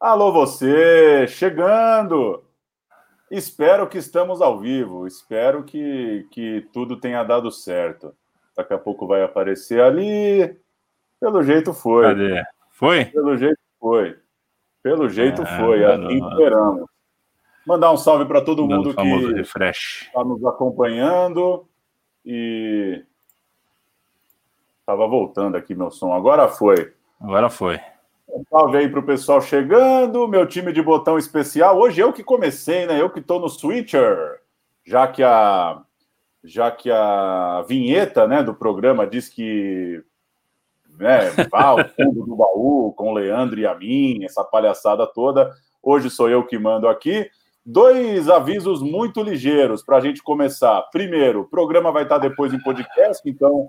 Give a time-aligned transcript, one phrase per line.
[0.00, 1.26] Alô, você!
[1.28, 2.42] Chegando!
[3.30, 5.06] Espero que estamos ao vivo.
[5.06, 8.14] Espero que, que tudo tenha dado certo.
[8.56, 10.58] Daqui a pouco vai aparecer ali.
[11.20, 12.06] Pelo jeito foi.
[12.06, 12.42] Cadê?
[12.70, 13.04] Foi?
[13.04, 14.18] Pelo jeito foi.
[14.82, 15.84] Pelo jeito ah, foi.
[15.84, 16.86] Assim esperamos.
[17.66, 19.02] Mandar um salve para todo mundo que
[19.42, 21.68] está nos acompanhando.
[22.24, 23.04] E.
[24.80, 26.14] Estava voltando aqui meu som.
[26.14, 26.94] Agora foi.
[27.20, 27.78] Agora foi.
[28.32, 30.28] Um salve aí para o pessoal chegando.
[30.28, 31.78] Meu time de botão especial.
[31.78, 33.00] Hoje eu que comecei, né?
[33.00, 34.40] Eu que estou no Switcher.
[34.84, 35.82] Já que a.
[36.42, 40.02] Já que a vinheta né, do programa diz que
[40.98, 45.52] né, vá ao fundo do baú com o Leandro e a mim, essa palhaçada toda.
[45.82, 47.28] Hoje sou eu que mando aqui.
[47.64, 50.80] Dois avisos muito ligeiros para a gente começar.
[50.90, 53.68] Primeiro, o programa vai estar depois em podcast, então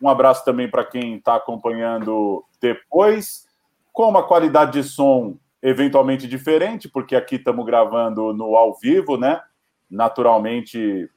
[0.00, 3.45] um abraço também para quem está acompanhando depois,
[3.96, 9.40] com uma qualidade de som eventualmente diferente, porque aqui estamos gravando no ao vivo, né?
[9.90, 11.08] Naturalmente,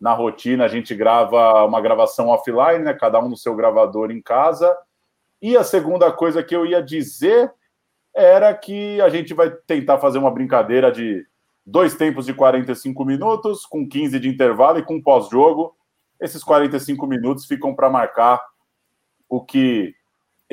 [0.00, 2.92] na rotina, a gente grava uma gravação offline, né?
[2.92, 4.76] Cada um no seu gravador em casa.
[5.40, 7.52] E a segunda coisa que eu ia dizer
[8.12, 11.24] era que a gente vai tentar fazer uma brincadeira de
[11.64, 15.76] dois tempos de 45 minutos, com 15 de intervalo e com pós-jogo.
[16.20, 18.44] Esses 45 minutos ficam para marcar
[19.28, 19.94] o que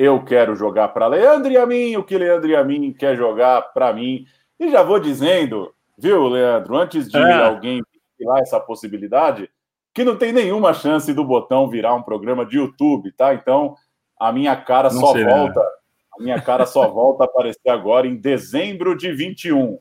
[0.02, 3.16] eu quero jogar para Leandro e a mim, o que Leandro e a mim quer
[3.16, 4.26] jogar para mim.
[4.58, 7.44] E já vou dizendo, viu, Leandro, antes de é.
[7.44, 7.80] alguém
[8.20, 9.48] lá essa possibilidade,
[9.94, 13.32] que não tem nenhuma chance do botão virar um programa de YouTube, tá?
[13.32, 13.76] Então,
[14.18, 18.16] a minha cara não só volta, a minha cara só volta a aparecer agora em
[18.16, 19.78] dezembro de 21.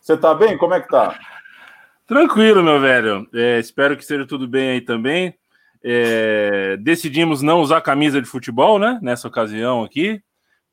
[0.00, 0.56] Você tá bem?
[0.56, 1.18] Como é que tá?
[2.06, 3.26] Tranquilo, meu velho.
[3.34, 5.34] É, espero que esteja tudo bem aí também.
[5.86, 8.98] É, decidimos não usar camisa de futebol, né?
[9.02, 10.22] Nessa ocasião aqui,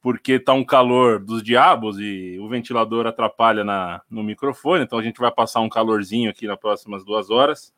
[0.02, 4.84] porque tá um calor dos diabos e o ventilador atrapalha na, no microfone.
[4.86, 7.74] Então a gente vai passar um calorzinho aqui nas próximas duas horas.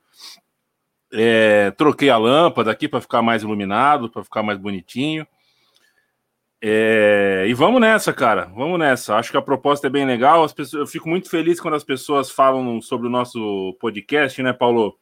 [1.11, 5.25] É, troquei a lâmpada aqui para ficar mais iluminado, para ficar mais bonitinho.
[6.61, 8.45] É, e vamos nessa, cara.
[8.55, 9.15] Vamos nessa.
[9.15, 10.44] Acho que a proposta é bem legal.
[10.44, 14.53] As pessoas, eu fico muito feliz quando as pessoas falam sobre o nosso podcast, né,
[14.53, 14.95] Paulo?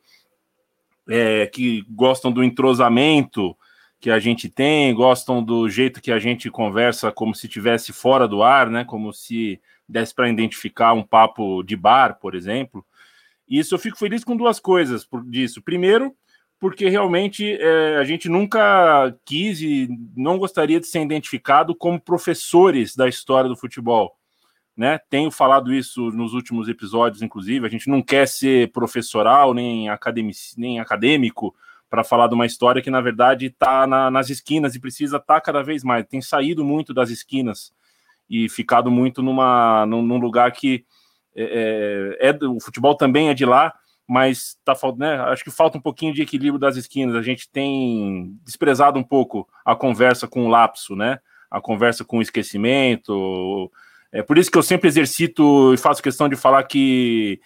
[1.09, 3.57] É, que gostam do entrosamento
[3.99, 8.27] que a gente tem, gostam do jeito que a gente conversa como se estivesse fora
[8.27, 8.83] do ar, né?
[8.83, 12.85] Como se desse para identificar um papo de bar, por exemplo.
[13.47, 15.61] Isso eu fico feliz com duas coisas por disso.
[15.61, 16.15] Primeiro,
[16.59, 22.95] porque realmente é, a gente nunca quis e não gostaria de ser identificado como professores
[22.95, 24.15] da história do futebol.
[24.75, 24.99] Né?
[25.09, 27.65] Tenho falado isso nos últimos episódios, inclusive.
[27.65, 31.53] A gente não quer ser professoral nem, academic, nem acadêmico
[31.89, 35.35] para falar de uma história que, na verdade, está na, nas esquinas e precisa estar
[35.35, 36.05] tá cada vez mais.
[36.05, 37.73] Tem saído muito das esquinas
[38.29, 40.85] e ficado muito numa, num, num lugar que
[41.35, 43.73] é, é, é, o futebol também é de lá,
[44.07, 47.15] mas tá né, acho que falta um pouquinho de equilíbrio das esquinas.
[47.15, 51.19] A gente tem desprezado um pouco a conversa com o lapso, né?
[51.49, 53.71] A conversa com o esquecimento.
[54.11, 57.39] É por isso que eu sempre exercito e faço questão de falar que,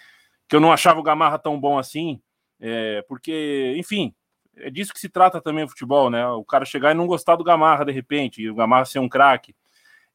[0.48, 2.20] que eu não achava o Gamarra tão bom assim,
[2.60, 4.14] é, porque, enfim,
[4.58, 6.28] é disso que se trata também o futebol, né?
[6.28, 9.10] O cara chegar e não gostar do Gamarra de repente, e o Gamarra ser um
[9.10, 9.56] craque.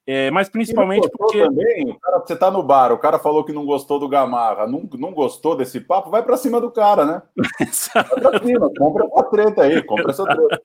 [0.06, 1.40] É, mas principalmente porque.
[1.40, 4.88] Também, cara, você tá no bar, o cara falou que não gostou do Gamarra, não,
[4.94, 7.22] não gostou desse papo, vai para cima do cara, né?
[7.94, 10.62] vai pra cima, compra essa treta aí, compra essa treta.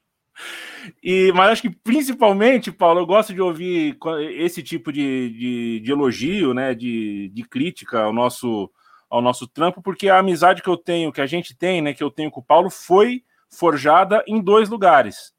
[1.03, 3.97] E, mas acho que principalmente, Paulo, eu gosto de ouvir
[4.31, 6.73] esse tipo de, de, de elogio, né?
[6.73, 8.69] De, de crítica ao nosso,
[9.09, 11.94] ao nosso trampo, porque a amizade que eu tenho, que a gente tem, né?
[11.94, 15.34] Que eu tenho com o Paulo, foi forjada em dois lugares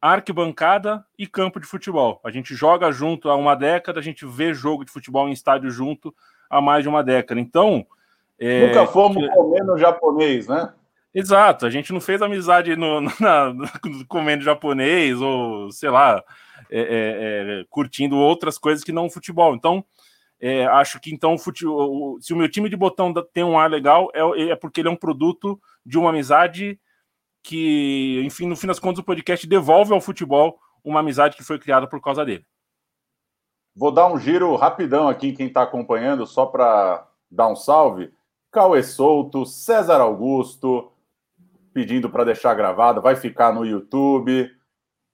[0.00, 2.20] arquibancada e campo de futebol.
[2.22, 5.70] A gente joga junto há uma década, a gente vê jogo de futebol em estádio
[5.70, 6.14] junto
[6.48, 7.40] há mais de uma década.
[7.40, 7.86] Então.
[8.38, 9.34] É, Nunca fomos que...
[9.34, 10.72] comendo japonês, né?
[11.18, 13.54] Exato, a gente não fez amizade no, na,
[14.06, 16.22] comendo japonês ou, sei lá,
[16.70, 19.54] é, é, é, curtindo outras coisas que não o futebol.
[19.54, 19.82] Então,
[20.38, 24.10] é, acho que então futebol, se o meu time de botão tem um ar legal,
[24.12, 26.78] é, é porque ele é um produto de uma amizade
[27.42, 31.58] que, enfim, no fim das contas, o podcast devolve ao futebol uma amizade que foi
[31.58, 32.44] criada por causa dele.
[33.74, 38.12] Vou dar um giro rapidão aqui em quem está acompanhando, só para dar um salve.
[38.52, 40.92] Cauê Souto, César Augusto,
[41.76, 44.50] pedindo para deixar gravado, vai ficar no YouTube.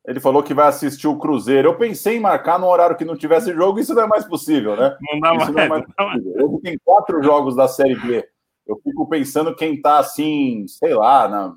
[0.07, 1.71] Ele falou que vai assistir o Cruzeiro.
[1.71, 4.77] Eu pensei em marcar num horário que não tivesse jogo, isso não é mais possível,
[4.77, 4.97] né?
[5.01, 5.55] Não dá isso mais.
[5.57, 6.35] Não é mais possível.
[6.37, 8.25] Hoje tem quatro jogos da Série B.
[8.65, 11.57] Eu fico pensando quem está assim, sei lá, na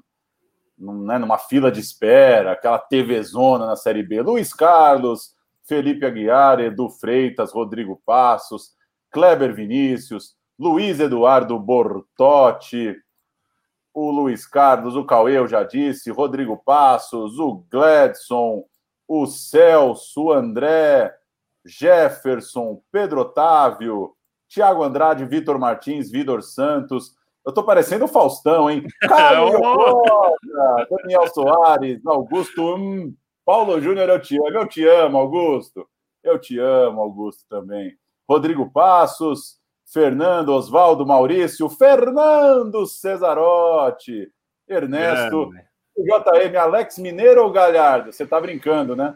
[0.76, 4.24] né, numa fila de espera, aquela TV zona na Série B.
[4.24, 5.36] Luiz Carlos,
[5.68, 8.72] Felipe Aguiar, Edu Freitas, Rodrigo Passos,
[9.12, 12.96] Kleber Vinícius, Luiz Eduardo Bortotti,
[13.96, 18.66] o Luiz Carlos, o Cauê, eu já disse, Rodrigo Passos, o Gladson,
[19.08, 21.16] o Celso, o André,
[21.66, 24.14] Jefferson, Pedro Otávio,
[24.50, 27.16] Tiago Andrade, Vitor Martins, Vitor Santos.
[27.46, 28.86] Eu tô parecendo o Faustão, hein?
[29.02, 33.16] Caio Costa, Daniel Soares, Augusto, hum,
[33.46, 34.50] Paulo Júnior, eu te amo.
[34.50, 35.88] Eu te amo, Augusto.
[36.22, 37.96] Eu te amo, Augusto, também.
[38.30, 44.30] Rodrigo Passos, Fernando, Oswaldo, Maurício, Fernando Cesarotti,
[44.68, 45.52] Ernesto,
[45.96, 48.12] JM, Alex Mineiro ou Galhardo?
[48.12, 49.16] Você tá brincando, né?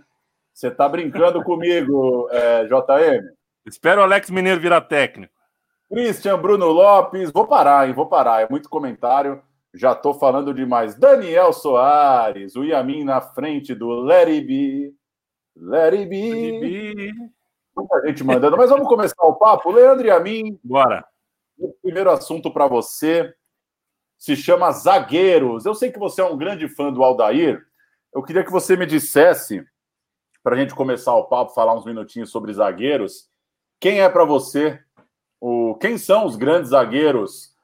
[0.54, 3.26] Você tá brincando comigo, é, JM?
[3.66, 5.34] Espero o Alex Mineiro virar técnico.
[5.92, 7.94] Christian Bruno Lopes, vou parar, hein?
[7.94, 9.42] Vou parar, é muito comentário.
[9.74, 10.96] Já tô falando demais.
[10.96, 14.94] Daniel Soares, o Yamin na frente do Larry B.
[15.56, 17.12] Larry B.
[17.80, 19.72] Muita gente mandando, mas vamos começar o papo.
[19.72, 20.60] Leandro e a mim.
[20.62, 21.06] Bora.
[21.58, 23.34] O primeiro assunto para você
[24.18, 25.66] se chama zagueiros.
[25.66, 27.66] Eu sei que você é um grande fã do Aldair.
[28.14, 29.66] Eu queria que você me dissesse,
[30.44, 33.30] para a gente começar o papo, falar uns minutinhos sobre zagueiros.
[33.80, 34.80] Quem é para você
[35.40, 37.56] o quem são os grandes zagueiros?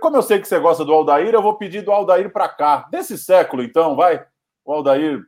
[0.00, 2.86] Como eu sei que você gosta do Aldair, eu vou pedir do Aldair para cá.
[2.90, 4.26] Desse século, então, vai?
[4.62, 5.24] O Aldair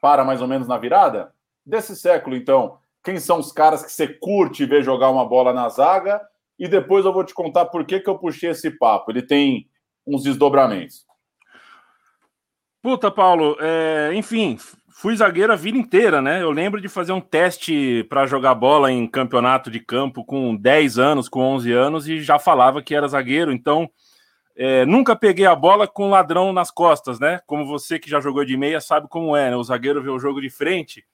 [0.00, 1.34] para mais ou menos na virada?
[1.66, 5.68] Desse século, então quem são os caras que você curte ver jogar uma bola na
[5.68, 6.20] zaga,
[6.58, 9.10] e depois eu vou te contar por que, que eu puxei esse papo.
[9.10, 9.68] Ele tem
[10.06, 11.06] uns desdobramentos.
[12.82, 14.56] Puta, Paulo, é, enfim,
[14.88, 16.42] fui zagueiro a vida inteira, né?
[16.42, 20.98] Eu lembro de fazer um teste para jogar bola em campeonato de campo com 10
[20.98, 23.90] anos, com 11 anos, e já falava que era zagueiro, então
[24.56, 27.40] é, nunca peguei a bola com ladrão nas costas, né?
[27.46, 29.56] Como você que já jogou de meia sabe como é, né?
[29.56, 31.04] O zagueiro vê o jogo de frente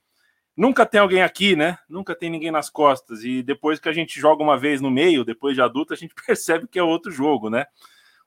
[0.56, 1.78] nunca tem alguém aqui, né?
[1.88, 3.24] Nunca tem ninguém nas costas.
[3.24, 6.14] E depois que a gente joga uma vez no meio, depois de adulto, a gente
[6.26, 7.66] percebe que é outro jogo, né?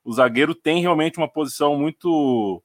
[0.03, 2.63] O zagueiro tem realmente uma posição muito,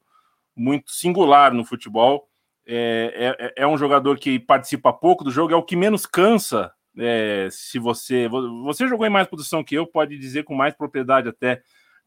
[0.55, 2.29] muito singular no futebol.
[2.64, 6.73] É, é, é um jogador que participa pouco do jogo, é o que menos cansa.
[6.97, 11.29] É, se você você jogou em mais posição que eu, pode dizer com mais propriedade
[11.29, 11.62] até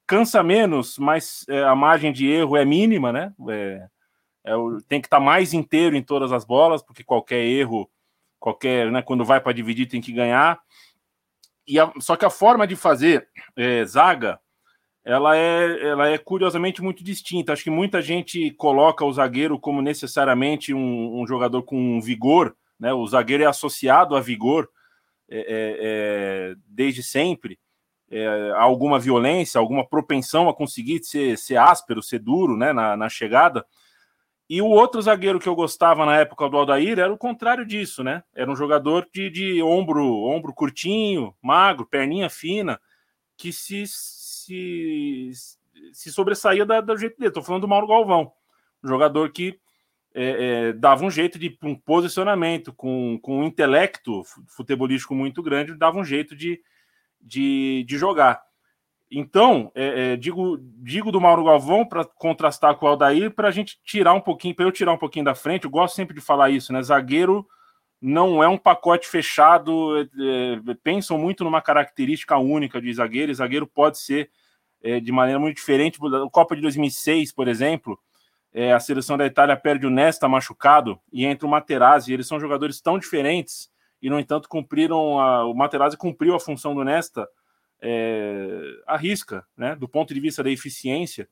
[0.05, 3.33] cansa menos, mas é, a margem de erro é mínima, né?
[3.49, 3.87] É,
[4.45, 4.53] é,
[4.87, 7.89] tem que estar tá mais inteiro em todas as bolas, porque qualquer erro,
[8.39, 10.59] qualquer, né, quando vai para dividir, tem que ganhar.
[11.67, 14.39] E a, só que a forma de fazer é, zaga,
[15.03, 17.53] ela é, ela é curiosamente muito distinta.
[17.53, 22.93] Acho que muita gente coloca o zagueiro como necessariamente um, um jogador com vigor, né?
[22.93, 24.69] O zagueiro é associado a vigor
[25.29, 25.45] é, é,
[26.51, 27.59] é desde sempre.
[28.09, 33.09] É, alguma violência, alguma propensão a conseguir ser, ser áspero, ser duro né, na, na
[33.09, 33.65] chegada.
[34.47, 38.03] E o outro zagueiro que eu gostava na época do Aldair era o contrário disso,
[38.03, 38.23] né?
[38.33, 42.79] Era um jogador de, de ombro, ombro curtinho, magro, perninha fina,
[43.35, 45.31] que se, se,
[45.91, 47.29] se sobressaía da, do jeito dele.
[47.29, 48.31] Estou falando do Mauro Galvão,
[48.83, 49.59] um jogador que
[50.13, 55.75] é, é, dava um jeito de um posicionamento, com, com um intelecto futebolístico muito grande,
[55.75, 56.61] dava um jeito de,
[57.19, 58.41] de, de jogar.
[59.11, 63.51] Então, é, é, digo, digo do Mauro Galvão para contrastar com o Aldair, para a
[63.51, 65.65] gente tirar um pouquinho, para eu tirar um pouquinho da frente.
[65.65, 66.81] Eu gosto sempre de falar isso, né?
[66.81, 67.45] Zagueiro
[68.01, 69.97] não é um pacote fechado.
[69.97, 70.01] É,
[70.71, 73.31] é pensam muito numa característica única de zagueiro.
[73.31, 74.29] E zagueiro pode ser
[74.83, 75.99] é, de maneira muito diferente.
[76.03, 77.99] A Copa de 2006, por exemplo,
[78.53, 82.11] é, a seleção da Itália perde o Nesta machucado e entra o Materazzi.
[82.11, 83.69] Eles são jogadores tão diferentes
[84.01, 85.19] e, no entanto, cumpriram.
[85.19, 87.27] A, o Materazzi cumpriu a função do Nesta
[87.87, 89.75] é, arrisca, né?
[89.75, 91.29] Do ponto de vista da eficiência,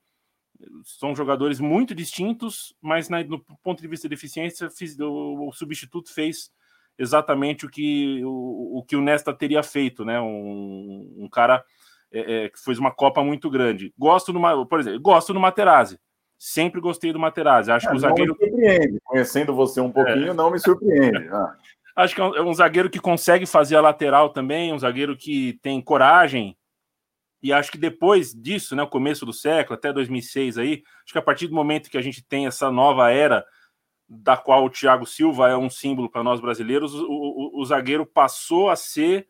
[0.86, 5.52] são jogadores muito distintos, mas na, do ponto de vista da eficiência, fiz, o, o,
[5.52, 6.52] substituto fez
[6.98, 10.22] exatamente o que o, o, que o Nesta teria feito, né?
[10.22, 11.64] Um, um cara
[12.12, 13.92] é, é, que fez uma Copa muito grande.
[13.98, 16.00] Gosto do, por exemplo, gosto do Materazzi.
[16.38, 17.72] Sempre gostei do Materazzi.
[17.72, 18.38] Acho que o zagueiro.
[18.40, 19.00] Me surpreende.
[19.04, 20.34] Conhecendo você um pouquinho, é.
[20.34, 21.28] não me surpreende.
[21.30, 21.56] Ah.
[21.96, 25.16] Acho que é um, é um, zagueiro que consegue fazer a lateral também, um zagueiro
[25.16, 26.58] que tem coragem.
[27.42, 31.22] E acho que depois disso, né, começo do século, até 2006 aí, acho que a
[31.22, 33.46] partir do momento que a gente tem essa nova era,
[34.08, 38.06] da qual o Thiago Silva é um símbolo para nós brasileiros, o, o, o, zagueiro
[38.06, 39.28] passou a ser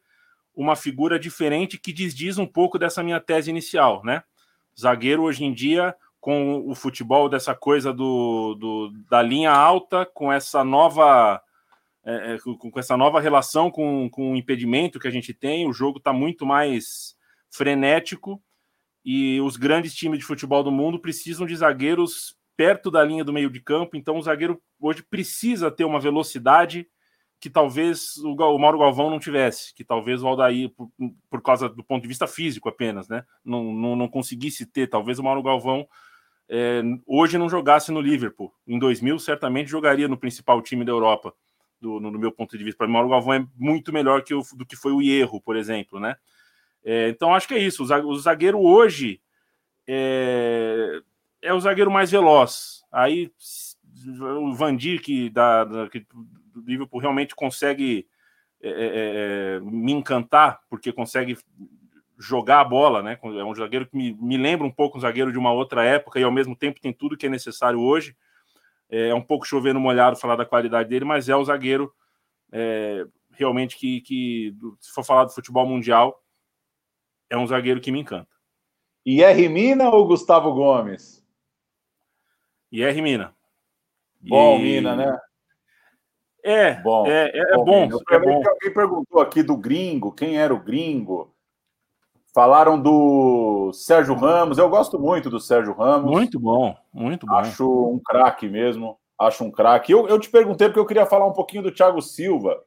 [0.56, 4.24] uma figura diferente que desdiz um pouco dessa minha tese inicial, né?
[4.80, 10.32] Zagueiro hoje em dia, com o futebol dessa coisa do, do da linha alta, com
[10.32, 11.42] essa nova
[12.06, 15.68] é, é, com, com, essa nova relação com, com o impedimento que a gente tem,
[15.68, 17.16] o jogo está muito mais
[17.50, 18.42] frenético
[19.06, 23.34] e os grandes times de futebol do mundo precisam de zagueiros perto da linha do
[23.34, 23.98] meio de campo.
[23.98, 26.88] Então, o zagueiro hoje precisa ter uma velocidade
[27.40, 30.90] que talvez o, o Mauro Galvão não tivesse, que talvez o Aldair, por,
[31.30, 35.20] por causa do ponto de vista físico apenas, né, não, não, não conseguisse ter, talvez
[35.20, 35.86] o Mauro Galvão
[36.50, 38.54] é, hoje não jogasse no Liverpool.
[38.66, 41.34] Em 2000, certamente jogaria no principal time da Europa,
[41.84, 42.78] do, no, meu ponto de vista.
[42.78, 45.42] Para mim, o Mauro Galvão é muito melhor que o, do que foi o Hierro,
[45.42, 46.16] por exemplo, né?
[46.84, 47.84] É, então, acho que é isso.
[47.84, 49.22] O zagueiro hoje
[49.88, 51.02] é,
[51.42, 52.84] é o zagueiro mais veloz.
[52.90, 53.32] Aí,
[54.22, 58.08] o Van Dijk da, da, que, do Liverpool realmente consegue
[58.62, 61.38] é, é, é, me encantar, porque consegue
[62.18, 63.20] jogar a bola, né?
[63.22, 66.18] É um zagueiro que me, me lembra um pouco um zagueiro de uma outra época
[66.18, 68.16] e ao mesmo tempo tem tudo que é necessário hoje.
[68.94, 71.92] É, é um pouco chover no molhado falar da qualidade dele, mas é o zagueiro
[72.52, 76.24] é, realmente que, que, se for falar do futebol mundial,
[77.28, 78.30] é um zagueiro que me encanta.
[79.04, 81.26] E é Mina ou Gustavo Gomes?
[82.72, 83.36] E é Mina.
[84.22, 84.62] Bom, e...
[84.62, 85.20] Mina, né?
[86.44, 87.88] É, bom, é, é, é bom.
[87.88, 88.00] bom.
[88.12, 88.44] É bom.
[88.48, 91.33] Alguém perguntou aqui do gringo, quem era o gringo?
[92.34, 94.58] Falaram do Sérgio Ramos.
[94.58, 96.10] Eu gosto muito do Sérgio Ramos.
[96.10, 97.36] Muito bom, muito bom.
[97.36, 98.98] Acho um craque mesmo.
[99.20, 99.92] Acho um craque.
[99.92, 102.60] Eu, eu te perguntei porque eu queria falar um pouquinho do Thiago Silva.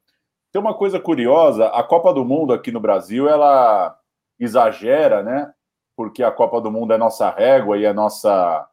[0.52, 3.98] Tem uma coisa curiosa: a Copa do Mundo aqui no Brasil, ela
[4.38, 5.52] exagera, né?
[5.96, 8.68] Porque a Copa do Mundo é nossa régua e é nossa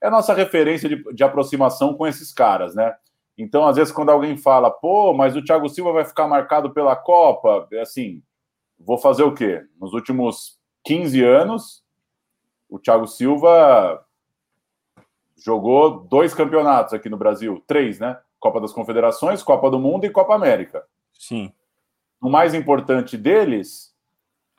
[0.00, 2.94] é nossa referência de, de aproximação com esses caras, né?
[3.36, 6.94] Então, às vezes, quando alguém fala, pô, mas o Thiago Silva vai ficar marcado pela
[6.94, 8.22] Copa, é assim,
[8.80, 9.64] vou fazer o quê?
[9.80, 11.84] Nos últimos 15 anos,
[12.68, 14.04] o Thiago Silva
[15.36, 18.18] jogou dois campeonatos aqui no Brasil, três, né?
[18.38, 20.84] Copa das Confederações, Copa do Mundo e Copa América.
[21.12, 21.52] Sim.
[22.20, 23.94] O mais importante deles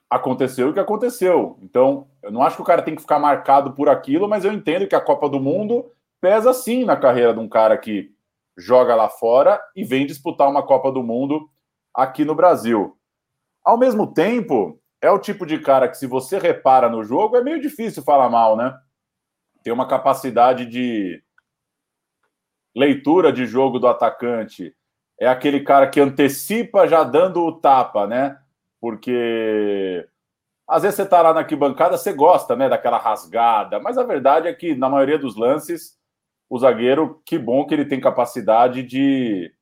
[0.09, 1.57] aconteceu o que aconteceu.
[1.61, 4.51] Então, eu não acho que o cara tem que ficar marcado por aquilo, mas eu
[4.51, 8.13] entendo que a Copa do Mundo pesa sim na carreira de um cara que
[8.57, 11.49] joga lá fora e vem disputar uma Copa do Mundo
[11.93, 12.97] aqui no Brasil.
[13.63, 17.43] Ao mesmo tempo, é o tipo de cara que, se você repara no jogo, é
[17.43, 18.77] meio difícil falar mal, né?
[19.63, 21.21] Tem uma capacidade de
[22.75, 24.75] leitura de jogo do atacante.
[25.19, 28.39] É aquele cara que antecipa já dando o tapa, né?
[28.79, 30.07] Porque
[30.67, 34.47] às vezes você tá lá na arquibancada, você gosta, né, daquela rasgada, mas a verdade
[34.47, 35.99] é que na maioria dos lances,
[36.49, 39.53] o zagueiro, que bom que ele tem capacidade de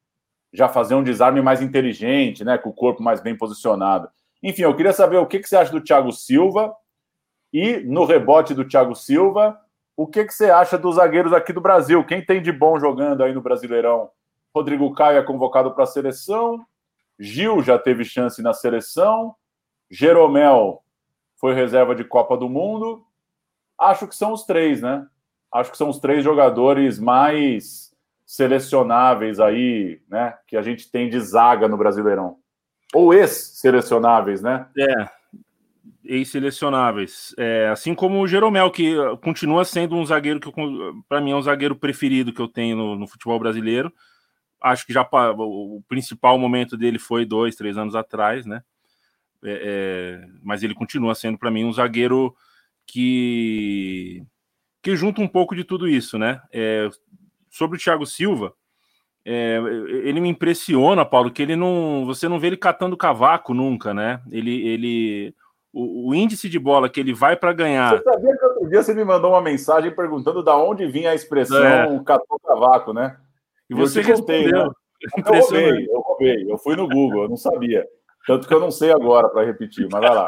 [0.51, 4.09] já fazer um desarme mais inteligente, né, com o corpo mais bem posicionado.
[4.41, 6.73] Enfim, eu queria saber o que, que você acha do Thiago Silva
[7.51, 9.59] e no rebote do Thiago Silva,
[9.95, 12.03] o que, que você acha dos zagueiros aqui do Brasil?
[12.05, 14.09] Quem tem de bom jogando aí no Brasileirão?
[14.55, 16.65] Rodrigo Caio é convocado para a seleção,
[17.19, 19.35] Gil já teve chance na seleção,
[19.91, 20.81] Jeromel
[21.35, 23.03] foi reserva de Copa do Mundo.
[23.77, 25.05] Acho que são os três, né?
[25.51, 27.88] Acho que são os três jogadores mais
[28.29, 30.37] selecionáveis aí, né?
[30.47, 32.37] Que a gente tem de zaga no Brasileirão.
[32.93, 34.67] Ou ex-selecionáveis, né?
[34.77, 35.09] É,
[36.05, 37.33] ex-selecionáveis.
[37.39, 38.93] É, assim como o Jeromel, que
[39.23, 40.51] continua sendo um zagueiro que,
[41.07, 43.91] para mim, é um zagueiro preferido que eu tenho no, no, futebol brasileiro.
[44.61, 48.61] Acho que já o principal momento dele foi dois, três anos atrás, né?
[49.43, 52.35] É, é, mas ele continua sendo, para mim, um zagueiro
[52.85, 54.23] que
[54.81, 56.41] que junta um pouco de tudo isso, né?
[56.51, 56.89] É,
[57.49, 58.53] sobre o Thiago Silva,
[59.25, 59.57] é,
[60.03, 62.03] ele me impressiona, Paulo, que ele não.
[62.05, 64.21] Você não vê ele catando cavaco nunca, né?
[64.31, 64.67] Ele.
[64.67, 65.35] ele
[65.71, 67.95] o, o índice de bola que ele vai para ganhar.
[67.95, 71.15] Você sabia que outro dia você me mandou uma mensagem perguntando da onde vinha a
[71.15, 72.03] expressão é.
[72.03, 73.17] catou cavaco, né?
[73.69, 74.65] E você respondeu.
[74.65, 74.71] Né?
[75.01, 77.87] Eu roubei, eu roubei, eu fui no Google, eu não sabia.
[78.27, 80.27] Tanto que eu não sei agora para repetir, mas vai lá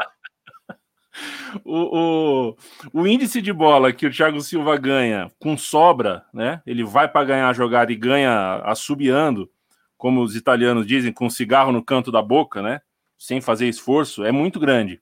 [1.64, 2.56] o, o,
[2.92, 6.62] o, índice de bola que o Thiago Silva ganha com sobra, né?
[6.66, 9.50] Ele vai para ganhar a jogada e ganha assobiando,
[9.96, 12.80] como os italianos dizem, com cigarro no canto da boca, né?
[13.18, 15.00] Sem fazer esforço, é muito grande.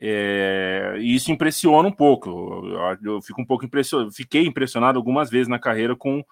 [0.00, 2.30] É, e isso impressiona um pouco.
[2.30, 6.24] Eu, eu fico um pouco impressionado, fiquei impressionado algumas vezes na carreira com,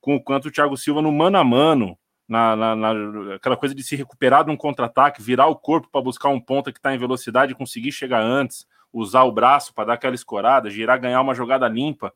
[0.00, 1.96] com o quanto o Thiago Silva no mano a mano
[2.28, 6.00] na, na, na, aquela coisa de se recuperar de um contra-ataque, virar o corpo para
[6.00, 9.86] buscar um ponta que está em velocidade e conseguir chegar antes, usar o braço para
[9.86, 12.12] dar aquela escorada, girar, ganhar uma jogada limpa.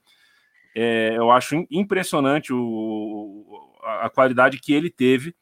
[0.75, 5.35] É, eu acho impressionante o, a, a qualidade que ele teve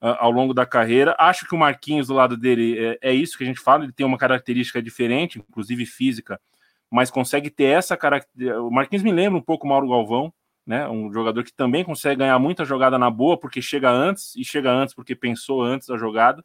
[0.00, 1.16] ao longo da carreira.
[1.18, 3.92] Acho que o Marquinhos do lado dele é, é, isso que a gente fala, ele
[3.92, 6.38] tem uma característica diferente, inclusive física,
[6.90, 8.60] mas consegue ter essa característica.
[8.60, 10.32] O Marquinhos me lembra um pouco o Mauro Galvão,
[10.66, 10.88] né?
[10.88, 14.70] Um jogador que também consegue ganhar muita jogada na boa, porque chega antes, e chega
[14.70, 16.44] antes porque pensou antes da jogada.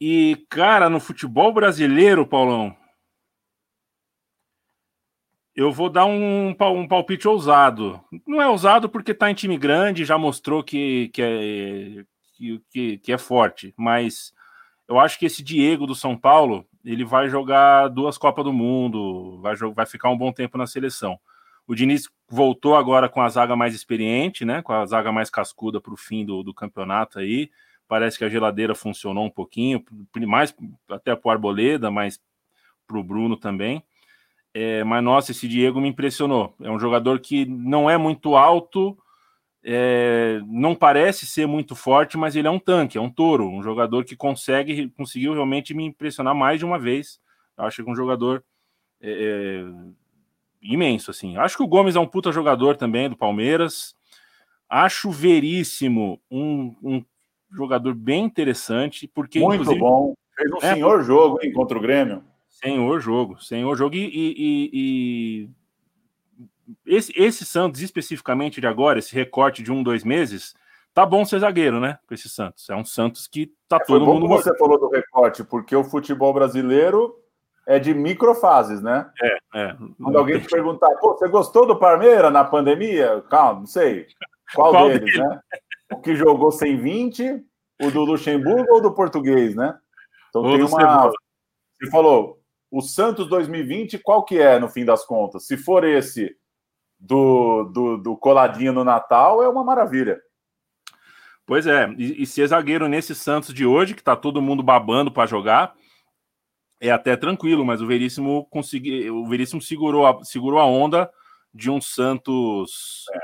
[0.00, 2.76] E, cara, no futebol brasileiro, Paulão,
[5.56, 8.00] Eu vou dar um, um palpite ousado.
[8.26, 12.04] Não é ousado porque está em time grande, já mostrou que, que, é,
[12.70, 14.32] que, que é forte, mas
[14.88, 19.40] eu acho que esse Diego do São Paulo ele vai jogar duas Copas do Mundo,
[19.40, 21.18] vai, vai ficar um bom tempo na seleção.
[21.66, 24.62] O Diniz voltou agora com a zaga mais experiente, né?
[24.62, 27.50] Com a zaga mais cascuda para o fim do, do campeonato aí.
[27.88, 29.84] Parece que a geladeira funcionou um pouquinho,
[30.26, 30.54] mais
[30.88, 32.20] até para o Arboleda, mas
[32.86, 33.82] para o Bruno também.
[34.52, 36.54] É, mas nossa, esse Diego me impressionou.
[36.60, 38.96] É um jogador que não é muito alto,
[39.62, 43.62] é, não parece ser muito forte, mas ele é um tanque, é um touro, um
[43.62, 47.20] jogador que consegue, conseguiu realmente me impressionar mais de uma vez.
[47.56, 48.44] Eu acho que é um jogador
[49.00, 49.64] é, é,
[50.64, 51.36] imenso, assim.
[51.36, 53.94] Acho que o Gomes é um puta jogador também do Palmeiras.
[54.68, 57.04] Acho Veríssimo um, um
[57.52, 60.14] jogador bem interessante, porque muito bom.
[60.36, 62.24] Fez um é, senhor jogo hein, contra o Grêmio.
[62.48, 65.50] Senhor jogo, senhor jogo e, e, e
[66.86, 70.54] esse, esse Santos, especificamente de agora, esse recorte de um, dois meses,
[70.92, 71.98] tá bom ser zagueiro, né?
[72.06, 72.68] Com esse Santos.
[72.70, 74.26] É um Santos que tá é, todo mundo.
[74.28, 77.14] você falou do recorte, porque o futebol brasileiro
[77.66, 79.10] é de microfases, né?
[79.22, 79.76] É, é.
[80.02, 83.22] Quando alguém te perguntar, pô, você gostou do Parmeira na pandemia?
[83.30, 84.06] Calma, não sei.
[84.54, 85.18] Qual, Qual deles, dele?
[85.18, 85.40] né?
[85.92, 87.42] O que jogou sem 20,
[87.82, 89.78] o do Luxemburgo ou do português, né?
[90.28, 91.10] Então tem uma.
[91.10, 92.38] Você falou,
[92.70, 95.46] o Santos 2020, qual que é, no fim das contas?
[95.46, 96.36] Se for esse
[96.98, 100.20] do, do, do coladinho no Natal é uma maravilha.
[101.46, 105.12] Pois é, e, e ser zagueiro nesse Santos de hoje, que tá todo mundo babando
[105.12, 105.74] para jogar,
[106.88, 111.10] é até tranquilo, mas o Veríssimo conseguiu, o Veríssimo segurou a, segurou a onda
[111.52, 113.18] de um Santos é.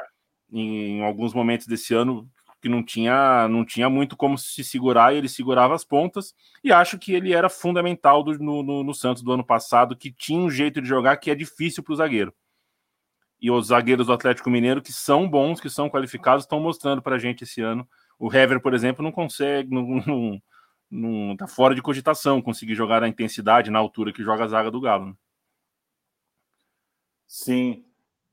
[0.52, 2.28] em, em, alguns momentos desse ano
[2.62, 6.72] que não tinha não tinha muito como se segurar e ele segurava as pontas e
[6.72, 10.40] acho que ele era fundamental do, no, no, no Santos do ano passado que tinha
[10.40, 12.34] um jeito de jogar que é difícil para o zagueiro
[13.40, 17.16] e os zagueiros do Atlético Mineiro, que são bons, que são qualificados, estão mostrando para
[17.16, 17.88] a gente esse ano.
[18.18, 20.42] O Hever, por exemplo, não consegue, não, não,
[20.90, 24.70] não tá fora de cogitação conseguir jogar na intensidade, na altura que joga a zaga
[24.70, 25.06] do Galo.
[25.06, 25.14] Né?
[27.28, 27.84] Sim.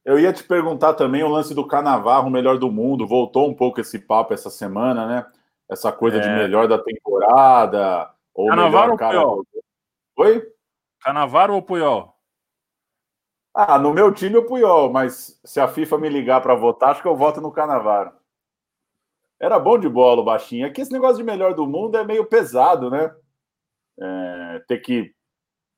[0.04, 3.06] Eu ia te perguntar também o lance do Canavarro, melhor do mundo.
[3.06, 5.26] Voltou um pouco esse papo essa semana, né?
[5.70, 6.22] Essa coisa é...
[6.22, 8.12] de melhor da temporada.
[8.34, 9.12] Ou Canavaro ou cara...
[9.12, 9.46] Puyol?
[10.18, 10.44] Oi?
[11.02, 12.16] Canavaro ou Puyol?
[13.54, 17.02] Ah, no meu time o Puyol, mas se a FIFA me ligar para votar, acho
[17.02, 18.12] que eu voto no Canavaro.
[19.40, 20.66] Era bom de bola o baixinho.
[20.66, 23.14] Aqui esse negócio de melhor do mundo é meio pesado, né?
[24.00, 25.14] É, ter que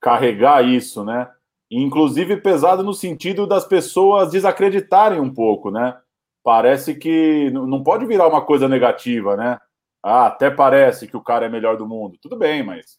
[0.02, 1.30] carregar isso, né?
[1.70, 6.00] Inclusive pesado no sentido das pessoas desacreditarem um pouco, né?
[6.44, 9.60] Parece que não pode virar uma coisa negativa, né?
[10.02, 12.18] Ah, até parece que o cara é melhor do mundo.
[12.22, 12.98] Tudo bem, mas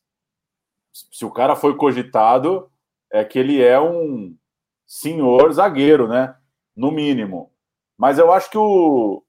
[0.92, 2.70] se o cara foi cogitado,
[3.10, 4.36] é que ele é um,
[4.90, 6.34] senhor zagueiro, né?
[6.74, 7.52] No mínimo.
[7.96, 9.22] Mas eu acho que o.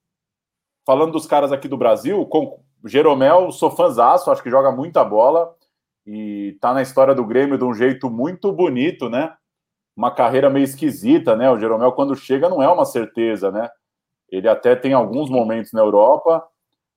[0.86, 5.54] Falando dos caras aqui do Brasil, com Jeromel, sou fãzaço, acho que joga muita bola
[6.06, 9.34] e tá na história do Grêmio de um jeito muito bonito, né?
[9.96, 11.50] Uma carreira meio esquisita, né?
[11.52, 13.70] O Jeromel, quando chega, não é uma certeza, né?
[14.30, 16.44] Ele até tem alguns momentos na Europa,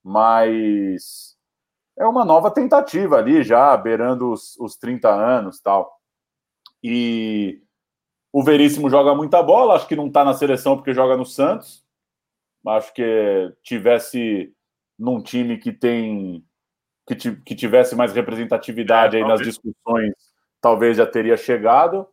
[0.03, 1.37] mas
[1.99, 5.99] é uma nova tentativa ali, já beirando os, os 30 anos tal.
[6.83, 7.61] E
[8.33, 11.84] o Veríssimo joga muita bola, acho que não está na seleção porque joga no Santos.
[12.67, 14.53] Acho que tivesse
[14.99, 16.45] num time que tem
[17.07, 20.15] que, que tivesse mais representatividade é, aí nas discussões,
[20.61, 22.07] talvez já teria chegado.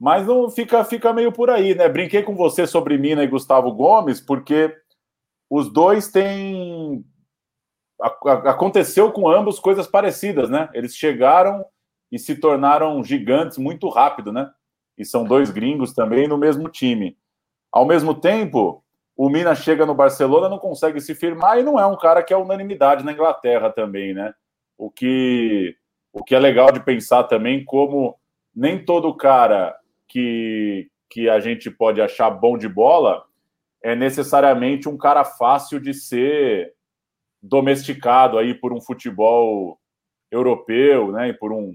[0.00, 1.88] Mas não fica fica meio por aí, né?
[1.88, 4.76] Brinquei com você sobre Mina e Gustavo Gomes, porque
[5.48, 7.04] os dois têm
[8.46, 10.68] aconteceu com ambos coisas parecidas, né?
[10.74, 11.64] Eles chegaram
[12.10, 14.50] e se tornaram gigantes muito rápido, né?
[14.96, 17.16] e são dois gringos também no mesmo time.
[17.70, 18.83] Ao mesmo tempo,
[19.16, 22.32] o Mina chega no Barcelona, não consegue se firmar e não é um cara que
[22.32, 24.34] é unanimidade na Inglaterra também, né?
[24.76, 25.76] O que,
[26.12, 28.18] o que é legal de pensar também como
[28.54, 29.76] nem todo cara
[30.08, 33.24] que, que a gente pode achar bom de bola
[33.82, 36.74] é necessariamente um cara fácil de ser
[37.40, 39.78] domesticado aí por um futebol
[40.30, 41.28] europeu, né?
[41.28, 41.72] E por um,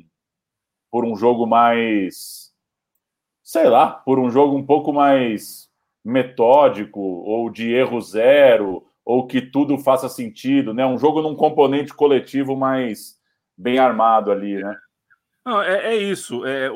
[0.91, 2.49] por um jogo mais
[3.49, 5.68] sei lá, por um jogo um pouco mais
[6.03, 10.85] metódico ou de erro zero ou que tudo faça sentido, né?
[10.85, 13.17] Um jogo num componente coletivo mais
[13.57, 14.75] bem armado ali, né?
[15.45, 16.45] Não, é, é isso.
[16.45, 16.69] É,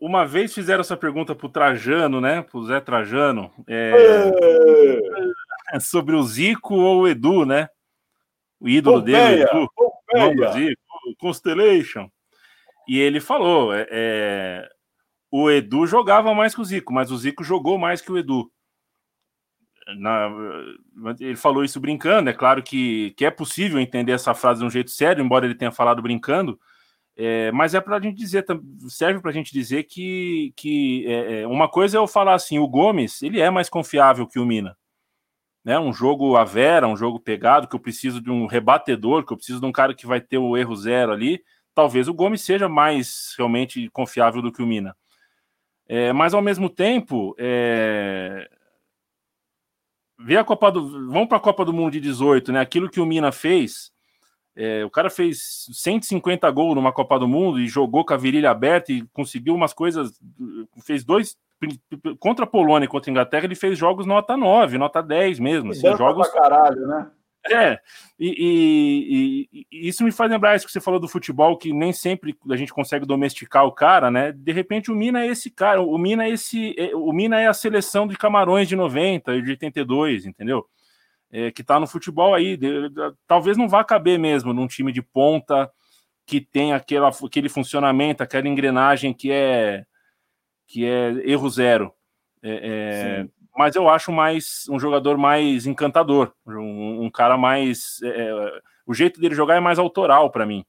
[0.00, 2.42] uma vez fizeram essa pergunta para o Trajano, né?
[2.42, 4.30] Para o Zé Trajano, é,
[5.80, 7.68] sobre o Zico ou o Edu, né?
[8.58, 9.68] O ídolo Pompeia, dele, Edu,
[10.14, 10.82] o Zico,
[11.18, 12.08] Constellation.
[12.88, 14.68] E ele falou: é, é
[15.30, 18.50] o Edu jogava mais que o Zico, mas o Zico jogou mais que o Edu.
[19.86, 20.28] Na,
[21.20, 24.70] ele falou isso brincando, é claro que, que é possível entender essa frase de um
[24.70, 26.58] jeito sério, embora ele tenha falado brincando,
[27.16, 28.44] é, mas é para a gente dizer,
[28.88, 32.58] serve para a gente dizer que, que é, é, uma coisa é eu falar assim:
[32.58, 34.76] o Gomes ele é mais confiável que o Mina.
[35.64, 39.32] Né, um jogo a vera, um jogo pegado, que eu preciso de um rebatedor, que
[39.32, 41.42] eu preciso de um cara que vai ter o erro zero ali.
[41.74, 44.96] Talvez o Gomes seja mais realmente confiável do que o Mina.
[45.88, 48.48] É, mas ao mesmo tempo, é,
[50.18, 51.10] ver a Copa do.
[51.10, 52.60] Vamos para a Copa do Mundo de 18, né?
[52.60, 53.92] Aquilo que o Mina fez.
[54.58, 58.50] É, o cara fez 150 gols numa Copa do Mundo e jogou com a virilha
[58.50, 60.18] aberta e conseguiu umas coisas.
[60.82, 61.36] Fez dois.
[62.18, 65.72] Contra a Polônia e contra a Inglaterra, ele fez jogos nota 9, nota 10 mesmo.
[65.72, 66.28] Assim, jogos.
[66.28, 67.06] Pra caralho, né?
[67.50, 67.78] É,
[68.18, 71.92] e, e, e, isso me faz lembrar isso que você falou do futebol, que nem
[71.92, 74.32] sempre a gente consegue domesticar o cara, né?
[74.32, 77.46] De repente o Mina é esse cara, o Mina é esse, é, o Mina é
[77.46, 80.66] a seleção de Camarões de 90 e de 82, entendeu?
[81.30, 84.92] É, que tá no futebol aí, de, de, talvez não vá caber mesmo num time
[84.92, 85.70] de ponta
[86.24, 89.84] que tem aquela, aquele funcionamento, aquela engrenagem que é
[90.66, 91.92] que é erro zero.
[92.42, 98.00] É, é mas eu acho mais um jogador mais encantador, um, um cara mais.
[98.02, 100.64] É, é o jeito dele jogar é mais autoral para mim.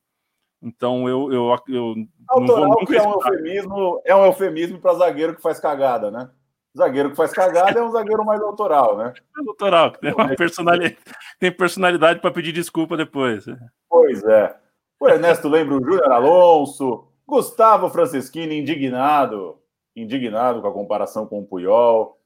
[0.62, 1.96] Então eu, eu, eu
[2.28, 6.30] autoral vou é um eufemismo, é um eufemismo para zagueiro que faz cagada, né?
[6.76, 9.14] Zagueiro que faz cagada é um zagueiro mais autoral, né?
[9.16, 10.98] É autoral, tem uma personalidade,
[11.40, 13.46] tem personalidade para pedir desculpa depois.
[13.90, 14.56] Pois é.
[15.00, 19.60] O Ernesto lembra o Júnior Alonso, Gustavo Franceschini indignado,
[19.96, 22.18] indignado com a comparação com o Puyol.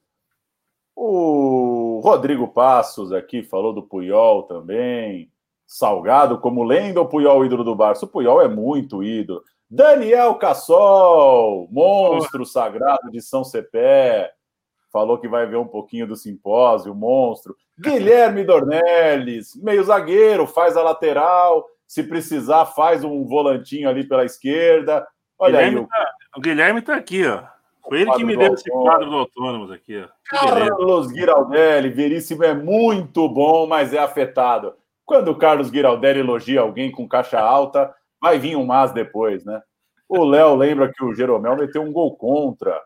[0.94, 5.30] O Rodrigo Passos aqui falou do Puyol também.
[5.66, 8.04] Salgado como lenda ou Puyol ídolo do Barça?
[8.04, 9.42] O Puyol é muito ídolo.
[9.70, 14.30] Daniel Cassol, monstro sagrado de São Cepé,
[14.92, 17.56] falou que vai ver um pouquinho do simpósio, monstro.
[17.78, 25.06] Guilherme Dornelles, meio zagueiro, faz a lateral, se precisar faz um volantinho ali pela esquerda.
[25.38, 25.86] Olha Guilherme aí.
[25.86, 27.42] Tá, o Guilherme tá aqui, ó.
[27.92, 30.02] Foi ele que me deu esse quadro do Autônomos aqui.
[30.02, 30.08] Ó.
[30.30, 34.72] Carlos Giraldelli, Veríssimo é muito bom, mas é afetado.
[35.04, 39.60] Quando o Carlos Giraldelli elogia alguém com caixa alta, vai vir um mas depois, né?
[40.08, 42.80] O Léo lembra que o Jeromel meteu um gol contra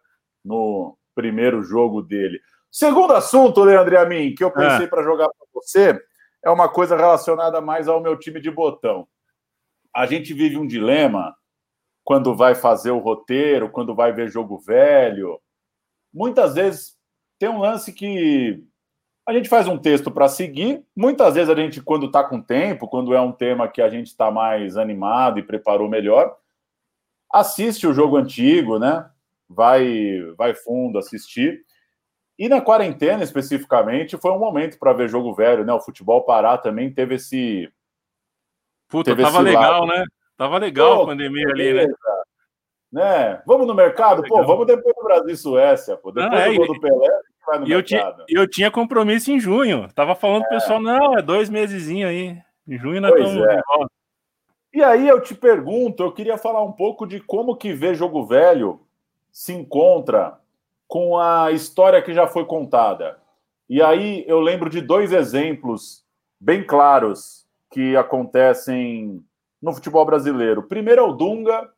[0.44, 2.40] no primeiro jogo dele.
[2.68, 4.88] Segundo assunto, Leandro Amin, que eu pensei é.
[4.88, 6.02] para jogar para você,
[6.44, 9.06] é uma coisa relacionada mais ao meu time de botão.
[9.94, 11.32] A gente vive um dilema
[12.06, 15.40] quando vai fazer o roteiro, quando vai ver jogo velho.
[16.14, 16.96] Muitas vezes
[17.36, 18.62] tem um lance que
[19.26, 20.86] a gente faz um texto para seguir.
[20.94, 24.06] Muitas vezes a gente, quando está com tempo, quando é um tema que a gente
[24.06, 26.36] está mais animado e preparou melhor,
[27.28, 29.10] assiste o jogo antigo, né?
[29.48, 31.64] Vai, vai fundo assistir.
[32.38, 35.72] E na quarentena, especificamente, foi um momento para ver jogo velho, né?
[35.72, 37.68] O futebol parar também teve esse.
[38.86, 39.86] Puta, teve tava legal, lado.
[39.86, 40.04] né?
[40.36, 41.86] Tava legal pô, a pandemia ali, né?
[42.92, 43.42] né?
[43.46, 44.22] Vamos no mercado?
[44.22, 46.12] Pô, vamos depois do Brasil e Suécia, pô.
[46.12, 47.08] Depois ah, do gol do Pelé,
[47.46, 49.88] vai no e eu tinha, eu tinha compromisso em junho.
[49.94, 50.48] Tava falando é.
[50.48, 52.38] pro pessoal, não, é dois meses aí.
[52.68, 53.48] Em junho nós pois estamos...
[53.48, 53.60] É.
[54.74, 58.26] E aí eu te pergunto, eu queria falar um pouco de como que ver jogo
[58.26, 58.80] velho
[59.32, 60.38] se encontra
[60.86, 63.18] com a história que já foi contada.
[63.68, 66.04] E aí eu lembro de dois exemplos
[66.38, 69.24] bem claros que acontecem
[69.60, 70.62] no futebol brasileiro.
[70.62, 71.68] Primeiro é o Dunga.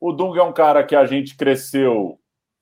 [0.00, 2.18] O Dunga é um cara que a gente cresceu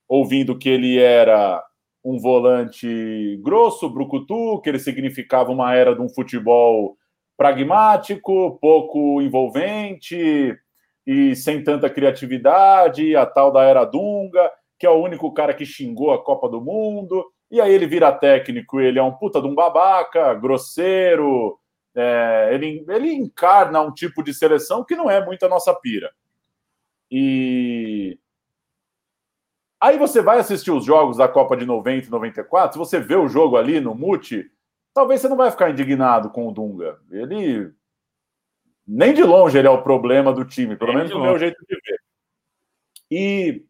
[0.08, 1.62] ouvindo que ele era
[2.04, 6.96] um volante grosso, brucutu, que ele significava uma era de um futebol
[7.36, 10.56] pragmático, pouco envolvente
[11.06, 15.64] e sem tanta criatividade, a tal da era Dunga, que é o único cara que
[15.64, 17.24] xingou a Copa do Mundo.
[17.50, 21.58] E aí ele vira técnico, ele é um puta de um babaca, grosseiro,
[21.94, 26.12] é, ele, ele encarna um tipo de seleção que não é muito a nossa pira.
[27.10, 28.18] E
[29.80, 33.16] aí você vai assistir os jogos da Copa de 90 e 94, se você vê
[33.16, 34.50] o jogo ali no Mute,
[34.94, 36.98] talvez você não vai ficar indignado com o Dunga.
[37.10, 37.74] Ele
[38.86, 41.74] nem de longe ele é o problema do time, pelo menos no meu jeito de
[41.74, 42.00] ver.
[43.10, 43.64] E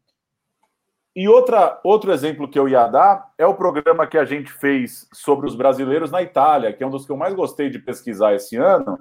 [1.14, 5.06] e outra, outro exemplo que eu ia dar é o programa que a gente fez
[5.12, 8.34] sobre os brasileiros na Itália, que é um dos que eu mais gostei de pesquisar
[8.34, 8.98] esse ano,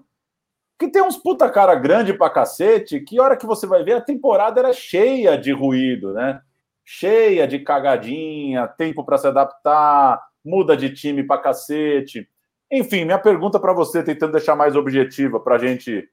[0.77, 4.01] que tem uns puta cara grande pra cacete, que hora que você vai ver, a
[4.01, 6.41] temporada era cheia de ruído, né?
[6.83, 12.27] Cheia de cagadinha, tempo para se adaptar, muda de time pra cacete.
[12.69, 16.09] Enfim, minha pergunta para você, tentando deixar mais objetiva para a gente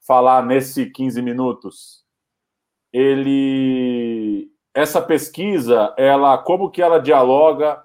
[0.00, 2.04] falar nesse 15 minutos.
[2.92, 4.25] Ele
[4.76, 7.82] essa pesquisa, ela como que ela dialoga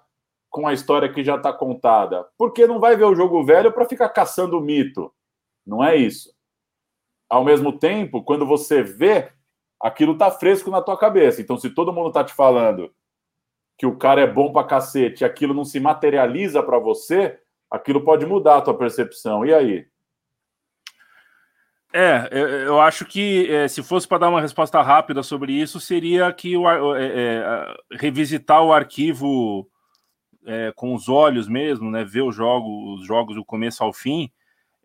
[0.49, 2.27] com a história que já está contada?
[2.37, 5.09] Porque não vai ver o jogo velho para ficar caçando o mito.
[5.65, 6.35] Não é isso.
[7.29, 9.31] Ao mesmo tempo, quando você vê,
[9.79, 11.41] aquilo tá fresco na tua cabeça.
[11.41, 12.93] Então, se todo mundo tá te falando
[13.77, 18.25] que o cara é bom para cacete, aquilo não se materializa para você, aquilo pode
[18.25, 19.45] mudar a tua percepção.
[19.45, 19.87] E aí?
[21.93, 22.29] É,
[22.65, 26.55] eu acho que é, se fosse para dar uma resposta rápida sobre isso, seria que
[26.55, 29.69] o, é, é, revisitar o arquivo
[30.45, 34.31] é, com os olhos mesmo, né, ver os jogos, os jogos do começo ao fim,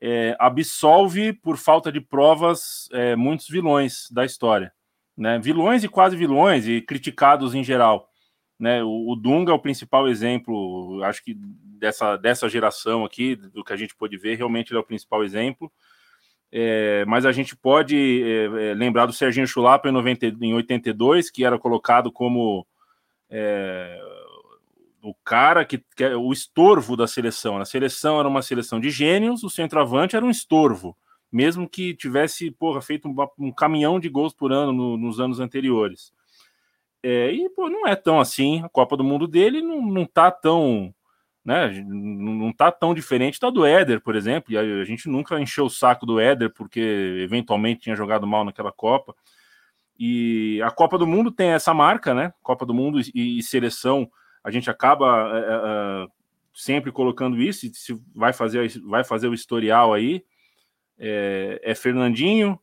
[0.01, 4.73] é, absolve por falta de provas é, muitos vilões da história,
[5.17, 8.11] né, vilões e quase vilões e criticados em geral.
[8.59, 11.37] Né, o, o Dunga é o principal exemplo, acho que
[11.79, 15.23] dessa, dessa geração aqui, do que a gente pôde ver, realmente ele é o principal
[15.23, 15.71] exemplo.
[16.51, 21.31] É, mas a gente pode é, é lembrar do Serginho Chulapa em, 90, em 82,
[21.31, 22.67] que era colocado como
[23.29, 24.01] é,
[25.03, 27.59] o cara que, que é o estorvo da seleção.
[27.59, 30.97] A seleção era uma seleção de gênios, o centroavante era um estorvo,
[31.31, 35.41] mesmo que tivesse porra, feito um, um caminhão de gols por ano no, nos anos
[35.41, 36.13] anteriores.
[37.03, 38.63] É, e pô, não é tão assim.
[38.65, 40.93] A Copa do Mundo dele não, não tá tão
[41.47, 41.81] né?
[41.87, 44.53] Não tá tão diferente da do Éder, por exemplo.
[44.53, 46.81] E a, gente nunca encheu o saco do Éder porque
[47.21, 49.15] eventualmente tinha jogado mal naquela Copa.
[49.97, 52.35] E a Copa do Mundo tem essa marca, né?
[52.43, 54.11] Copa do Mundo e, e seleção,
[54.43, 56.09] a gente acaba é, é,
[56.53, 57.73] sempre colocando isso.
[57.73, 60.25] Se vai fazer, vai fazer o historial aí.
[60.99, 62.59] É, é Fernandinho,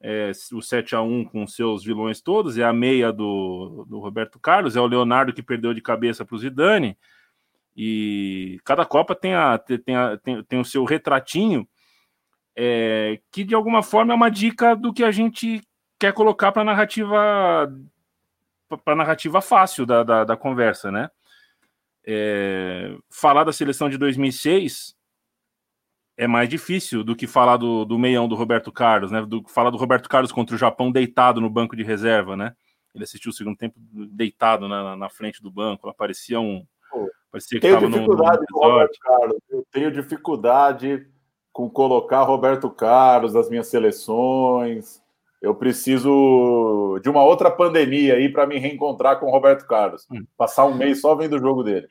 [0.00, 4.38] é, o 7 a 1 com seus vilões todos, é a meia do, do Roberto
[4.38, 6.96] Carlos, é o Leonardo que perdeu de cabeça para o Zidane
[7.80, 11.64] e cada Copa tem, a, tem, a, tem, tem o seu retratinho,
[12.56, 15.62] é, que de alguma forma é uma dica do que a gente
[15.96, 17.72] quer colocar para a narrativa
[18.84, 21.08] para narrativa fácil da, da, da conversa, né?
[22.04, 24.96] É, falar da seleção de 2006
[26.16, 29.24] é mais difícil do que falar do, do meião do Roberto Carlos, né?
[29.24, 32.56] Do, falar do Roberto Carlos contra o Japão deitado no banco de reserva, né?
[32.92, 33.78] Ele assistiu o segundo tempo
[34.10, 36.66] deitado na, na frente do banco, aparecia um,
[37.30, 39.38] Parecia tenho dificuldade no, no com Roberto Carlos.
[39.50, 41.06] Eu tenho dificuldade
[41.52, 45.02] com colocar Roberto Carlos nas minhas seleções.
[45.40, 50.06] Eu preciso de uma outra pandemia aí para me reencontrar com o Roberto Carlos.
[50.10, 50.24] Hum.
[50.36, 51.88] Passar um mês só vendo o jogo dele.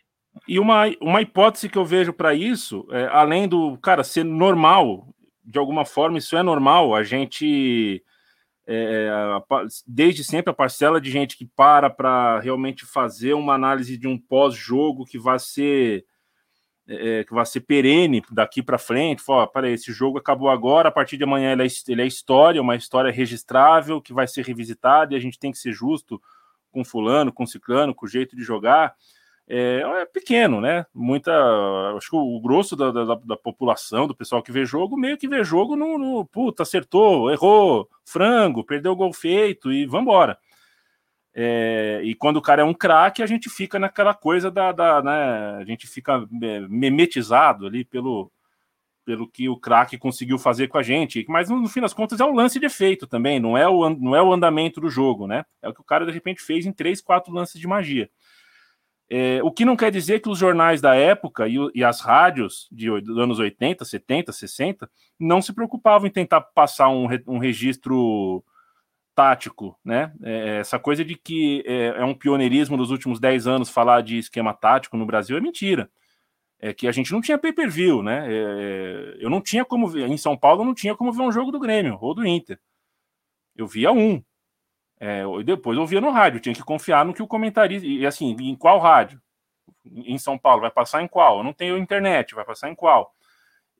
[0.48, 5.08] E uma, uma hipótese que eu vejo para isso, é, além do cara ser normal,
[5.44, 8.04] de alguma forma, isso é normal, a gente
[8.68, 9.10] é,
[9.88, 14.18] desde sempre a parcela de gente que para para realmente fazer uma análise de um
[14.18, 16.06] pós-jogo que vai ser
[16.86, 19.22] é, que vai ser perene daqui para frente.
[19.22, 22.62] Fala, para esse jogo acabou agora, a partir de amanhã ele é, ele é história,
[22.62, 26.22] uma história registrável que vai ser revisitada e a gente tem que ser justo
[26.70, 28.96] com fulano, com ciclano, com o jeito de jogar
[29.50, 30.86] é, é, pequeno, né?
[30.94, 31.32] Muita.
[31.96, 35.28] Acho que o grosso da, da, da, população, do pessoal que vê jogo, meio que
[35.28, 40.38] vê jogo no, no puta, acertou, errou, frango, perdeu o gol feito e vambora.
[41.34, 45.02] É, e quando o cara é um craque, a gente fica naquela coisa da, da
[45.04, 48.32] né, a gente fica é, memetizado ali pelo,
[49.06, 51.24] pelo que o craque conseguiu fazer com a gente.
[51.30, 54.16] Mas no fim das contas é um lance de efeito também, não é o, não
[54.16, 55.46] é o andamento do jogo, né?
[55.62, 58.10] É o que o cara de repente fez em três, quatro lances de magia.
[59.10, 62.68] É, o que não quer dizer que os jornais da época e, e as rádios
[62.70, 68.44] de, dos anos 80, 70, 60 não se preocupavam em tentar passar um, um registro
[69.16, 70.14] tático, né?
[70.22, 74.18] É, essa coisa de que é, é, um pioneirismo nos últimos 10 anos falar de
[74.18, 75.90] esquema tático no Brasil é mentira.
[76.60, 78.28] É que a gente não tinha pay-per-view, né?
[78.28, 81.52] É, eu não tinha como ver, em São Paulo não tinha como ver um jogo
[81.52, 82.60] do Grêmio ou do Inter.
[83.56, 84.22] Eu via um,
[85.00, 87.86] é, depois ouvia no rádio, tinha que confiar no que o comentarista.
[87.86, 89.22] E assim, em qual rádio?
[89.86, 91.38] Em São Paulo, vai passar em qual?
[91.38, 93.14] Eu não tenho internet, vai passar em qual?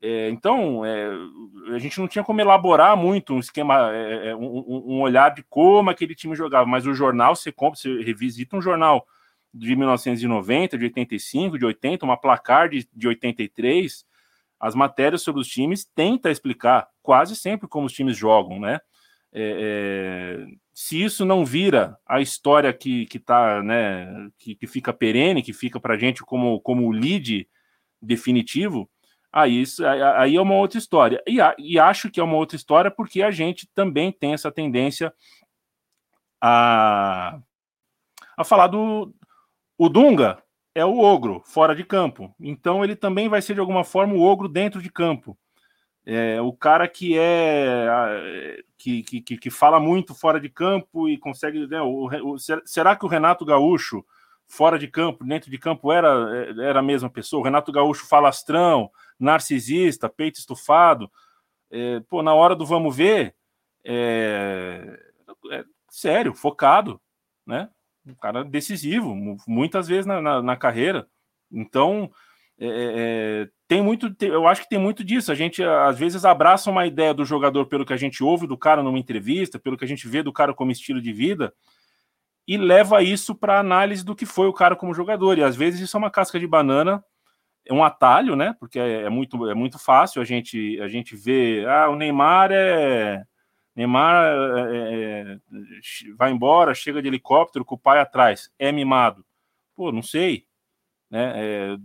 [0.00, 1.08] É, então, é,
[1.74, 5.42] a gente não tinha como elaborar muito um esquema, é, é um, um, olhar de
[5.42, 9.04] como aquele time jogava, mas o jornal, você compra, você revisita um jornal
[9.52, 14.06] de 1990, de 85, de 80, uma placar de, de 83,
[14.60, 18.80] as matérias sobre os times tenta explicar quase sempre como os times jogam, né?
[20.80, 25.52] Se isso não vira a história que, que tá, né, que, que fica perene, que
[25.52, 27.48] fica para gente como, como lead
[28.00, 28.88] definitivo,
[29.32, 31.20] aí, isso, aí é uma outra história.
[31.26, 35.12] E, e acho que é uma outra história porque a gente também tem essa tendência
[36.40, 37.40] a,
[38.36, 39.12] a falar do.
[39.76, 40.40] O Dunga
[40.76, 44.22] é o ogro fora de campo, então ele também vai ser de alguma forma o
[44.22, 45.36] ogro dentro de campo.
[46.10, 47.86] É, o cara que é
[48.78, 51.66] que, que, que fala muito fora de campo e consegue.
[51.66, 54.02] Né, o, o, será que o Renato Gaúcho,
[54.46, 56.08] fora de campo, dentro de campo, era,
[56.62, 57.40] era a mesma pessoa?
[57.40, 58.90] O Renato Gaúcho falastrão,
[59.20, 61.12] narcisista, peito estufado.
[61.70, 63.34] É, pô, na hora do vamos ver,
[63.84, 64.98] é,
[65.52, 66.98] é, sério, focado,
[67.46, 67.68] né?
[68.06, 69.14] Um cara decisivo,
[69.46, 71.06] muitas vezes na, na, na carreira.
[71.52, 72.10] Então,
[72.60, 75.30] é, é, é, tem muito, eu acho que tem muito disso.
[75.30, 78.56] A gente às vezes abraça uma ideia do jogador pelo que a gente ouve do
[78.56, 81.52] cara numa entrevista, pelo que a gente vê do cara como estilo de vida,
[82.46, 85.38] e leva isso para análise do que foi o cara como jogador.
[85.38, 87.04] E às vezes isso é uma casca de banana,
[87.64, 88.56] é um atalho, né?
[88.58, 92.50] Porque é, é muito, é muito fácil a gente, a gente ver, ah, o Neymar
[92.52, 93.22] é
[93.78, 94.24] Neymar
[94.72, 95.38] é, é,
[96.16, 99.24] vai embora, chega de helicóptero com o pai atrás, é mimado.
[99.76, 100.46] Pô, não sei.
[101.08, 101.76] Né?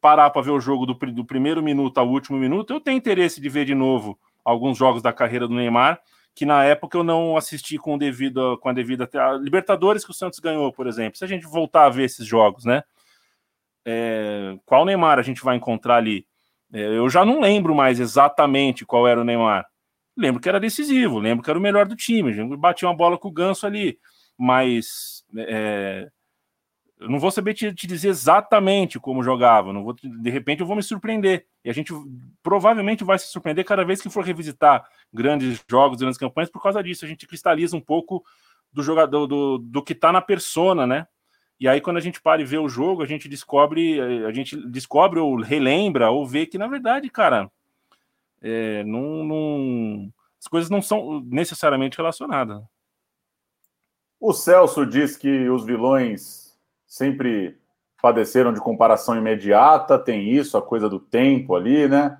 [0.00, 3.40] Parar para ver o jogo do, do primeiro minuto ao último minuto, eu tenho interesse
[3.40, 6.00] de ver de novo alguns jogos da carreira do Neymar,
[6.34, 9.08] que na época eu não assisti com, devido, com a devida.
[9.14, 11.18] A Libertadores que o Santos ganhou, por exemplo.
[11.18, 12.82] Se a gente voltar a ver esses jogos, né?
[13.84, 16.26] É, qual Neymar a gente vai encontrar ali?
[16.72, 19.66] É, eu já não lembro mais exatamente qual era o Neymar.
[20.16, 22.32] Lembro que era decisivo, lembro que era o melhor do time.
[22.56, 23.98] Batia uma bola com o ganso ali,
[24.36, 26.08] mas é,
[27.00, 30.66] eu não vou saber te, te, dizer exatamente como jogava, não vou, de repente eu
[30.66, 31.46] vou me surpreender.
[31.64, 31.94] E a gente
[32.42, 36.82] provavelmente vai se surpreender cada vez que for revisitar grandes jogos, grandes campanhas, por causa
[36.82, 37.06] disso.
[37.06, 38.22] A gente cristaliza um pouco
[38.70, 41.06] do jogador, do, do que está na persona, né?
[41.58, 44.56] E aí, quando a gente para e vê o jogo, a gente descobre, a gente
[44.68, 47.50] descobre ou relembra, ou vê que, na verdade, cara,
[48.42, 52.62] é, não, não, as coisas não são necessariamente relacionadas.
[54.18, 56.49] O Celso diz que os vilões
[56.90, 57.56] sempre
[58.02, 62.18] padeceram de comparação imediata, tem isso, a coisa do tempo ali, né?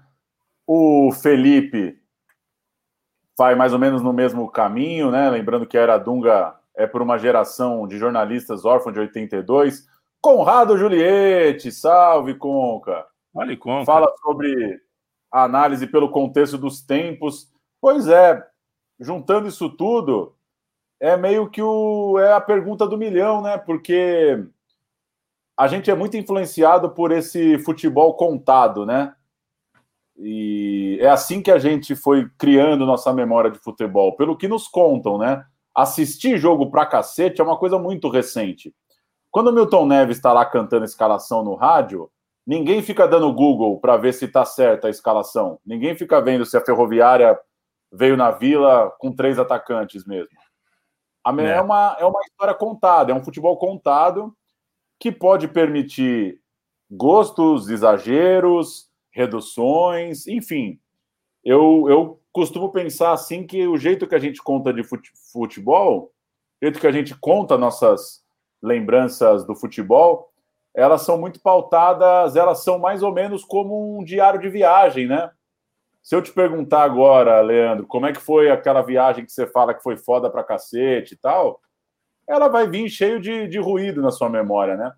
[0.65, 1.99] O Felipe
[3.37, 5.29] vai mais ou menos no mesmo caminho, né?
[5.29, 9.89] Lembrando que a Era Dunga é por uma geração de jornalistas órfãos de 82.
[10.21, 13.05] Conrado Juliette, salve Conca.
[13.35, 13.87] Olha, Conca.
[13.87, 14.81] Fala sobre
[15.33, 17.51] a análise pelo contexto dos tempos.
[17.81, 18.47] Pois é,
[19.01, 20.37] juntando isso tudo,
[21.01, 23.57] é meio que o, é a pergunta do milhão, né?
[23.59, 24.47] Porque
[25.57, 29.15] a gente é muito influenciado por esse futebol contado, né?
[30.17, 34.69] E é assim que a gente foi criando nossa memória de futebol, pelo que nos
[34.69, 35.45] contam, né?
[35.75, 38.75] Assistir jogo pra cacete é uma coisa muito recente.
[39.31, 42.11] Quando o Milton Neves está lá cantando a escalação no rádio,
[42.47, 45.59] ninguém fica dando Google para ver se está certa a escalação.
[45.65, 47.39] Ninguém fica vendo se a ferroviária
[47.93, 50.37] veio na vila com três atacantes mesmo.
[51.39, 51.43] É.
[51.43, 54.35] é, uma, é uma história contada, é um futebol contado
[55.01, 56.39] que pode permitir
[56.91, 60.79] gostos, exageros, reduções, enfim.
[61.43, 64.83] Eu, eu costumo pensar assim que o jeito que a gente conta de
[65.33, 66.13] futebol,
[66.61, 68.23] o jeito que a gente conta nossas
[68.63, 70.31] lembranças do futebol,
[70.75, 75.31] elas são muito pautadas, elas são mais ou menos como um diário de viagem, né?
[76.03, 79.75] Se eu te perguntar agora, Leandro, como é que foi aquela viagem que você fala
[79.75, 81.61] que foi foda pra cacete e tal,
[82.31, 84.93] ela vai vir cheio de, de ruído na sua memória, né?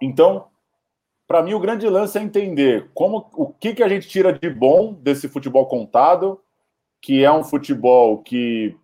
[0.00, 0.48] Então,
[1.28, 4.48] para mim, o grande lance é entender como o que, que a gente tira de
[4.48, 6.40] bom desse futebol contado,
[7.00, 8.74] que é um futebol que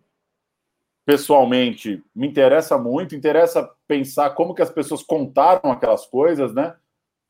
[1.06, 6.76] pessoalmente me interessa muito, interessa pensar como que as pessoas contaram aquelas coisas, né?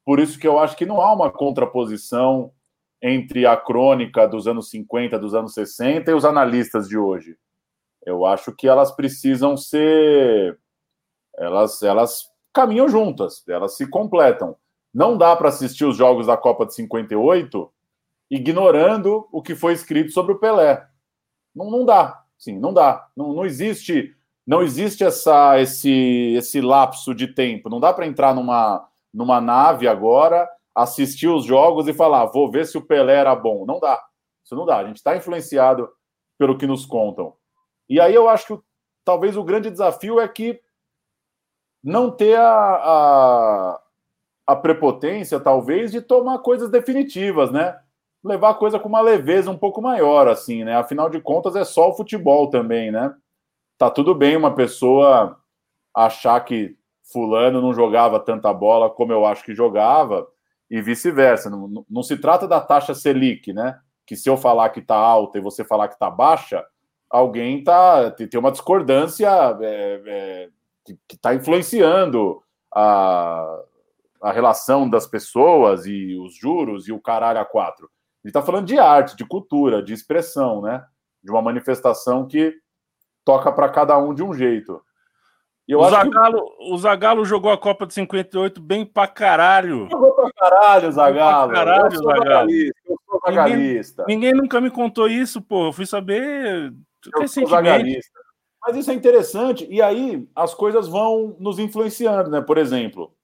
[0.05, 2.53] Por isso que eu acho que não há uma contraposição
[3.01, 7.37] entre a crônica dos anos 50, dos anos 60 e os analistas de hoje.
[8.07, 10.59] Eu acho que elas precisam ser.
[11.37, 14.57] Elas, elas caminham juntas, elas se completam.
[14.95, 17.71] Não dá para assistir os jogos da Copa de 58
[18.31, 20.87] ignorando o que foi escrito sobre o Pelé.
[21.55, 23.09] Não, não dá, sim, não dá.
[23.14, 24.16] Não, não existe
[24.47, 27.69] não existe essa, esse, esse lapso de tempo.
[27.69, 32.64] Não dá para entrar numa, numa nave agora, assistir os jogos e falar, vou ver
[32.64, 33.66] se o Pelé era bom.
[33.66, 34.01] Não dá.
[34.45, 34.79] Isso não dá.
[34.79, 35.88] A gente está influenciado
[36.38, 37.35] pelo que nos contam.
[37.88, 38.62] E aí eu acho que
[39.05, 40.61] talvez o grande desafio é que
[41.83, 43.80] não ter a, a,
[44.49, 47.78] a prepotência, talvez, de tomar coisas definitivas, né?
[48.24, 50.76] Levar a coisa com uma leveza um pouco maior, assim, né?
[50.76, 53.14] Afinal de contas, é só o futebol também, né?
[53.78, 55.39] Tá tudo bem uma pessoa
[55.95, 56.76] achar que
[57.12, 60.26] fulano não jogava tanta bola como eu acho que jogava,
[60.70, 61.49] e vice-versa.
[61.49, 63.78] Não, não, se trata da taxa Selic, né?
[64.05, 66.64] Que se eu falar que está alta e você falar que está baixa,
[67.11, 69.29] alguém tá tem uma discordância
[69.61, 70.49] é, é,
[70.85, 72.43] que está influenciando
[72.75, 73.63] a,
[74.23, 77.91] a relação das pessoas e os juros e o caralho a quatro.
[78.19, 80.85] gente está falando de arte, de cultura, de expressão, né?
[81.23, 82.55] De uma manifestação que
[83.25, 84.81] toca para cada um de um jeito.
[85.67, 86.73] Eu o, Zagalo, que...
[86.73, 89.89] o Zagalo jogou a Copa de 58 bem pra caralho.
[89.91, 91.49] Jogou pra caralho, Zagalo.
[91.49, 92.51] Pra caralho, eu sou Zagalo.
[92.51, 92.73] Eu
[93.05, 93.21] sou.
[93.29, 95.67] Ninguém, ninguém, nunca me contou isso, pô.
[95.67, 96.73] Eu fui saber
[98.63, 99.67] Mas isso é interessante.
[99.71, 102.41] E aí as coisas vão nos influenciando, né?
[102.41, 103.15] Por exemplo,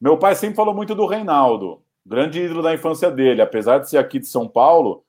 [0.00, 3.42] meu pai sempre falou muito do Reinaldo, grande ídolo da infância dele.
[3.42, 5.04] Apesar de ser aqui de São Paulo,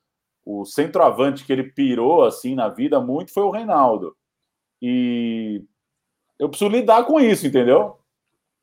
[0.45, 4.15] o centroavante que ele pirou assim na vida muito foi o Reinaldo.
[4.81, 5.63] E
[6.37, 7.97] eu preciso lidar com isso, entendeu?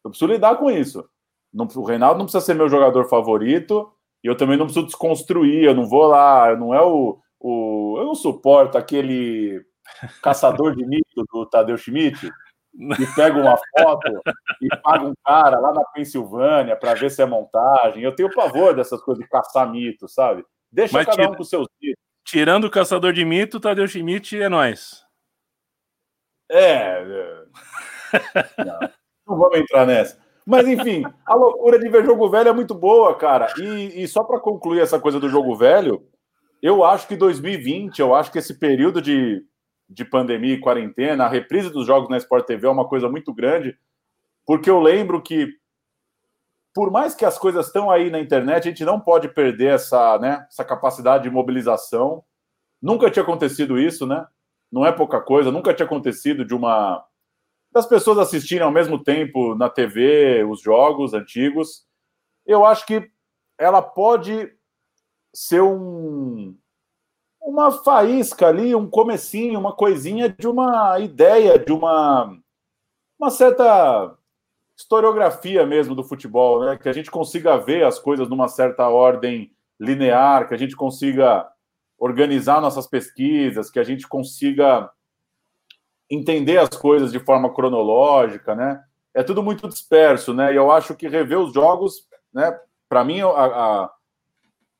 [0.04, 1.08] Eu preciso lidar com isso.
[1.52, 3.90] Não, o Reinaldo não precisa ser meu jogador favorito
[4.22, 5.64] e eu também não preciso desconstruir.
[5.64, 7.18] Eu não vou lá, não é o.
[7.40, 9.64] o eu não suporto aquele
[10.22, 12.30] caçador de mito do Tadeu Schmidt
[12.96, 14.22] que pega uma foto
[14.62, 18.02] e paga um cara lá na Pensilvânia para ver se é montagem.
[18.02, 20.44] Eu tenho pavor dessas coisas de caçar mito, sabe?
[20.70, 22.00] Deixa Mas cada tira, um com seus mitos.
[22.24, 25.04] Tirando o caçador de mito, Tadeu Schmidt é nós.
[26.48, 27.02] É.
[27.02, 27.44] é.
[28.64, 28.90] Não,
[29.26, 30.18] não vamos entrar nessa.
[30.44, 33.52] Mas, enfim, a loucura de ver jogo velho é muito boa, cara.
[33.56, 36.04] E, e só para concluir essa coisa do jogo velho,
[36.62, 39.44] eu acho que 2020, eu acho que esse período de,
[39.88, 43.32] de pandemia e quarentena, a reprise dos jogos na Sport TV é uma coisa muito
[43.32, 43.78] grande,
[44.46, 45.48] porque eu lembro que,
[46.74, 50.18] por mais que as coisas estão aí na internet, a gente não pode perder essa,
[50.18, 52.22] né, essa capacidade de mobilização.
[52.80, 54.26] Nunca tinha acontecido isso, né?
[54.70, 57.04] Não é pouca coisa, nunca tinha acontecido de uma
[57.72, 61.86] das pessoas assistirem ao mesmo tempo na TV os jogos antigos.
[62.46, 63.10] Eu acho que
[63.58, 64.50] ela pode
[65.32, 66.56] ser um,
[67.40, 72.36] uma faísca ali, um comecinho, uma coisinha de uma ideia, de uma,
[73.18, 74.16] uma certa
[74.76, 76.78] historiografia mesmo do futebol, né?
[76.78, 81.46] Que a gente consiga ver as coisas numa certa ordem linear, que a gente consiga
[81.98, 84.90] organizar nossas pesquisas, que a gente consiga
[86.08, 88.82] entender as coisas de forma cronológica, né?
[89.12, 90.52] É tudo muito disperso, né?
[90.52, 92.58] E eu acho que rever os jogos, né?
[92.88, 93.90] Para mim, a,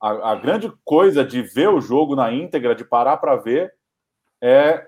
[0.01, 3.73] a, a, grande coisa de ver o jogo na íntegra, de parar para ver,
[4.41, 4.87] é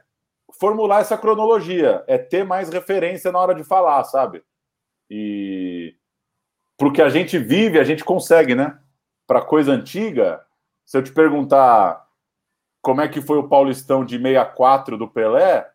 [0.60, 4.44] formular essa cronologia, é ter mais referência na hora de falar, sabe?
[5.10, 5.96] E
[6.78, 8.78] porque a gente vive, a gente consegue, né?
[9.28, 10.44] Para coisa antiga,
[10.86, 12.06] se eu te perguntar
[12.82, 15.70] como é que foi o Paulistão de 64 do Pelé,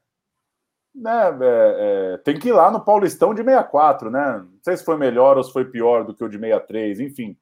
[0.95, 4.39] né, é, é, tem que ir lá no Paulistão de 64, né?
[4.39, 7.39] Não sei se foi melhor ou se foi pior do que o de 63, enfim.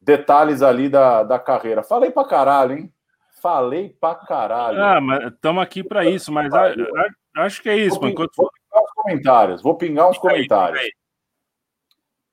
[0.00, 1.82] Detalhes ali da, da carreira.
[1.82, 2.92] Falei pra caralho, hein?
[3.40, 4.82] Falei pra caralho.
[4.82, 7.98] Ah, mas estamos aqui para isso, mas a, a, acho que é isso.
[7.98, 8.32] Vou, enquanto...
[8.36, 9.62] vou pingar os comentários.
[9.62, 10.80] Vou pingar os comentários.
[10.80, 10.92] Aí,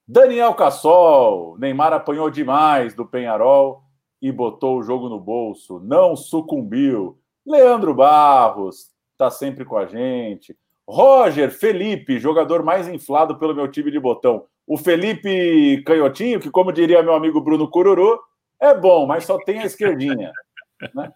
[0.08, 3.84] Daniel Cassol, Neymar apanhou demais do Penharol
[4.22, 5.80] e botou o jogo no bolso.
[5.80, 7.20] Não sucumbiu.
[7.46, 10.56] Leandro Barros, está sempre com a gente.
[10.88, 14.46] Roger Felipe, jogador mais inflado pelo meu time de botão.
[14.68, 18.20] O Felipe Canhotinho, que, como diria meu amigo Bruno Cururu,
[18.60, 20.32] é bom, mas só tem a esquerdinha.
[20.94, 21.10] Né?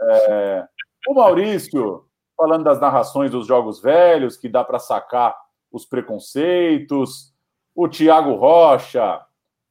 [0.00, 0.66] É...
[1.06, 5.36] O Maurício, falando das narrações dos jogos velhos, que dá para sacar
[5.70, 7.34] os preconceitos.
[7.74, 9.22] O Tiago Rocha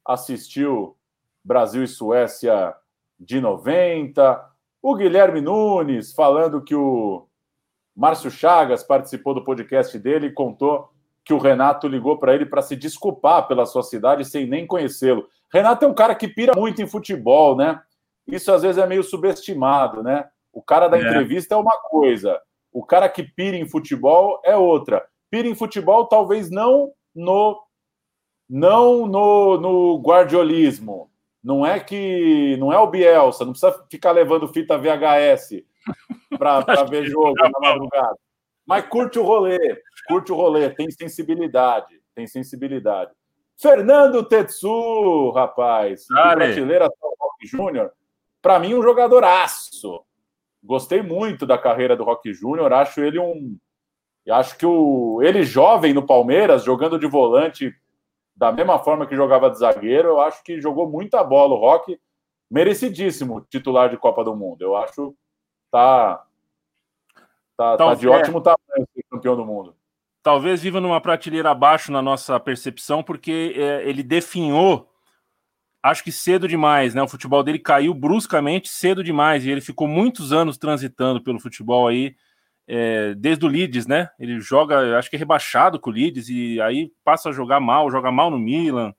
[0.06, 0.96] assistiu
[1.44, 2.76] Brasil e Suécia
[3.20, 4.48] de 90.
[4.82, 7.28] O Guilherme Nunes falando que o
[7.96, 10.90] Márcio Chagas participou do podcast dele e contou
[11.24, 15.28] que o Renato ligou para ele para se desculpar pela sua cidade sem nem conhecê-lo.
[15.52, 17.82] Renato é um cara que pira muito em futebol, né?
[18.28, 20.28] Isso às vezes é meio subestimado, né?
[20.52, 21.02] O cara da é.
[21.02, 22.40] entrevista é uma coisa,
[22.72, 25.06] o cara que pira em futebol é outra.
[25.30, 27.62] Pira em futebol talvez não no
[28.48, 31.10] não no, no guardiolismo.
[31.44, 35.64] Não é que não é o Bielsa, não precisa ficar levando fita VHS
[36.38, 38.18] para ver jogo na madrugada.
[38.66, 43.12] Mas curte o rolê, curte o rolê, tem sensibilidade, tem sensibilidade.
[43.58, 47.92] Fernando Tetsu, rapaz, prateleira Rock Júnior,
[48.42, 50.04] para mim um jogadoraço.
[50.64, 53.58] Gostei muito da carreira do Rock Júnior, acho ele um
[54.28, 57.72] acho que o ele jovem no Palmeiras, jogando de volante
[58.36, 61.98] da mesma forma que jogava de zagueiro, eu acho que jogou muita bola o Rock,
[62.52, 64.62] merecidíssimo titular de Copa do Mundo.
[64.62, 65.16] Eu acho
[65.76, 66.26] tá,
[67.58, 69.76] tá, tá de ótimo tamanho ser campeão do mundo.
[70.24, 74.90] Talvez viva numa prateleira abaixo na nossa percepção, porque é, ele definhou,
[75.84, 77.04] acho que cedo demais, né?
[77.04, 81.88] O futebol dele caiu bruscamente cedo demais e ele ficou muitos anos transitando pelo futebol
[81.88, 82.16] aí,
[82.68, 84.10] é, desde o Leeds, né?
[84.18, 87.92] Ele joga, acho que é rebaixado com o Leeds e aí passa a jogar mal,
[87.92, 88.94] joga mal no Milan.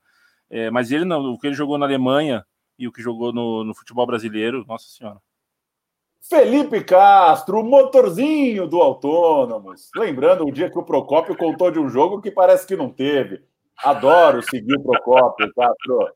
[0.49, 2.45] É, mas ele não, o que ele jogou na Alemanha
[2.79, 5.19] e o que jogou no, no futebol brasileiro, nossa senhora.
[6.29, 9.89] Felipe Castro, o motorzinho do Autônomos.
[9.95, 13.41] Lembrando o dia que o Procópio contou de um jogo que parece que não teve.
[13.83, 16.09] Adoro seguir o Procópio, Castro.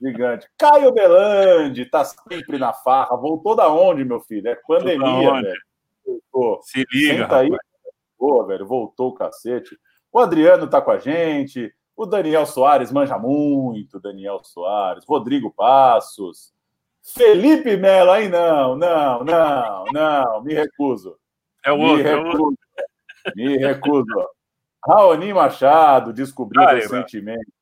[0.00, 0.48] Gigante.
[0.56, 3.16] Caio Belandi tá sempre na farra.
[3.16, 4.48] Voltou da onde, meu filho?
[4.48, 5.60] É pandemia, velho.
[6.06, 6.62] Voltou.
[6.62, 7.24] Se liga.
[7.24, 7.50] Senta aí.
[8.18, 8.66] Boa, velho.
[8.66, 9.76] Voltou o cacete.
[10.12, 11.72] O Adriano tá com a gente.
[11.96, 15.04] O Daniel Soares manja muito, Daniel Soares.
[15.04, 16.52] Rodrigo Passos.
[17.02, 21.16] Felipe Melo, aí não, não, não, não, me recuso.
[21.64, 22.28] É o outro, me recuso.
[22.28, 22.58] É o outro.
[23.34, 24.28] Me recuso.
[24.86, 27.52] Raoni Machado descobriu Ai, recentemente.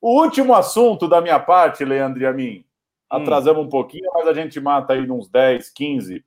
[0.00, 2.64] O último assunto da minha parte, Leandro e a mim.
[3.08, 3.66] Atrasamos hum.
[3.66, 6.24] um pouquinho, mas a gente mata aí uns 10, 15.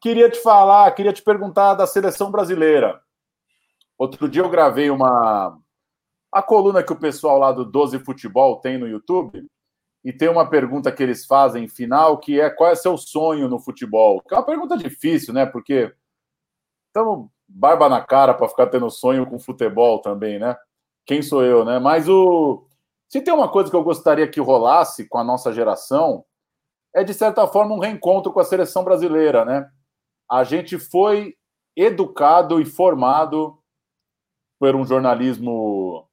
[0.00, 3.00] Queria te falar, queria te perguntar da seleção brasileira.
[3.96, 5.58] Outro dia eu gravei uma.
[6.32, 9.48] A coluna que o pessoal lá do 12 Futebol tem no YouTube
[10.04, 13.58] e tem uma pergunta que eles fazem final, que é qual é seu sonho no
[13.58, 14.22] futebol?
[14.22, 15.44] Que é uma pergunta difícil, né?
[15.44, 15.92] Porque
[16.86, 20.56] estamos barba na cara para ficar tendo sonho com futebol também, né?
[21.04, 21.78] Quem sou eu, né?
[21.78, 22.66] Mas o
[23.08, 26.24] se tem uma coisa que eu gostaria que rolasse com a nossa geração,
[26.94, 29.70] é de certa forma um reencontro com a seleção brasileira, né?
[30.30, 31.34] A gente foi
[31.74, 33.58] educado e formado
[34.58, 36.06] por um jornalismo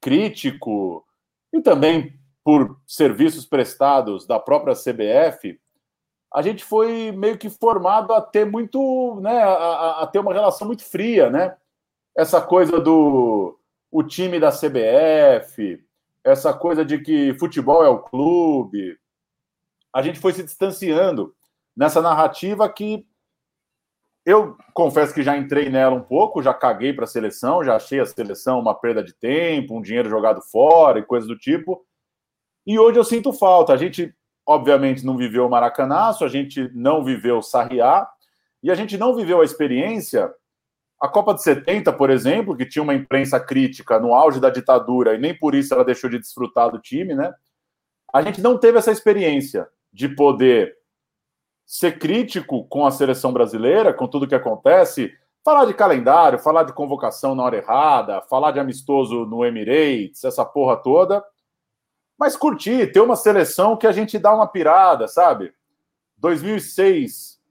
[0.00, 1.04] crítico
[1.52, 5.58] e também por serviços prestados da própria CBF,
[6.34, 10.66] a gente foi meio que formado a ter muito, né, a, a, ter uma relação
[10.66, 11.56] muito fria, né?
[12.16, 13.58] Essa coisa do
[13.90, 15.84] o time da CBF,
[16.24, 18.98] essa coisa de que futebol é o clube.
[19.94, 21.34] A gente foi se distanciando
[21.76, 23.06] nessa narrativa que
[24.24, 28.00] eu confesso que já entrei nela um pouco, já caguei para a seleção, já achei
[28.00, 31.84] a seleção uma perda de tempo, um dinheiro jogado fora e coisas do tipo.
[32.66, 33.72] E hoje eu sinto falta.
[33.72, 34.14] A gente,
[34.46, 38.08] obviamente, não viveu o Maracanaço, a gente não viveu o Sarriá,
[38.62, 40.32] e a gente não viveu a experiência.
[41.00, 45.14] A Copa de 70, por exemplo, que tinha uma imprensa crítica no auge da ditadura,
[45.14, 47.34] e nem por isso ela deixou de desfrutar do time, né?
[48.14, 50.76] A gente não teve essa experiência de poder
[51.66, 55.12] ser crítico com a seleção brasileira, com tudo que acontece,
[55.44, 60.44] falar de calendário, falar de convocação na hora errada, falar de amistoso no Emirates, essa
[60.44, 61.24] porra toda
[62.22, 65.52] mas curtir, ter uma seleção que a gente dá uma pirada, sabe?
[66.18, 67.42] 2006,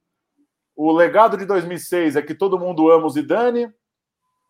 [0.73, 3.69] o legado de 2006 é que todo mundo ama o Zidane.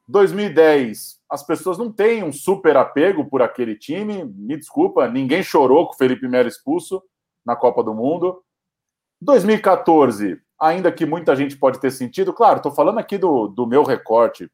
[0.07, 4.23] 2010, as pessoas não têm um super apego por aquele time.
[4.23, 7.01] Me desculpa, ninguém chorou com o Felipe Melo expulso
[7.43, 8.43] na Copa do Mundo.
[9.19, 13.81] 2014, ainda que muita gente pode ter sentido, claro, estou falando aqui do, do meu
[13.81, 14.43] recorte.
[14.43, 14.49] A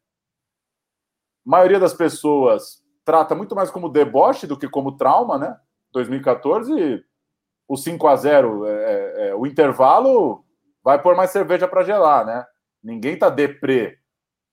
[1.44, 5.58] maioria das pessoas trata muito mais como deboche do que como trauma, né?
[5.94, 7.02] 2014,
[7.66, 10.44] o 5 a 0 é, é, é, o intervalo
[10.84, 12.46] vai pôr mais cerveja para gelar, né?
[12.84, 13.98] Ninguém tá deprê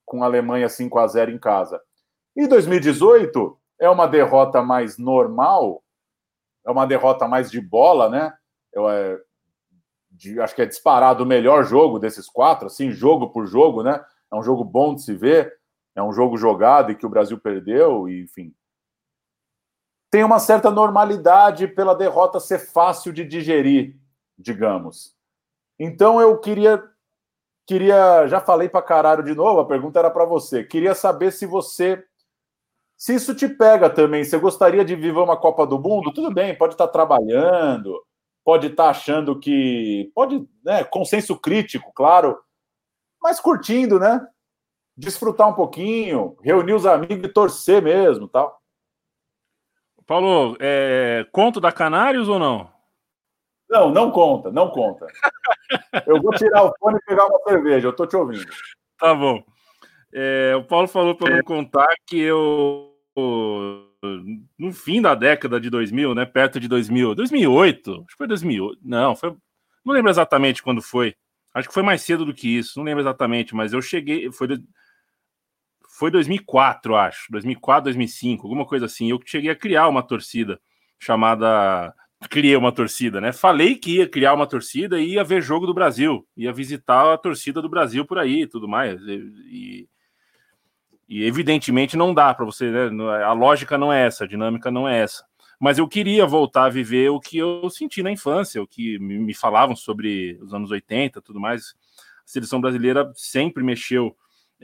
[0.07, 1.81] com a Alemanha 5 a 0 em casa.
[2.37, 5.83] E 2018 é uma derrota mais normal,
[6.65, 8.33] é uma derrota mais de bola, né?
[8.73, 9.19] Eu, é,
[10.13, 14.01] de, acho que é disparado o melhor jogo desses quatro, assim, jogo por jogo, né?
[14.33, 15.53] É um jogo bom de se ver
[15.95, 18.55] é um jogo jogado e que o Brasil perdeu, e, enfim.
[20.11, 23.97] Tem uma certa normalidade pela derrota ser fácil de digerir,
[24.39, 25.15] digamos.
[25.79, 26.83] Então eu queria
[27.67, 30.63] queria, já falei para caralho de novo, a pergunta era para você.
[30.63, 32.05] Queria saber se você
[32.97, 36.13] se isso te pega também, você gostaria de viver uma Copa do Mundo?
[36.13, 38.01] Tudo bem, pode estar tá trabalhando,
[38.45, 42.39] pode estar tá achando que pode, né, consenso crítico, claro,
[43.21, 44.27] mas curtindo, né?
[44.97, 48.61] Desfrutar um pouquinho, reunir os amigos e torcer mesmo, tal.
[50.07, 52.71] Paulo, é, conto da Canários ou não?
[53.69, 55.07] Não, não conta, não conta.
[56.07, 58.47] Eu vou tirar o fone e pegar uma cerveja, eu tô te ouvindo.
[58.99, 59.43] Tá bom.
[60.13, 62.93] É, o Paulo falou para não contar que eu
[64.59, 68.81] no fim da década de 2000, né, perto de 2000, 2008, acho que foi 2008,
[68.83, 69.35] não, foi,
[69.85, 71.15] não lembro exatamente quando foi,
[71.55, 74.49] acho que foi mais cedo do que isso, não lembro exatamente, mas eu cheguei, foi
[75.97, 79.11] foi 2004, acho, 2004, 2005, alguma coisa assim.
[79.11, 80.61] Eu cheguei a criar uma torcida
[80.99, 81.95] chamada.
[82.29, 83.33] Criei uma torcida, né?
[83.33, 87.19] Falei que ia criar uma torcida e ia ver jogo do Brasil, ia visitar a
[87.19, 89.01] torcida do Brasil por aí e tudo mais.
[89.03, 89.87] E,
[91.09, 92.89] e evidentemente não dá para você, né?
[93.23, 95.25] A lógica não é essa, a dinâmica não é essa.
[95.61, 99.35] Mas eu queria voltar a viver o que eu senti na infância, o que me
[99.35, 101.75] falavam sobre os anos 80 tudo mais.
[102.25, 104.17] A seleção brasileira sempre mexeu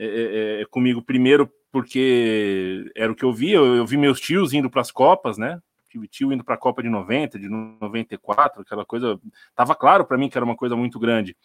[0.05, 4.19] é, é, é, comigo, primeiro porque era o que eu via, eu, eu vi meus
[4.19, 5.61] tios indo para as Copas, né?
[6.09, 9.19] tio indo para a Copa de 90, de 94, aquela coisa.
[9.55, 11.35] Tava claro para mim que era uma coisa muito grande.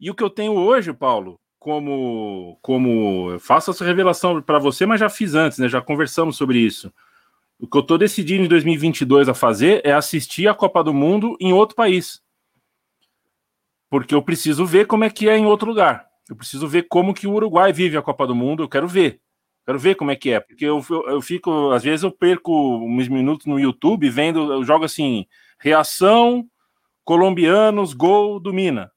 [0.00, 4.86] E o que eu tenho hoje, Paulo, como como eu faço essa revelação para você,
[4.86, 5.68] mas já fiz antes, né?
[5.68, 6.92] Já conversamos sobre isso.
[7.58, 11.36] O que eu estou decidindo em 2022 a fazer é assistir a Copa do Mundo
[11.40, 12.22] em outro país.
[13.90, 16.06] Porque eu preciso ver como é que é em outro lugar.
[16.28, 18.62] Eu preciso ver como que o Uruguai vive a Copa do Mundo.
[18.62, 19.20] Eu quero ver.
[19.64, 20.40] Quero ver como é que é.
[20.40, 24.64] Porque eu, eu, eu fico, às vezes eu perco uns minutos no YouTube vendo, eu
[24.64, 25.26] jogo assim,
[25.58, 26.46] reação,
[27.04, 28.90] colombianos, gol do Mina.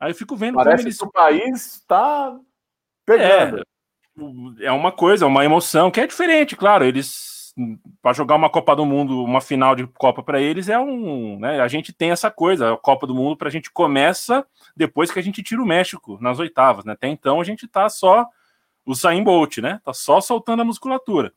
[0.00, 0.98] Aí eu fico vendo Parece como eles...
[0.98, 2.36] que o país está
[3.06, 3.62] pegando.
[4.60, 6.84] É, é uma coisa, uma emoção que é diferente, claro.
[6.84, 7.31] Eles
[8.00, 11.60] para jogar uma Copa do Mundo, uma final de Copa para eles é um, né,
[11.60, 15.18] a gente tem essa coisa, a Copa do Mundo para a gente começa depois que
[15.18, 16.94] a gente tira o México nas oitavas, né?
[16.94, 18.26] Até então a gente tá só
[18.86, 19.80] o Sain Bolt, né?
[19.84, 21.32] Tá só soltando a musculatura.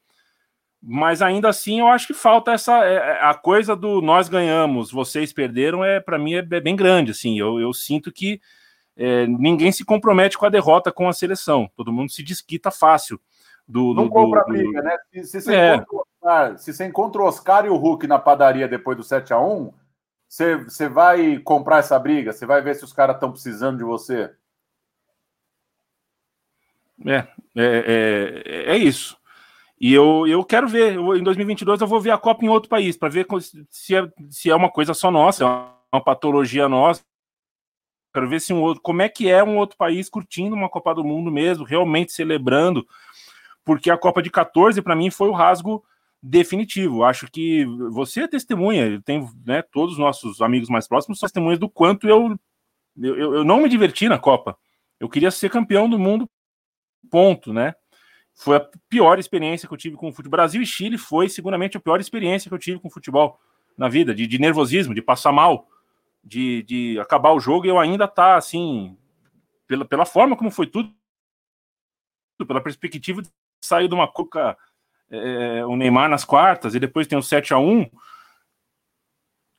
[0.82, 4.92] Mas ainda assim eu acho que falta essa é, é a coisa do nós ganhamos,
[4.92, 7.38] vocês perderam é para mim é, bem grande assim.
[7.38, 8.40] Eu, eu sinto que
[8.96, 11.70] é, ninguém se compromete com a derrota com a seleção.
[11.76, 13.20] Todo mundo se desquita fácil
[13.68, 14.98] do, não do, compra do, briga, né?
[15.12, 15.86] Se, se, você é.
[16.26, 19.40] Oscar, se, você encontra o Oscar e o Hulk na padaria depois do 7 a
[19.40, 19.72] 1
[20.28, 22.34] você, você vai comprar essa briga?
[22.34, 24.34] Você vai ver se os caras estão precisando de você?
[27.06, 29.16] É, é, é, é, isso.
[29.80, 32.70] E eu, eu quero ver, eu, em 2022 eu vou ver a Copa em outro
[32.70, 33.28] país, para ver
[33.70, 37.04] se é, se é uma coisa só nossa, é uma, uma patologia nossa.
[38.12, 40.96] Quero ver se um outro, como é que é um outro país curtindo uma Copa
[40.96, 42.86] do Mundo mesmo, realmente celebrando
[43.64, 45.84] porque a Copa de 14, para mim, foi o rasgo
[46.28, 47.04] definitivo.
[47.04, 51.60] Acho que você é testemunha, tem né, todos os nossos amigos mais próximos são testemunhas
[51.60, 52.36] do quanto eu,
[52.98, 54.58] eu, eu não me diverti na Copa.
[55.00, 56.28] Eu queria ser campeão do mundo,
[57.12, 57.76] ponto, né?
[58.34, 60.38] Foi a pior experiência que eu tive com o futebol.
[60.38, 63.40] Brasil e Chile foi, seguramente, a pior experiência que eu tive com o futebol
[63.78, 65.68] na vida, de, de nervosismo, de passar mal,
[66.24, 68.98] de, de acabar o jogo e eu ainda tá assim,
[69.68, 70.92] pela, pela forma como foi tudo,
[72.48, 73.22] pela perspectiva
[73.64, 74.58] saiu de uma cuca
[75.10, 77.86] é, o Neymar nas quartas e depois tem o 7 a 1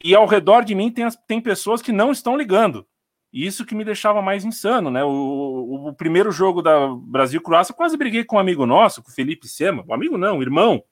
[0.04, 2.86] e ao redor de mim tem, as, tem pessoas que não estão ligando.
[3.32, 5.04] Isso que me deixava mais insano, né?
[5.04, 9.14] O, o, o primeiro jogo da Brasil-Croácia, quase briguei com um amigo nosso, com o
[9.14, 9.84] Felipe Sema.
[9.86, 10.82] Um amigo não, um irmão.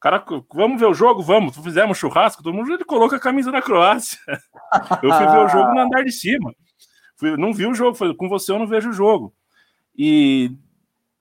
[0.00, 1.22] Cara, vamos ver o jogo?
[1.22, 1.56] Vamos.
[1.56, 4.18] Fizemos churrasco, todo mundo ele colocou a camisa da Croácia.
[5.02, 6.54] Eu fui ver o jogo no andar de cima.
[7.16, 9.32] Fui, não vi o jogo, foi com você eu não vejo o jogo.
[9.96, 10.50] E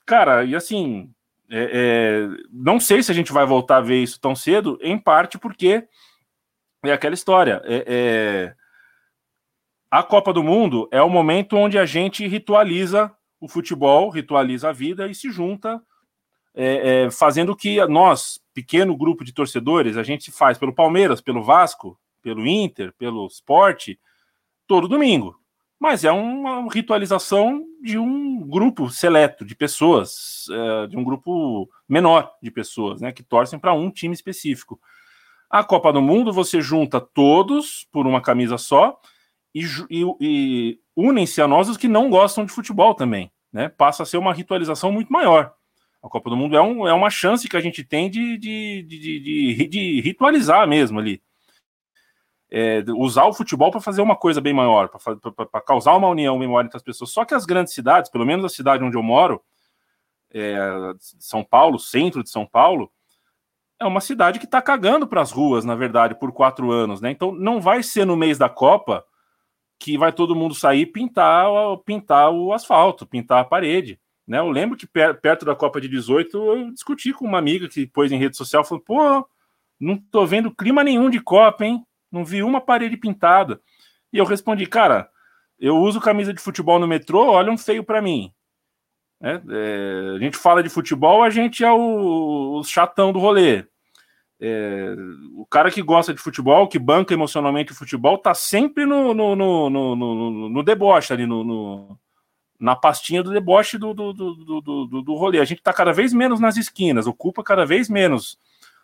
[0.05, 1.09] Cara, e assim,
[1.55, 4.97] é, é, não sei se a gente vai voltar a ver isso tão cedo, em
[4.97, 5.87] parte porque
[6.83, 7.61] é aquela história.
[7.63, 8.55] É, é
[9.91, 14.73] a Copa do Mundo é o momento onde a gente ritualiza o futebol, ritualiza a
[14.73, 15.79] vida e se junta,
[16.55, 21.43] é, é, fazendo que nós, pequeno grupo de torcedores, a gente faz pelo Palmeiras, pelo
[21.43, 23.89] Vasco, pelo Inter, pelo Sport,
[24.65, 25.42] todo domingo
[25.83, 32.31] mas é uma ritualização de um grupo seleto de pessoas, é, de um grupo menor
[32.41, 34.79] de pessoas, né, que torcem para um time específico.
[35.49, 38.97] A Copa do Mundo você junta todos por uma camisa só
[39.53, 43.67] e, e, e unem-se a nós os que não gostam de futebol também, né?
[43.67, 45.53] Passa a ser uma ritualização muito maior.
[46.01, 48.83] A Copa do Mundo é, um, é uma chance que a gente tem de, de,
[48.83, 51.21] de, de, de ritualizar mesmo ali
[52.55, 56.47] é, usar o futebol para fazer uma coisa bem maior, para causar uma união bem
[56.47, 57.09] maior entre as pessoas.
[57.09, 59.41] Só que as grandes cidades, pelo menos a cidade onde eu moro,
[60.31, 60.59] é,
[60.99, 62.91] São Paulo, centro de São Paulo,
[63.79, 67.09] é uma cidade que está cagando para as ruas, na verdade, por quatro anos, né?
[67.09, 69.03] Então não vai ser no mês da Copa
[69.79, 71.47] que vai todo mundo sair pintar,
[71.83, 73.99] pintar o asfalto, pintar a parede.
[74.27, 74.37] Né?
[74.37, 78.11] Eu lembro que perto da Copa de 18 eu discuti com uma amiga que pôs
[78.11, 79.27] em rede social, falou, pô,
[79.79, 81.83] não tô vendo clima nenhum de Copa, hein?
[82.13, 83.59] Não vi uma parede pintada.
[84.11, 85.09] E eu respondi, cara,
[85.59, 88.31] eu uso camisa de futebol no metrô, olham feio para mim.
[89.19, 93.65] É, é, a gente fala de futebol, a gente é o, o chatão do rolê.
[94.39, 94.93] É,
[95.35, 99.35] o cara que gosta de futebol, que banca emocionalmente o futebol, tá sempre no, no,
[99.35, 101.97] no, no, no, no deboche ali, no, no,
[102.59, 105.39] na pastinha do deboche do, do, do, do, do rolê.
[105.39, 108.37] A gente tá cada vez menos nas esquinas, ocupa cada vez menos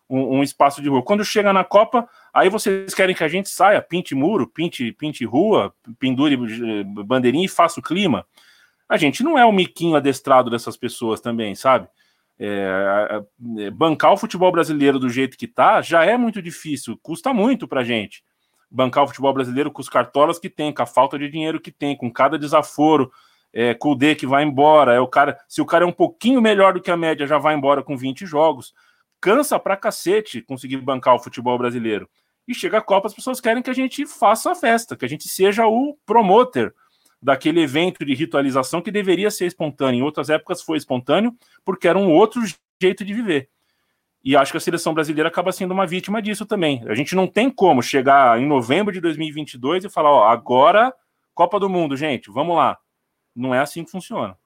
[0.09, 1.03] um, um, espaço de rua.
[1.03, 5.23] Quando chega na Copa, aí vocês querem que a gente saia, pinte muro, pinte, pinte
[5.23, 8.25] rua, pendure eh, bandeirinha e faça o clima.
[8.87, 11.87] A gente não é o miquinho adestrado dessas pessoas também, sabe?
[12.39, 13.21] É,
[13.59, 17.67] é, bancar o futebol brasileiro do jeito que tá já é muito difícil, custa muito
[17.67, 18.23] pra gente.
[18.71, 21.71] Bancar o futebol brasileiro com os cartolas que tem, com a falta de dinheiro que
[21.71, 23.11] tem, com cada desaforo,
[23.53, 25.91] é, com o D que vai embora, é o cara, se o cara é um
[25.91, 28.73] pouquinho melhor do que a média, já vai embora com 20 jogos
[29.21, 32.09] cansa pra cacete conseguir bancar o futebol brasileiro.
[32.47, 35.09] E chega a Copa, as pessoas querem que a gente faça a festa, que a
[35.09, 36.73] gente seja o promotor
[37.21, 39.99] daquele evento de ritualização que deveria ser espontâneo.
[39.99, 42.41] Em outras épocas foi espontâneo, porque era um outro
[42.81, 43.49] jeito de viver.
[44.23, 46.83] E acho que a seleção brasileira acaba sendo uma vítima disso também.
[46.87, 50.93] A gente não tem como chegar em novembro de 2022 e falar, ó, agora
[51.33, 52.77] Copa do Mundo, gente, vamos lá.
[53.33, 54.37] Não é assim que funciona.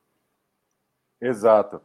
[1.19, 1.81] Exato.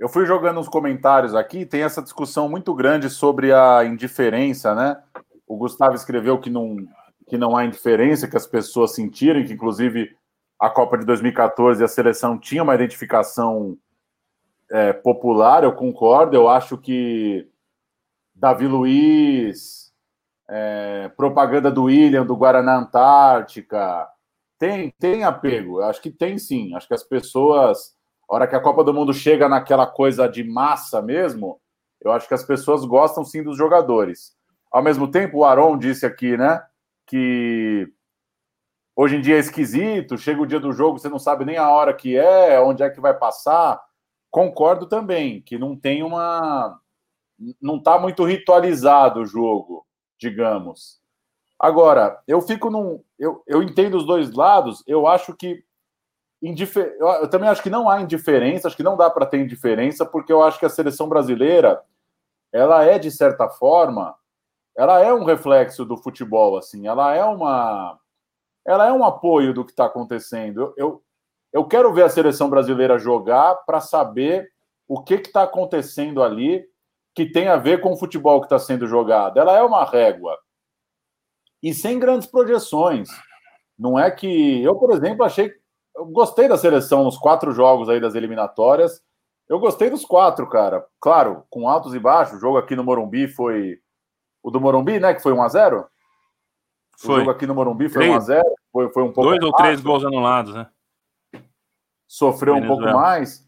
[0.00, 4.98] Eu fui jogando uns comentários aqui, tem essa discussão muito grande sobre a indiferença, né?
[5.46, 6.74] O Gustavo escreveu que não,
[7.28, 10.16] que não há indiferença, que as pessoas sentirem, que inclusive
[10.58, 13.76] a Copa de 2014 a seleção tinha uma identificação
[14.70, 16.34] é, popular, eu concordo.
[16.34, 17.46] Eu acho que
[18.34, 19.92] Davi Luiz,
[20.48, 24.08] é, propaganda do William, do Guaraná Antártica,
[24.58, 25.80] tem, tem apego.
[25.80, 26.74] Eu acho que tem sim.
[26.74, 27.99] Acho que as pessoas,
[28.34, 31.60] hora que a Copa do Mundo chega naquela coisa de massa mesmo,
[32.00, 34.36] eu acho que as pessoas gostam sim dos jogadores.
[34.70, 36.62] Ao mesmo tempo, o Aron disse aqui, né,
[37.06, 37.92] que
[38.94, 41.68] hoje em dia é esquisito, chega o dia do jogo, você não sabe nem a
[41.68, 43.82] hora que é, onde é que vai passar.
[44.30, 46.78] Concordo também que não tem uma.
[47.60, 49.84] Não está muito ritualizado o jogo,
[50.18, 51.00] digamos.
[51.58, 53.02] Agora, eu fico num.
[53.18, 55.64] Eu, eu entendo os dois lados, eu acho que.
[56.42, 56.96] Indifer...
[56.98, 60.32] Eu também acho que não há indiferença, acho que não dá para ter indiferença, porque
[60.32, 61.82] eu acho que a seleção brasileira
[62.52, 64.14] ela é, de certa forma,
[64.76, 67.98] ela é um reflexo do futebol, assim, ela é uma.
[68.66, 70.60] Ela é um apoio do que está acontecendo.
[70.60, 71.02] Eu, eu,
[71.52, 74.50] eu quero ver a seleção brasileira jogar para saber
[74.86, 76.64] o que está acontecendo ali
[77.14, 79.38] que tem a ver com o futebol que está sendo jogado.
[79.38, 80.38] Ela é uma régua.
[81.62, 83.08] E sem grandes projeções.
[83.78, 84.62] Não é que.
[84.62, 85.52] Eu, por exemplo, achei.
[86.00, 89.02] Eu gostei da seleção nos quatro jogos aí das eliminatórias.
[89.46, 90.86] Eu gostei dos quatro, cara.
[90.98, 92.38] Claro, com altos e baixos.
[92.38, 93.78] O jogo aqui no Morumbi foi.
[94.42, 95.12] O do Morumbi, né?
[95.12, 95.86] Que foi 1x0?
[96.98, 97.14] Foi.
[97.16, 98.40] O jogo aqui no Morumbi foi 1x0.
[98.72, 99.28] Foi, foi um pouco.
[99.28, 100.66] Dois ou três gols anulados, né?
[102.08, 102.80] sofreu Venezuela.
[102.80, 103.46] um pouco mais.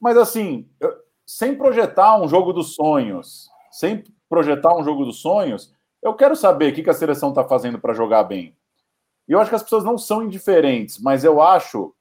[0.00, 0.66] Mas assim,
[1.26, 6.72] sem projetar um jogo dos sonhos, sem projetar um jogo dos sonhos, eu quero saber
[6.72, 8.56] o que a seleção está fazendo para jogar bem.
[9.28, 11.94] E eu acho que as pessoas não são indiferentes, mas eu acho,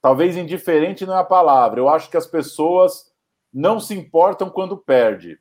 [0.00, 3.12] talvez indiferente não é a palavra, eu acho que as pessoas
[3.52, 5.38] não se importam quando perde.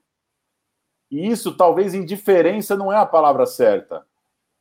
[1.10, 4.06] E isso, talvez indiferença não é a palavra certa.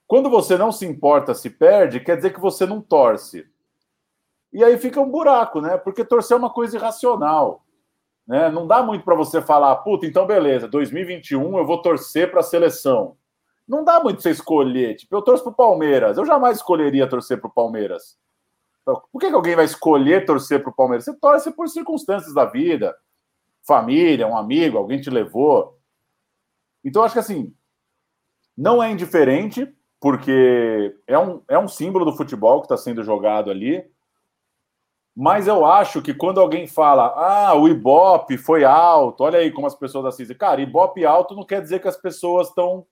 [0.06, 3.46] Quando você não se importa se perde, quer dizer que você não torce.
[4.50, 5.76] E aí fica um buraco, né?
[5.76, 7.62] Porque torcer é uma coisa irracional.
[8.26, 8.50] Né?
[8.50, 12.42] Não dá muito para você falar, puta, então beleza, 2021 eu vou torcer para a
[12.42, 13.16] seleção.
[13.68, 14.96] Não dá muito você escolher.
[14.96, 16.16] Tipo, eu torço para o Palmeiras.
[16.16, 18.16] Eu jamais escolheria torcer para o Palmeiras.
[18.82, 21.04] Então, por que, que alguém vai escolher torcer para o Palmeiras?
[21.04, 22.96] Você torce por circunstâncias da vida,
[23.62, 25.78] família, um amigo, alguém te levou.
[26.82, 27.54] Então, acho que assim,
[28.56, 33.50] não é indiferente, porque é um, é um símbolo do futebol que está sendo jogado
[33.50, 33.84] ali.
[35.14, 39.66] Mas eu acho que quando alguém fala, ah, o Ibope foi alto, olha aí como
[39.66, 40.36] as pessoas assistem.
[40.36, 42.86] Cara, Ibope alto não quer dizer que as pessoas estão,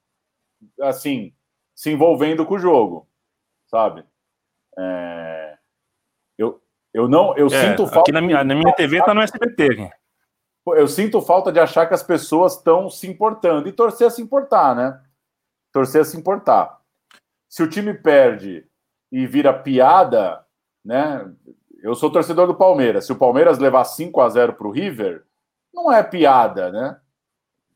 [0.80, 1.34] assim,
[1.74, 3.08] se envolvendo com o jogo,
[3.66, 4.04] sabe?
[4.78, 5.58] É...
[6.38, 6.60] Eu,
[6.92, 8.00] eu não, eu é, sinto falta.
[8.00, 9.90] Aqui na minha, na minha TV tá no SBT.
[10.68, 14.20] Eu sinto falta de achar que as pessoas estão se importando e torcer a se
[14.20, 15.00] importar, né?
[15.72, 16.80] Torcer a se importar.
[17.48, 18.66] Se o time perde
[19.12, 20.44] e vira piada,
[20.84, 21.30] né?
[21.82, 23.06] Eu sou torcedor do Palmeiras.
[23.06, 25.24] Se o Palmeiras levar 5 a 0 para o River,
[25.72, 27.00] não é piada, né?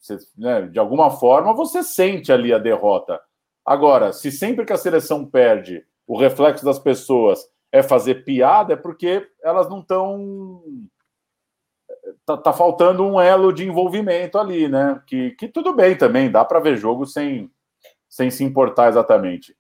[0.01, 0.62] Você, né?
[0.62, 3.20] De alguma forma, você sente ali a derrota.
[3.64, 8.76] Agora, se sempre que a seleção perde, o reflexo das pessoas é fazer piada, é
[8.76, 10.62] porque elas não estão.
[12.24, 15.01] Tá, tá, faltando um elo de envolvimento ali, né?
[15.07, 17.51] Que, que tudo bem também, dá para ver jogo sem,
[18.09, 19.57] sem se importar exatamente.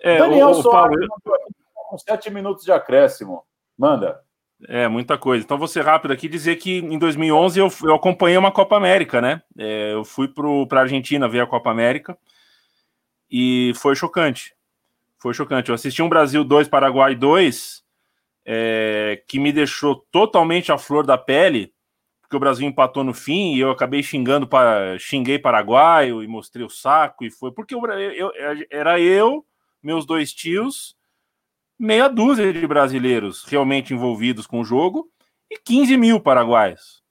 [0.00, 1.40] É, Daniel o, o Soares, Paulo...
[1.74, 3.44] com sete minutos de acréscimo.
[3.76, 4.22] Manda.
[4.68, 5.44] É, muita coisa.
[5.44, 9.20] Então, vou ser rápido aqui dizer que em 2011 eu, eu acompanhei uma Copa América,
[9.20, 9.42] né?
[9.58, 12.16] É, eu fui para a Argentina ver a Copa América
[13.30, 14.54] e foi chocante.
[15.18, 15.68] Foi chocante.
[15.68, 17.84] Eu assisti um Brasil 2, Paraguai 2,
[18.46, 21.74] é, que me deixou totalmente à flor da pele,
[22.22, 26.64] porque o Brasil empatou no fim e eu acabei xingando, para xinguei paraguaio e mostrei
[26.64, 28.32] o saco e foi porque eu, eu,
[28.70, 29.44] era eu,
[29.82, 30.95] meus dois tios
[31.78, 35.08] meia dúzia de brasileiros realmente envolvidos com o jogo
[35.50, 37.02] e 15 mil paraguaios,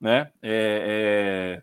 [0.00, 0.30] né?
[0.42, 1.62] É,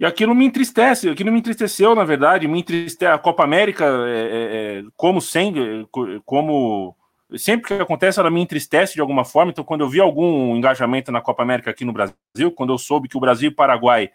[0.00, 3.12] E aquilo me entristece, aquilo me entristeceu, na verdade, me entristece.
[3.12, 5.88] A Copa América, é, é, é como sempre,
[6.24, 6.96] como
[7.36, 9.50] sempre que acontece, ela me entristece de alguma forma.
[9.50, 13.08] Então, quando eu vi algum engajamento na Copa América aqui no Brasil, quando eu soube
[13.08, 14.10] que o Brasil e o Paraguai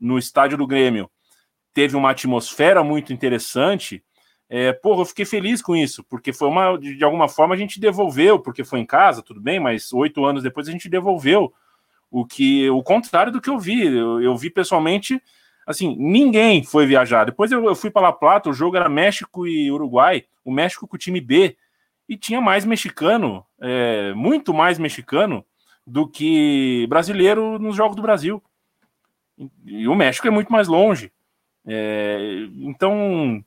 [0.00, 1.10] no estádio do Grêmio
[1.72, 4.02] teve uma atmosfera muito interessante.
[4.48, 7.58] É, porra, eu fiquei feliz com isso, porque foi uma, de, de alguma forma a
[7.58, 11.52] gente devolveu, porque foi em casa, tudo bem, mas oito anos depois a gente devolveu
[12.10, 13.86] o que, o contrário do que eu vi.
[13.86, 15.20] Eu, eu vi pessoalmente,
[15.66, 17.24] assim, ninguém foi viajar.
[17.24, 20.86] Depois eu, eu fui para La Plata, o jogo era México e Uruguai, o México
[20.86, 21.56] com o time B,
[22.08, 25.44] e tinha mais mexicano, é, muito mais mexicano
[25.86, 28.42] do que brasileiro nos Jogos do Brasil.
[29.64, 31.10] E o México é muito mais longe.
[31.66, 33.42] É, então,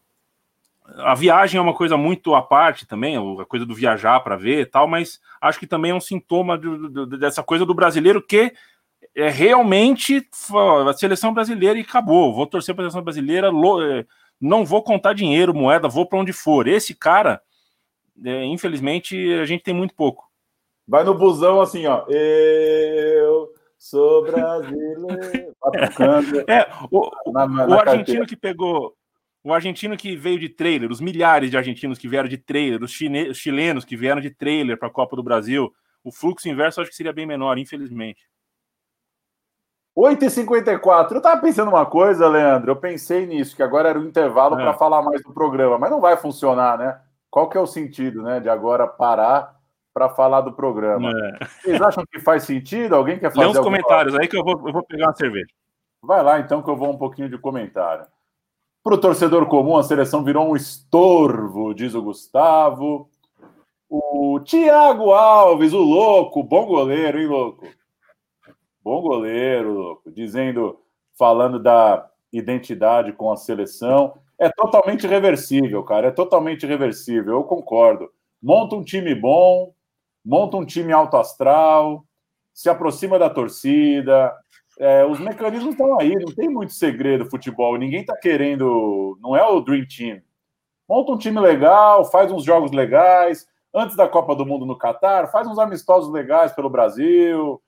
[0.95, 4.61] a viagem é uma coisa muito à parte também, a coisa do viajar para ver
[4.61, 8.21] e tal, mas acho que também é um sintoma de, de, dessa coisa do brasileiro
[8.21, 8.53] que
[9.15, 10.27] é realmente
[10.87, 12.33] a seleção brasileira e acabou.
[12.33, 14.05] Vou torcer para a seleção brasileira, é,
[14.39, 16.67] não vou contar dinheiro, moeda, vou para onde for.
[16.67, 17.41] Esse cara,
[18.23, 20.27] é, infelizmente, a gente tem muito pouco.
[20.87, 22.05] Vai no busão assim, ó.
[22.07, 25.07] Eu sou brasileiro.
[26.47, 28.95] é, o, na, na o argentino que pegou.
[29.47, 32.91] O argentino que veio de trailer, os milhares de argentinos que vieram de trailer, os,
[32.91, 35.73] chine, os chilenos que vieram de trailer para a Copa do Brasil,
[36.03, 38.27] o fluxo inverso acho que seria bem menor, infelizmente.
[39.97, 41.13] 8h54.
[41.13, 42.71] Eu tava pensando uma coisa, Leandro.
[42.71, 44.63] Eu pensei nisso, que agora era o intervalo é.
[44.63, 46.99] para falar mais do programa, mas não vai funcionar, né?
[47.31, 49.55] Qual que é o sentido, né, de agora parar
[49.93, 51.09] para falar do programa?
[51.09, 51.45] É.
[51.45, 52.95] Vocês acham que faz sentido?
[52.95, 55.47] Alguém quer fazer Lê uns comentários aí que eu vou, eu vou pegar uma cerveja.
[56.03, 58.05] Vai lá então que eu vou um pouquinho de comentário.
[58.87, 63.09] Para o torcedor comum, a seleção virou um estorvo, diz o Gustavo.
[63.89, 67.67] O Thiago Alves, o louco, bom goleiro, hein, louco?
[68.81, 70.09] Bom goleiro, louco.
[70.09, 70.79] Dizendo,
[71.19, 74.13] falando da identidade com a seleção.
[74.39, 76.07] É totalmente reversível, cara.
[76.07, 78.09] É totalmente reversível, eu concordo.
[78.41, 79.73] Monta um time bom,
[80.23, 82.05] monta um time alto astral,
[82.53, 84.33] se aproxima da torcida.
[84.79, 87.77] É, os mecanismos estão aí, não tem muito segredo futebol.
[87.77, 89.17] Ninguém está querendo.
[89.21, 90.21] Não é o Dream Team.
[90.87, 93.47] Monta um time legal, faz uns jogos legais.
[93.73, 97.61] Antes da Copa do Mundo no Catar, faz uns amistosos legais pelo Brasil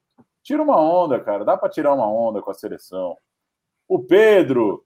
[0.43, 1.45] Tira uma onda, cara.
[1.45, 3.18] Dá para tirar uma onda com a seleção.
[3.88, 4.84] O Pedro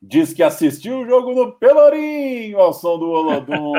[0.00, 3.72] diz que assistiu o jogo no Pelourinho ao som do Olodum.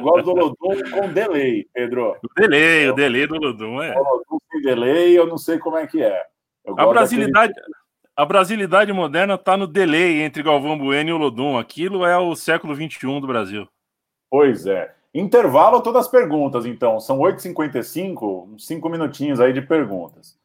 [0.00, 2.16] Gosto do Olodum com delay, Pedro.
[2.22, 3.96] O delay, o delay do Olodum, é.
[3.96, 6.22] Olodum sem delay, eu não sei como é que é.
[6.76, 7.74] A brasilidade, daquele...
[8.16, 11.58] a brasilidade moderna está no delay entre Galvão Bueno e Olodum.
[11.58, 13.68] Aquilo é o século XXI do Brasil.
[14.30, 14.94] Pois é.
[15.14, 17.00] Intervalo todas as perguntas, então.
[17.00, 20.38] São 8h55, uns 5 minutinhos aí de perguntas.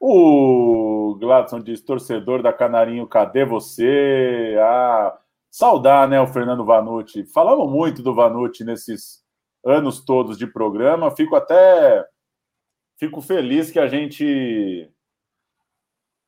[0.00, 4.56] O Gladson diz: torcedor da Canarinho, cadê você?
[4.60, 5.18] Ah,
[5.50, 7.24] saudar, né, o Fernando Vanucci.
[7.26, 9.22] Falamos muito do Vanucci nesses
[9.64, 11.10] anos todos de programa.
[11.10, 12.04] Fico até.
[12.98, 14.88] Fico feliz que a gente.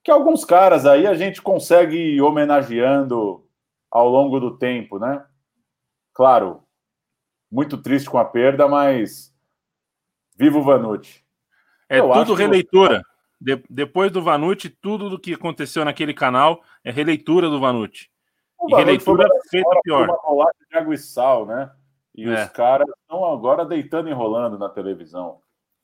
[0.02, 3.46] Que alguns caras aí a gente consegue ir homenageando
[3.90, 5.24] ao longo do tempo, né?
[6.14, 6.62] Claro,
[7.50, 9.34] muito triste com a perda, mas
[10.36, 11.24] viva o Vanucci.
[11.88, 13.02] É Eu tudo releitura.
[13.02, 13.10] Que...
[13.42, 18.10] De, depois do Vanucci, tudo do que aconteceu naquele canal é releitura do Vanucci.
[18.58, 20.08] O e releitura feita pior.
[20.24, 21.72] Uma de água e sal, né?
[22.14, 22.44] E é.
[22.44, 25.40] os caras estão agora deitando e enrolando na televisão.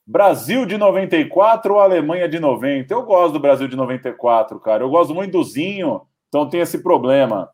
[0.06, 2.94] Brasil de 94 ou Alemanha de 90?
[2.94, 4.84] Eu gosto do Brasil de 94, cara.
[4.84, 7.50] Eu gosto muito do Zinho, então tem esse problema.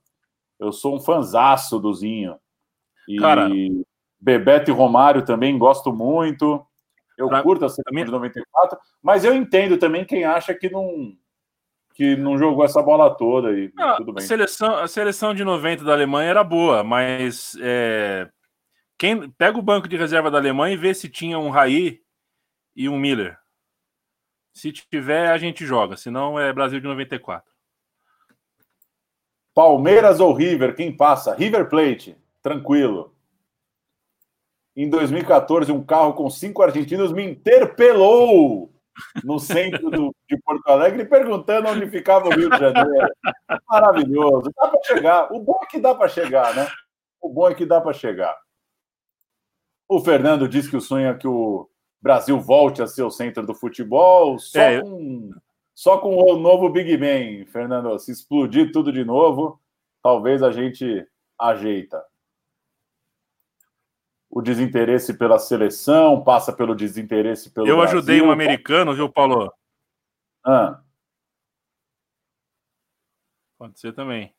[0.61, 2.37] Eu sou um fanzaço do Zinho.
[3.09, 3.49] E cara,
[4.21, 6.65] Bebeto e Romário também gosto muito.
[7.17, 11.17] Eu pra, curto a seleção de 94, mas eu entendo também quem acha que não
[11.95, 14.25] que não jogou essa bola toda e ah, tudo bem.
[14.25, 18.31] A seleção, a seleção de 90 da Alemanha era boa, mas é,
[18.97, 22.02] quem pega o banco de reserva da Alemanha e vê se tinha um Raí
[22.75, 23.39] e um Miller.
[24.53, 27.51] Se tiver, a gente joga, senão é Brasil de 94.
[29.55, 31.35] Palmeiras ou River, quem passa?
[31.35, 33.13] River Plate, tranquilo
[34.75, 38.73] em 2014, um carro com cinco argentinos me interpelou
[39.23, 43.09] no centro do, de Porto Alegre, perguntando onde ficava o Rio de Janeiro.
[43.69, 44.51] Maravilhoso.
[44.57, 45.33] Dá para chegar.
[45.33, 46.67] O bom é que dá para chegar, né?
[47.21, 48.37] O bom é que dá para chegar.
[49.89, 51.69] O Fernando disse que o sonho é que o
[52.03, 55.31] Brasil volte a ser o centro do futebol, só, é, com,
[55.73, 57.97] só com o novo Big Bang, Fernando.
[57.99, 59.61] Se explodir tudo de novo,
[60.03, 61.07] talvez a gente
[61.39, 62.05] ajeita
[64.29, 67.69] o desinteresse pela seleção, passa pelo desinteresse pelo.
[67.69, 67.99] Eu Brasil.
[67.99, 69.53] ajudei um americano, viu, Paulo?
[70.45, 70.83] Ah.
[73.59, 74.35] Pode ser também.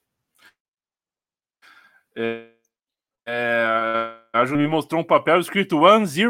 [2.15, 2.49] É,
[3.25, 6.25] é, a Ju me mostrou um papel escrito 1010,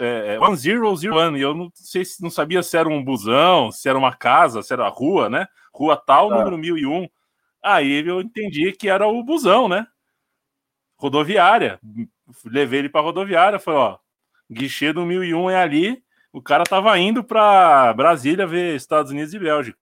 [0.00, 3.90] é, 1001, é, e eu não sei se não sabia se era um busão, se
[3.90, 5.46] era uma casa, se era rua, né?
[5.70, 6.38] Rua tal, tá.
[6.38, 7.06] número 1001.
[7.62, 9.86] Aí eu entendi que era o busão, né?
[10.96, 11.78] Rodoviária.
[12.46, 13.98] Levei ele para rodoviária, falei, ó,
[14.50, 16.02] guichê do 1001 é ali.
[16.32, 19.78] O cara tava indo para Brasília ver Estados Unidos e Bélgica.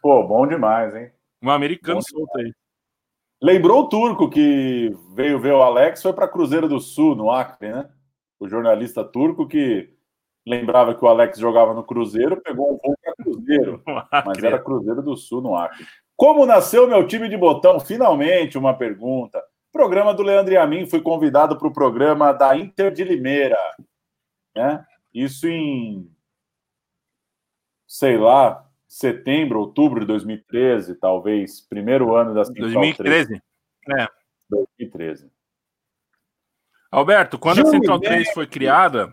[0.00, 1.10] Pô, bom demais, hein?
[1.42, 2.50] Um americano solto aí.
[3.42, 7.72] Lembrou o turco que veio ver o Alex, foi para Cruzeiro do Sul, no Acre,
[7.72, 7.88] né?
[8.38, 9.92] O jornalista turco que
[10.46, 13.82] lembrava que o Alex jogava no Cruzeiro, pegou um voo para Cruzeiro,
[14.26, 15.86] mas era Cruzeiro do Sul, no Acre.
[16.16, 17.80] Como nasceu meu time de botão?
[17.80, 19.42] Finalmente, uma pergunta.
[19.72, 23.58] Programa do Leandro e a mim, fui convidado para o programa da Inter de Limeira.
[24.54, 24.84] Né?
[25.12, 26.08] Isso em,
[27.86, 28.64] sei lá,
[28.94, 33.42] setembro, outubro de 2013, talvez, primeiro ano da Central 2013.
[33.84, 34.00] 3.
[34.00, 34.08] É.
[34.48, 35.32] 2013.
[36.92, 39.12] Alberto, quando a Central 3 foi criada,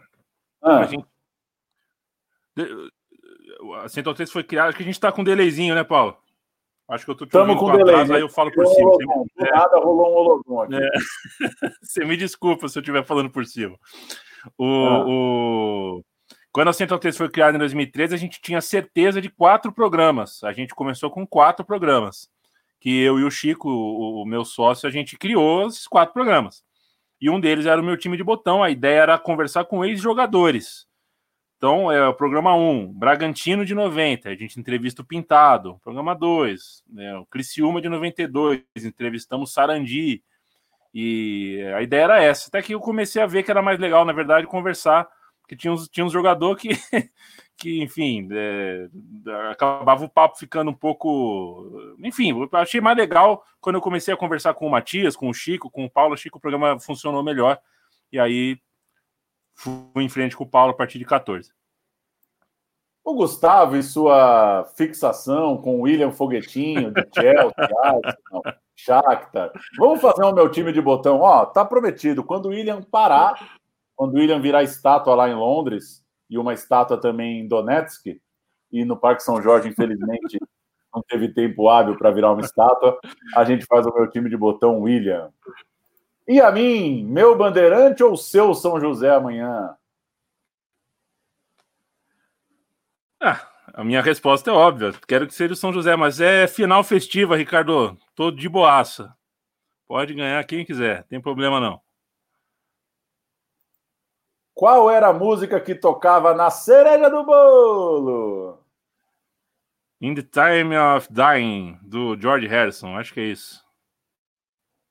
[0.62, 0.82] ah.
[0.82, 1.04] a, gente...
[3.82, 6.16] a Central 3 foi criada, acho que a gente está com um delayzinho, né, Paulo?
[6.88, 8.16] Acho que eu tô te Tamo com delay, né?
[8.18, 8.88] aí eu falo por cima.
[8.88, 9.52] Hologão, é.
[9.52, 10.76] nada rolou um hologão aqui.
[10.76, 10.90] É.
[11.82, 13.76] Você me desculpa se eu estiver falando por cima.
[14.60, 15.06] O, ah.
[15.08, 16.04] o...
[16.52, 20.44] Quando a Central 3 foi criada em 2013, a gente tinha certeza de quatro programas.
[20.44, 22.30] A gente começou com quatro programas.
[22.80, 26.64] Que eu e o Chico, o, o meu sócio, a gente criou esses quatro programas.
[27.22, 28.64] E um deles era o meu time de botão.
[28.64, 30.88] A ideia era conversar com ex-jogadores.
[31.62, 35.80] Então, é o programa 1, Bragantino de 90, a gente entrevista o Pintado.
[35.84, 40.24] Programa 2, né, o Criciúma de 92, entrevistamos Sarandi.
[40.92, 42.48] E a ideia era essa.
[42.48, 45.08] Até que eu comecei a ver que era mais legal, na verdade, conversar
[45.52, 46.70] que tinha uns, tinha uns jogador que,
[47.58, 48.88] que enfim, é,
[49.52, 51.94] acabava o papo ficando um pouco.
[52.00, 55.34] Enfim, eu achei mais legal quando eu comecei a conversar com o Matias, com o
[55.34, 56.14] Chico, com o Paulo.
[56.14, 57.60] Achei que o programa funcionou melhor.
[58.14, 58.58] E aí
[59.54, 61.52] fui em frente com o Paulo a partir de 14.
[63.04, 68.42] O Gustavo e sua fixação com o William Foguetinho, de Chelsea, Arsenal,
[68.74, 69.52] Shakhtar.
[69.78, 71.20] Vamos fazer o meu time de botão.
[71.20, 72.24] Ó, tá prometido.
[72.24, 73.60] Quando o William parar,
[74.02, 78.20] quando o William virar estátua lá em Londres e uma estátua também em Donetsk
[78.72, 80.40] e no Parque São Jorge, infelizmente,
[80.92, 83.00] não teve tempo hábil para virar uma estátua,
[83.36, 85.32] a gente faz o meu time de botão William.
[86.28, 89.78] E a mim, meu bandeirante ou seu São José amanhã?
[93.20, 94.94] Ah, a minha resposta é óbvia.
[95.08, 97.96] Quero que seja o São José, mas é final festiva, Ricardo.
[98.16, 99.16] Tô de boaça.
[99.88, 101.80] Pode ganhar quem quiser, tem problema não.
[104.62, 108.60] Qual era a música que tocava na cereja do bolo?
[110.00, 113.66] In the Time of Dying, do George Harrison, acho que é isso.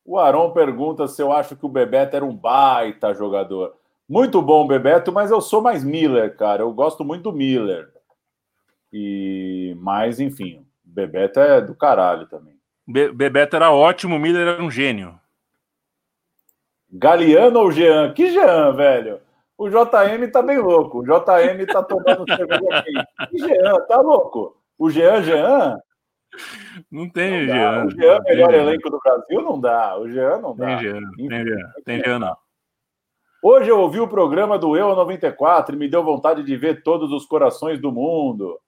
[0.05, 3.77] O Aron pergunta se eu acho que o Bebeto era um baita jogador.
[4.09, 6.63] Muito bom, Bebeto, mas eu sou mais Miller, cara.
[6.63, 7.93] Eu gosto muito do Miller.
[8.93, 12.57] E mas enfim, Bebeto é do caralho também.
[12.85, 15.17] Be Bebeto era ótimo, Miller era um gênio.
[16.91, 18.13] Galeano ou Jean?
[18.13, 19.30] Que Jean, velho?
[19.61, 21.01] O JM tá bem louco.
[21.01, 22.93] O JM tá tomando cerveja aqui.
[23.31, 24.57] E Jean, tá louco?
[24.79, 25.79] O Jean, Jean?
[26.91, 27.85] Não tem não Jean.
[27.85, 28.63] O Jean, melhor Jean.
[28.63, 29.99] elenco do Brasil, não dá.
[29.99, 30.65] O Jean não dá.
[30.65, 32.35] Tem Jean, tem Jean, tem Jean não.
[33.43, 37.13] Hoje eu ouvi o programa do Eu 94 e me deu vontade de ver todos
[37.13, 38.59] os corações do mundo.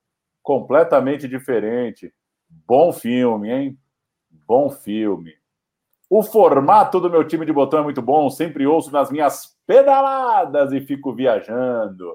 [0.43, 2.13] Completamente diferente.
[2.67, 3.79] Bom filme, hein?
[4.47, 5.33] Bom filme.
[6.11, 10.71] O formato do meu time de botão é muito bom, sempre ouço nas minhas pedaladas
[10.73, 12.15] e fico viajando.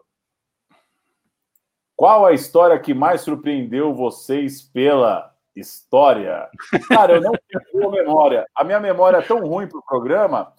[1.95, 6.47] Qual a história que mais surpreendeu vocês pela história?
[6.87, 8.45] Cara, eu não tenho memória.
[8.55, 10.53] A minha memória é tão ruim para o programa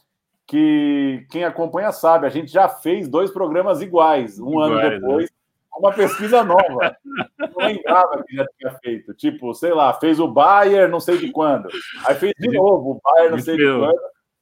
[0.44, 4.90] que quem acompanha sabe, a gente já fez dois programas iguais, um iguais, ano né?
[4.98, 5.30] depois,
[5.76, 6.96] uma pesquisa nova.
[7.38, 9.14] Não lembrava que já tinha feito.
[9.14, 11.68] Tipo, sei lá, fez o Bayern não sei de quando.
[12.04, 14.00] Aí fez de novo o Bayern não sei de quando.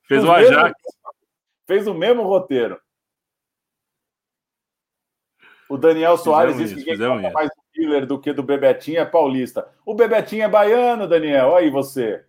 [0.09, 0.75] Fez o Ajax.
[1.67, 2.81] Fez o mesmo roteiro.
[5.69, 9.05] O Daniel Soares disse que quem gosta mais do Killer do que do Bebetinho é
[9.05, 9.69] paulista.
[9.85, 11.49] O Bebetinho é baiano, Daniel.
[11.49, 12.25] Olha aí você,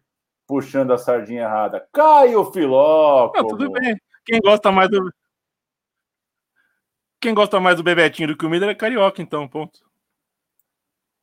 [0.48, 1.88] puxando a sardinha errada.
[1.94, 3.30] Caio Filó.
[3.30, 3.96] Tudo bem.
[4.26, 5.12] Quem gosta mais do
[7.20, 9.80] quem gosta mais do Bebetinho do que o Miller é carioca, então, ponto.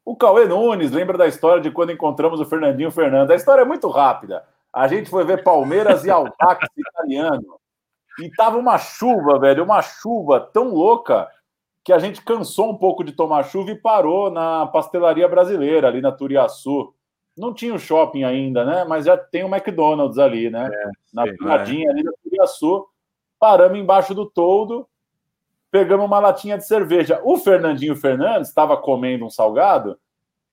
[0.04, 3.30] O Cauê Nunes lembra da história de quando encontramos o Fernandinho Fernando.
[3.30, 4.44] A história é muito rápida.
[4.72, 7.58] A gente foi ver Palmeiras e Aldax italiano.
[8.20, 11.28] E tava uma chuva, velho, uma chuva tão louca
[11.84, 16.00] que a gente cansou um pouco de tomar chuva e parou na pastelaria brasileira, ali
[16.00, 16.94] na Turiaçu.
[17.36, 18.84] Não tinha o shopping ainda, né?
[18.84, 20.70] Mas já tem o McDonald's ali, né?
[20.72, 21.90] É, na piradinha é.
[21.90, 22.86] ali da Iguaçu,
[23.38, 24.88] paramos embaixo do toldo,
[25.70, 27.20] pegamos uma latinha de cerveja.
[27.24, 29.98] O Fernandinho Fernandes estava comendo um salgado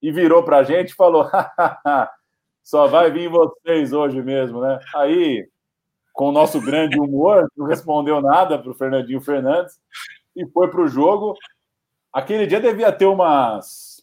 [0.02, 1.30] e virou para a gente e falou:
[2.64, 4.80] só vai vir vocês hoje mesmo, né?
[4.96, 5.48] Aí,
[6.14, 9.80] com o nosso grande humor, não respondeu nada para o Fernandinho Fernandes
[10.36, 11.36] e foi para o jogo.
[12.12, 14.02] Aquele dia devia ter umas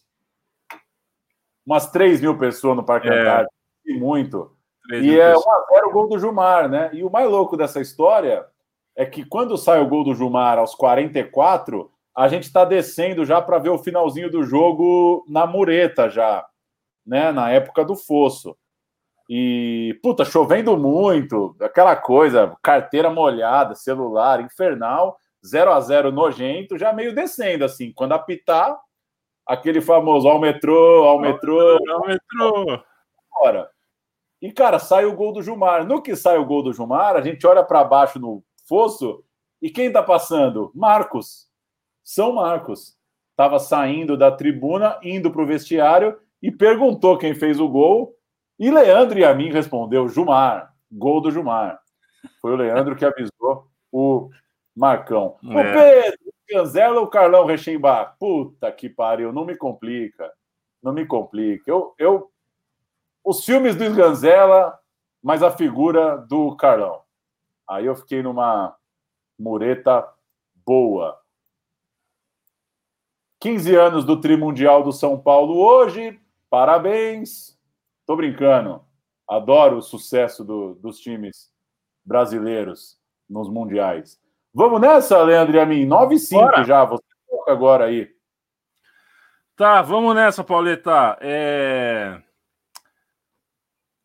[1.65, 3.11] umas 3 mil pessoas no Parque é.
[3.11, 3.53] Antártico,
[3.87, 4.51] muito.
[4.91, 6.89] E é 1 a 0 o gol do Jumar, né?
[6.93, 8.43] E o mais louco dessa história
[8.95, 13.39] é que quando sai o gol do Jumar aos 44, a gente está descendo já
[13.39, 16.43] para ver o finalzinho do jogo na mureta já,
[17.05, 17.31] né?
[17.31, 18.57] Na época do fosso.
[19.29, 26.91] E, puta, chovendo muito, aquela coisa, carteira molhada, celular, infernal, 0 a 0 nojento, já
[26.91, 27.93] meio descendo, assim.
[27.93, 28.75] Quando apitar,
[29.45, 31.77] aquele famoso ao metrô, ao metrô.
[31.91, 32.83] Ao metrô.
[33.31, 33.69] Bora.
[34.41, 35.85] E, cara, sai o gol do Jumar.
[35.85, 39.23] No que sai o gol do Jumar, a gente olha para baixo no fosso
[39.61, 40.71] e quem tá passando?
[40.73, 41.47] Marcos.
[42.03, 42.97] São Marcos.
[43.35, 48.15] Tava saindo da tribuna, indo pro vestiário e perguntou quem fez o gol.
[48.59, 50.75] E Leandro e a mim respondeu: Jumar.
[50.91, 51.79] Gol do Jumar.
[52.41, 54.29] Foi o Leandro que avisou o
[54.75, 55.37] Marcão.
[55.43, 55.47] É.
[55.47, 58.15] O Pedro, Ganzela ou Carlão Rechenbach?
[58.19, 60.31] Puta que pariu, não me complica.
[60.81, 61.69] Não me complica.
[61.69, 62.31] Eu, eu
[63.23, 64.79] os filmes do Sganzella,
[65.21, 67.01] mas a figura do Carlão.
[67.67, 68.75] Aí eu fiquei numa
[69.37, 70.07] mureta
[70.65, 71.19] boa.
[73.39, 76.19] 15 anos do Trimundial do São Paulo hoje.
[76.49, 77.58] Parabéns.
[78.09, 78.81] Tô brincando.
[79.29, 81.51] Adoro o sucesso do, dos times
[82.03, 82.97] brasileiros
[83.29, 84.19] nos mundiais.
[84.51, 85.85] Vamos nessa, Leandro e a mim.
[85.85, 86.85] 9 e 5 já.
[86.85, 88.09] Você toca agora aí.
[89.55, 91.19] Tá, vamos nessa, Pauleta.
[91.21, 92.19] É...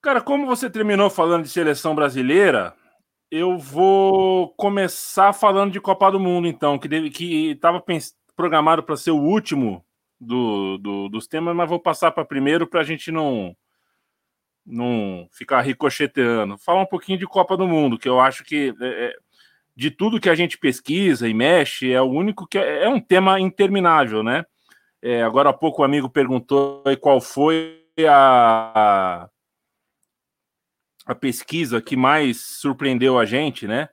[0.02, 2.74] Cara, como você terminou falando de seleção brasileira,
[3.30, 7.82] eu vou começar falando de Copa do Mundo, então, que estava
[8.36, 9.82] programado para ser o último
[10.20, 13.56] do, do, dos temas, mas vou passar para primeiro para a gente não,
[14.64, 16.56] não ficar ricocheteando.
[16.58, 19.14] Falar um pouquinho de Copa do Mundo, que eu acho que é, é,
[19.76, 23.00] de tudo que a gente pesquisa e mexe, é o único que é, é um
[23.00, 24.44] tema interminável, né?
[25.02, 29.28] É, agora há pouco o amigo perguntou qual foi a,
[31.04, 33.88] a pesquisa que mais surpreendeu a gente, né?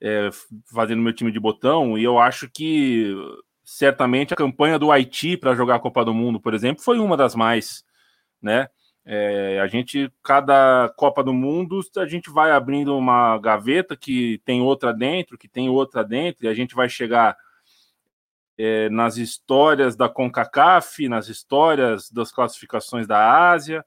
[0.00, 0.28] É,
[0.72, 3.14] fazendo meu time de botão, e eu acho que
[3.64, 7.16] certamente a campanha do Haiti para jogar a Copa do Mundo, por exemplo, foi uma
[7.16, 7.82] das mais,
[8.40, 8.68] né?
[9.06, 14.62] É, a gente, cada Copa do Mundo, a gente vai abrindo uma gaveta que tem
[14.62, 17.36] outra dentro, que tem outra dentro, e a gente vai chegar
[18.56, 23.84] é, nas histórias da CONCACAF, nas histórias das classificações da Ásia,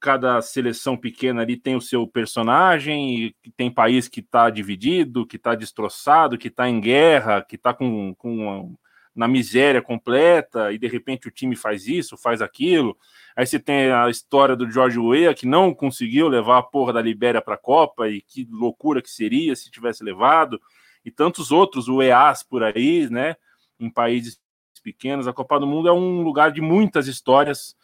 [0.00, 5.36] cada seleção pequena ali tem o seu personagem, e tem país que está dividido, que
[5.36, 8.76] está destroçado, que está em guerra, que está com, com
[9.18, 12.96] na miséria completa, e de repente o time faz isso, faz aquilo.
[13.36, 17.02] Aí você tem a história do George Weah, que não conseguiu levar a porra da
[17.02, 20.60] Libéria para a Copa, e que loucura que seria se tivesse levado,
[21.04, 23.34] e tantos outros, o EAS por aí, né,
[23.80, 24.40] em países
[24.84, 25.26] pequenos.
[25.26, 27.76] A Copa do Mundo é um lugar de muitas histórias,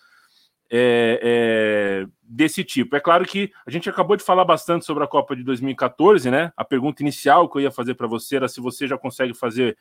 [0.70, 2.94] é, é, desse tipo.
[2.94, 6.52] É claro que a gente acabou de falar bastante sobre a Copa de 2014, né?
[6.56, 9.76] A pergunta inicial que eu ia fazer para você era se você já consegue fazer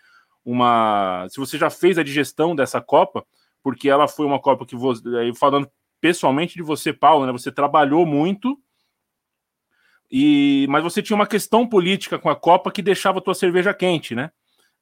[0.45, 1.27] uma.
[1.29, 3.25] Se você já fez a digestão dessa Copa,
[3.61, 5.01] porque ela foi uma Copa que você.
[5.39, 5.69] Falando
[6.01, 7.31] pessoalmente de você, Paulo, né?
[7.31, 8.57] Você trabalhou muito.
[10.11, 13.73] E, mas você tinha uma questão política com a Copa que deixava a tua cerveja
[13.73, 14.29] quente, né?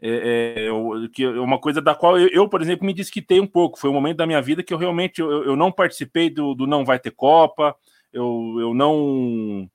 [0.01, 3.45] é, é, que é uma coisa da qual eu, eu, por exemplo, me desquitei um
[3.45, 3.79] pouco.
[3.79, 6.65] Foi um momento da minha vida que eu realmente eu, eu não participei do, do,
[6.65, 7.75] não vai ter Copa,
[8.11, 9.69] eu, eu não.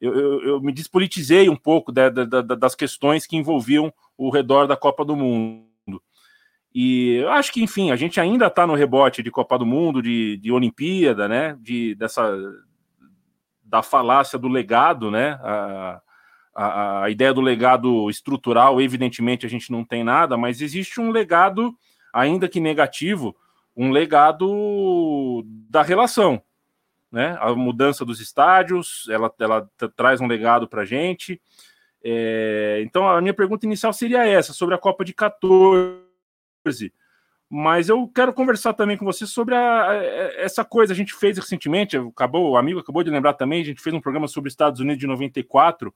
[0.00, 4.66] Eu, eu, eu me despolitizei um pouco da, da, das questões que envolviam o redor
[4.66, 5.68] da Copa do Mundo.
[6.74, 10.02] E eu acho que, enfim, a gente ainda está no rebote de Copa do Mundo,
[10.02, 11.56] de, de Olimpíada, né?
[11.60, 12.32] De, dessa
[13.68, 15.38] da falácia do legado, né?
[15.42, 16.00] A,
[16.54, 21.10] a, a, ideia do legado estrutural, evidentemente, a gente não tem nada, mas existe um
[21.10, 21.74] legado,
[22.12, 23.36] ainda que negativo,
[23.76, 26.42] um legado da relação.
[27.10, 27.36] Né?
[27.40, 31.40] A mudança dos estádios, ela, ela traz um legado para a gente.
[32.04, 36.02] É, então, a minha pergunta inicial seria essa, sobre a Copa de 14.
[37.50, 39.94] Mas eu quero conversar também com você sobre a, a,
[40.36, 40.92] essa coisa.
[40.92, 44.00] A gente fez recentemente, acabou, o amigo acabou de lembrar também, a gente fez um
[44.00, 45.92] programa sobre os Estados Unidos de 94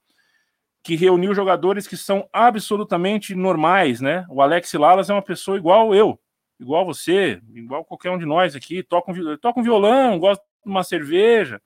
[0.83, 4.25] que reuniu jogadores que são absolutamente normais, né?
[4.29, 6.19] O Alex Lalas é uma pessoa igual eu,
[6.59, 10.83] igual você, igual qualquer um de nós aqui, toca um, toca um violão, gosta uma
[10.83, 11.61] cerveja,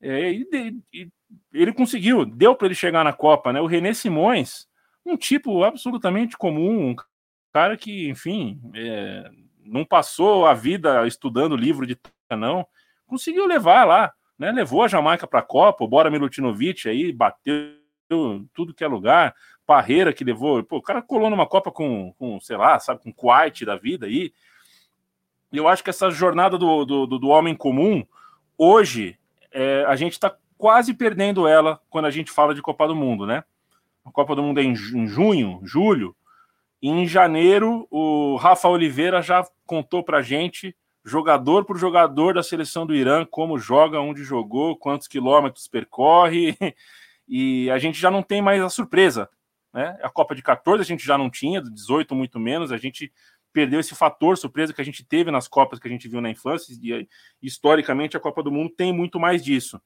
[0.00, 1.08] é, e, e,
[1.52, 3.60] ele conseguiu, deu para ele chegar na Copa, né?
[3.60, 4.66] O René Simões,
[5.04, 6.96] um tipo absolutamente comum, um
[7.52, 9.30] cara que, enfim, é,
[9.64, 11.98] não passou a vida estudando livro de
[12.30, 12.66] não,
[13.06, 14.50] conseguiu levar lá, né?
[14.52, 17.76] Levou a Jamaica para a Copa, o Bora Milutinovic aí bateu
[18.52, 19.34] tudo que é lugar,
[19.66, 23.12] Parreira que levou, pô, o cara colou numa Copa com, com sei lá, sabe, com
[23.12, 24.32] Kuwait da vida aí.
[25.52, 28.04] Eu acho que essa jornada do, do, do homem comum,
[28.58, 29.18] hoje,
[29.52, 33.26] é, a gente está quase perdendo ela quando a gente fala de Copa do Mundo,
[33.26, 33.44] né?
[34.04, 36.14] A Copa do Mundo é em, junho, julho,
[36.80, 42.84] e em janeiro o Rafa Oliveira já contou pra gente jogador por jogador da seleção
[42.84, 46.56] do Irã, como joga, onde jogou, quantos quilômetros percorre,
[47.28, 49.28] e a gente já não tem mais a surpresa.
[49.72, 49.96] Né?
[50.02, 53.12] A Copa de 14 a gente já não tinha, do 18 muito menos, a gente
[53.56, 56.28] perdeu esse fator surpresa que a gente teve nas Copas que a gente viu na
[56.28, 57.08] infância, e
[57.40, 59.80] historicamente a Copa do Mundo tem muito mais disso.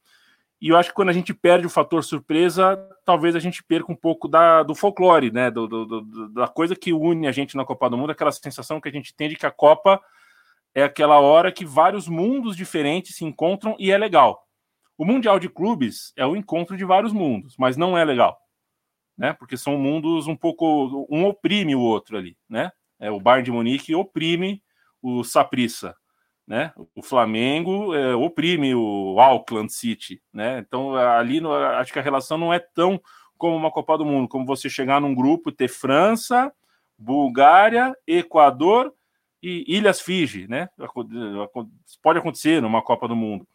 [0.61, 3.93] E eu acho que quando a gente perde o fator surpresa, talvez a gente perca
[3.93, 5.53] um pouco da, do folclore, né?
[5.53, 8.81] Do, do, do, da coisa que une a gente na Copa do Mundo, aquela sensação
[8.81, 10.03] que a gente tem de que a Copa
[10.75, 14.45] é aquela hora que vários mundos diferentes se encontram e é legal.
[14.99, 18.37] O Mundial de Clubes é o encontro de vários mundos, mas não é legal,
[19.17, 19.33] né?
[19.33, 22.73] Porque são mundos um pouco um oprime o outro ali, né?
[23.01, 24.63] É o Bayern de Munique oprime
[25.03, 25.97] o Saprissa,
[26.47, 26.73] né?
[26.95, 30.59] O Flamengo é, oprime o Auckland City, né?
[30.59, 33.01] Então ali no, acho que a relação não é tão
[33.39, 36.53] como uma Copa do Mundo, como você chegar num grupo e ter França,
[36.99, 38.93] Bulgária, Equador
[39.43, 40.69] e Ilhas Fiji, né?
[42.03, 43.49] Pode acontecer numa Copa do Mundo.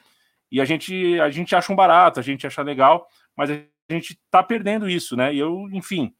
[0.51, 3.61] E a gente, a gente acha um barato, a gente acha legal, mas a
[3.91, 5.33] gente está perdendo isso, né?
[5.33, 6.11] E eu, enfim,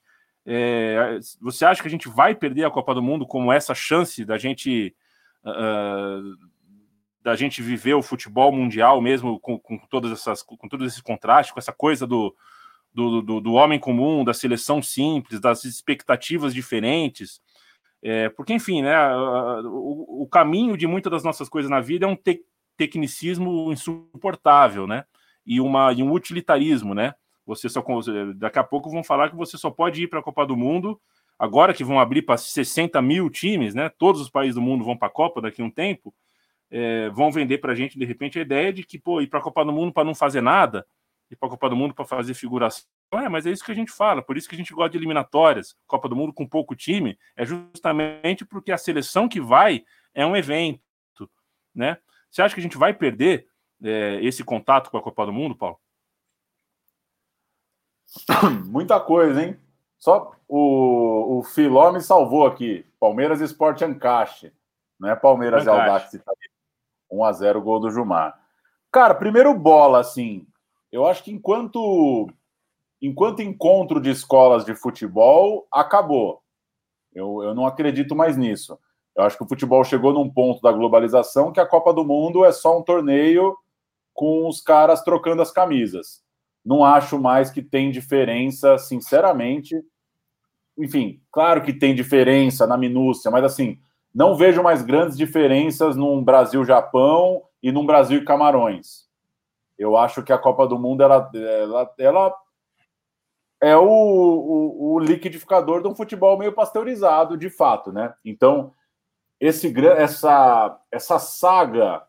[0.46, 4.24] é, você acha que a gente vai perder a Copa do Mundo como essa chance
[4.24, 4.96] da gente
[5.44, 6.38] uh,
[7.22, 11.52] da gente viver o futebol mundial mesmo com, com todas essas com todos esses contrastes,
[11.52, 12.36] com essa coisa do,
[12.94, 17.42] do, do, do homem comum, da seleção simples, das expectativas diferentes?
[18.02, 18.96] É, porque, enfim, né,
[19.66, 22.40] o, o, caminho de muitas das nossas coisas na vida é um te
[22.78, 25.06] tecnicismo insuportável, né?
[25.46, 27.16] E, uma, e um utilitarismo, né?
[27.46, 27.84] Você só
[28.36, 31.00] daqui a pouco vão falar que você só pode ir para a Copa do Mundo
[31.38, 33.90] agora que vão abrir para 60 mil times, né?
[33.90, 36.14] Todos os países do mundo vão para a Copa daqui a um tempo.
[36.72, 39.40] É, vão vender para a gente de repente a ideia de que pô, ir para
[39.40, 40.86] a Copa do Mundo para não fazer nada,
[41.30, 43.76] ir para a Copa do Mundo para fazer figuração é, mas é isso que a
[43.76, 46.76] gente fala, por isso que a gente gosta de eliminatórias, Copa do Mundo com pouco
[46.76, 50.82] time, é justamente porque a seleção que vai é um evento,
[51.74, 51.98] né?
[52.30, 53.48] Você acha que a gente vai perder
[53.82, 55.80] é, esse contato com a Copa do Mundo, Paulo?
[58.66, 59.60] Muita coisa, hein?
[59.98, 62.86] Só o, o Filó me salvou aqui.
[63.00, 64.52] Palmeiras Esporte Ancache.
[65.00, 66.20] Não é Palmeiras e Aldax.
[67.12, 68.40] 1x0 gol do Jumar.
[68.92, 70.48] Cara, primeiro bola, assim.
[70.92, 72.28] Eu acho que enquanto
[73.02, 76.42] enquanto encontro de escolas de futebol, acabou.
[77.14, 78.80] Eu, eu não acredito mais nisso.
[79.16, 82.44] Eu acho que o futebol chegou num ponto da globalização que a Copa do Mundo
[82.44, 83.56] é só um torneio
[84.14, 86.25] com os caras trocando as camisas.
[86.66, 89.80] Não acho mais que tem diferença, sinceramente.
[90.78, 93.80] Enfim, claro que tem diferença na minúcia, mas assim,
[94.14, 99.06] não vejo mais grandes diferenças num Brasil-Japão e num Brasil e Camarões.
[99.78, 102.36] Eu acho que a Copa do Mundo ela, ela, ela
[103.62, 108.14] é o, o, o, liquidificador de um futebol meio pasteurizado, de fato, né?
[108.24, 108.74] Então,
[109.40, 112.04] esse, essa, essa saga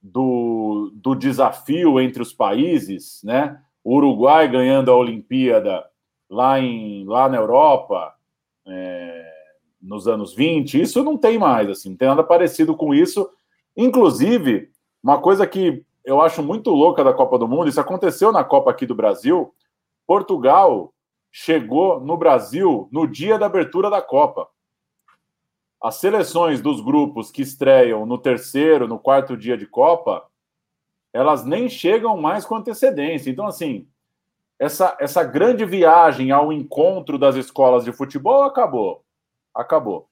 [0.00, 3.62] do, do desafio entre os países, né?
[3.88, 5.82] O Uruguai ganhando a Olimpíada
[6.28, 8.14] lá, em, lá na Europa,
[8.66, 9.32] é,
[9.80, 13.30] nos anos 20, isso não tem mais, assim, não tem nada parecido com isso.
[13.74, 14.70] Inclusive,
[15.02, 18.70] uma coisa que eu acho muito louca da Copa do Mundo, isso aconteceu na Copa
[18.70, 19.54] aqui do Brasil,
[20.06, 20.92] Portugal
[21.32, 24.48] chegou no Brasil no dia da abertura da Copa.
[25.82, 30.27] As seleções dos grupos que estreiam no terceiro, no quarto dia de Copa,
[31.18, 33.28] elas nem chegam mais com antecedência.
[33.28, 33.88] Então, assim,
[34.56, 39.04] essa, essa grande viagem ao encontro das escolas de futebol acabou.
[39.52, 40.08] Acabou.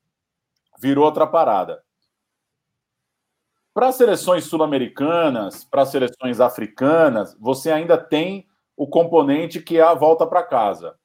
[0.81, 1.81] Virou outra parada.
[3.73, 10.27] Para seleções sul-americanas, para seleções africanas, você ainda tem o componente que é a volta
[10.27, 10.97] para casa.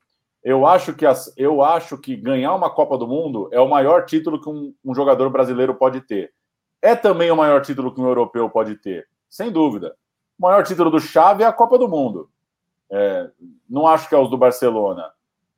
[0.43, 4.05] Eu acho, que as, eu acho que ganhar uma Copa do Mundo é o maior
[4.05, 6.33] título que um, um jogador brasileiro pode ter.
[6.81, 9.95] É também o maior título que um europeu pode ter, sem dúvida.
[10.37, 12.29] O maior título do Chave é a Copa do Mundo.
[12.91, 13.31] É,
[13.67, 15.11] não acho que é os do Barcelona.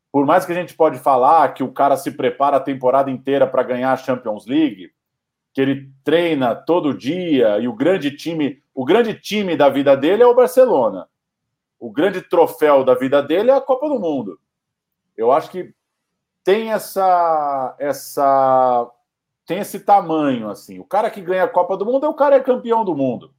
[0.09, 3.45] Por mais que a gente pode falar que o cara se prepara a temporada inteira
[3.45, 4.93] para ganhar a Champions League,
[5.51, 10.23] que ele treina todo dia e o grande time, o grande time da vida dele
[10.23, 11.09] é o Barcelona
[11.83, 14.39] o grande troféu da vida dele é a Copa do Mundo.
[15.17, 15.73] Eu acho que
[16.41, 18.89] tem essa essa
[19.45, 20.79] tem esse tamanho assim.
[20.79, 22.95] O cara que ganha a Copa do Mundo é o cara que é campeão do
[22.95, 23.33] mundo,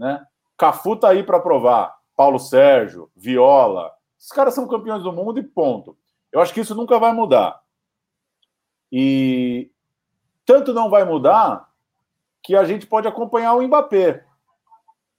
[0.00, 0.24] né?
[0.56, 1.94] Cafu tá aí para provar.
[2.16, 5.96] Paulo Sérgio, Viola, esses caras são campeões do mundo e ponto.
[6.32, 7.60] Eu acho que isso nunca vai mudar.
[8.90, 9.70] E
[10.46, 11.68] tanto não vai mudar
[12.42, 14.24] que a gente pode acompanhar o Mbappé,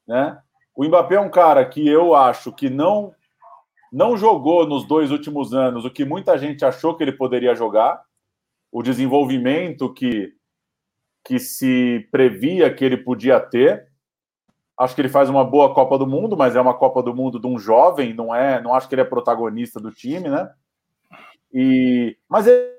[0.07, 0.41] né?
[0.75, 3.13] O Mbappé é um cara que eu acho que não
[3.91, 8.01] não jogou nos dois últimos anos o que muita gente achou que ele poderia jogar,
[8.71, 10.33] o desenvolvimento que
[11.23, 13.90] que se previa que ele podia ter.
[14.81, 17.39] Acho que ele faz uma boa Copa do Mundo, mas é uma Copa do Mundo
[17.39, 18.59] de um jovem, não é?
[18.59, 20.51] Não acho que ele é protagonista do time, né?
[21.53, 22.71] E mas ele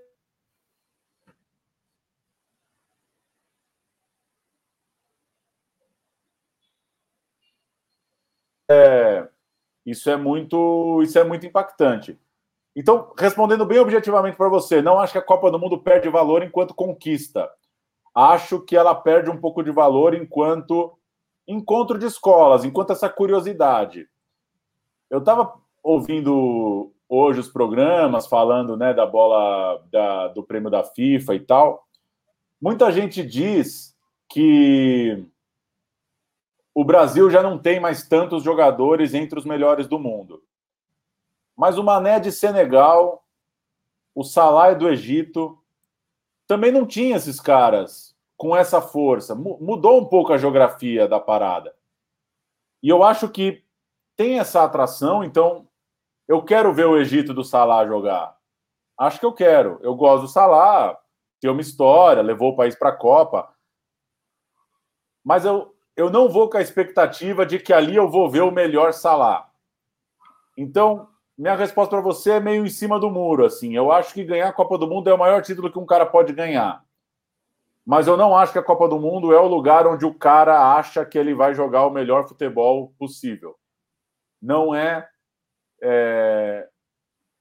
[8.68, 9.28] é,
[9.86, 12.18] isso é muito, isso é muito impactante.
[12.74, 16.42] Então, respondendo bem objetivamente para você, não acho que a Copa do Mundo perde valor
[16.42, 17.48] enquanto conquista.
[18.14, 20.98] Acho que ela perde um pouco de valor enquanto
[21.46, 24.08] encontro de escolas, enquanto essa curiosidade.
[25.10, 31.34] Eu estava ouvindo hoje os programas falando né, da bola da, do prêmio da FIFA
[31.34, 31.86] e tal.
[32.60, 33.94] Muita gente diz
[34.28, 35.26] que
[36.74, 40.42] o Brasil já não tem mais tantos jogadores entre os melhores do mundo.
[41.54, 43.22] Mas o Mané de Senegal,
[44.14, 45.58] o Salah do Egito,
[46.46, 48.11] também não tinha esses caras
[48.42, 49.36] com essa força.
[49.36, 51.72] Mudou um pouco a geografia da parada.
[52.82, 53.62] E eu acho que
[54.16, 55.68] tem essa atração, então
[56.26, 58.36] eu quero ver o Egito do Salah jogar.
[58.98, 59.78] Acho que eu quero.
[59.80, 60.98] Eu gosto do Salah,
[61.40, 63.48] tem uma história, levou o país para a Copa.
[65.24, 68.50] Mas eu, eu não vou com a expectativa de que ali eu vou ver o
[68.50, 69.48] melhor Salah.
[70.58, 71.08] Então,
[71.38, 73.76] minha resposta para você é meio em cima do muro, assim.
[73.76, 76.04] Eu acho que ganhar a Copa do Mundo é o maior título que um cara
[76.04, 76.84] pode ganhar.
[77.84, 80.76] Mas eu não acho que a Copa do Mundo é o lugar onde o cara
[80.76, 83.56] acha que ele vai jogar o melhor futebol possível.
[84.40, 85.08] Não é,
[85.82, 86.68] é...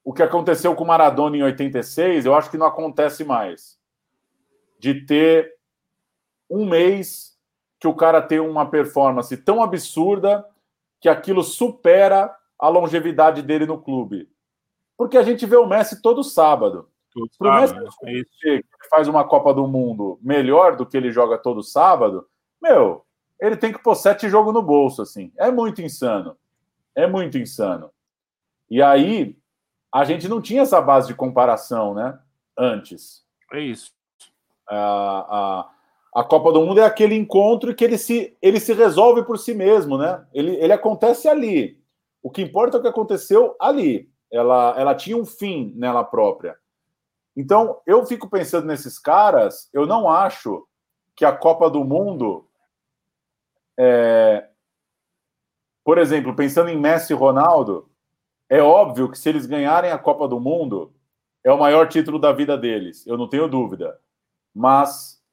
[0.03, 3.79] o que aconteceu com o Maradona em 86, eu acho que não acontece mais.
[4.79, 5.53] De ter
[6.49, 7.37] um mês
[7.79, 10.45] que o cara tem uma performance tão absurda
[10.99, 14.29] que aquilo supera a longevidade dele no clube.
[14.95, 16.90] Porque a gente vê o Messi todo sábado.
[17.37, 21.37] Para o Messi é que faz uma Copa do Mundo melhor do que ele joga
[21.37, 22.27] todo sábado,
[22.61, 23.05] meu,
[23.39, 25.31] ele tem que pôr sete jogos no bolso, assim.
[25.37, 26.37] É muito insano.
[26.95, 27.89] É muito insano.
[28.69, 29.35] E aí,
[29.91, 32.17] a gente não tinha essa base de comparação, né?
[32.57, 33.25] Antes.
[33.51, 33.91] É isso.
[34.69, 35.69] Ah, ah,
[36.13, 39.53] a Copa do Mundo é aquele encontro que ele se, ele se resolve por si
[39.53, 40.25] mesmo, né?
[40.33, 41.81] Ele, ele acontece ali.
[42.21, 44.09] O que importa é o que aconteceu ali.
[44.31, 46.55] Ela, ela tinha um fim nela própria.
[47.35, 50.67] Então, eu fico pensando nesses caras, eu não acho
[51.15, 52.47] que a Copa do Mundo.
[53.77, 54.49] É...
[55.83, 57.89] Por exemplo, pensando em Messi e Ronaldo,
[58.49, 60.93] é óbvio que se eles ganharem a Copa do Mundo,
[61.43, 63.99] é o maior título da vida deles, eu não tenho dúvida.
[64.53, 65.23] Mas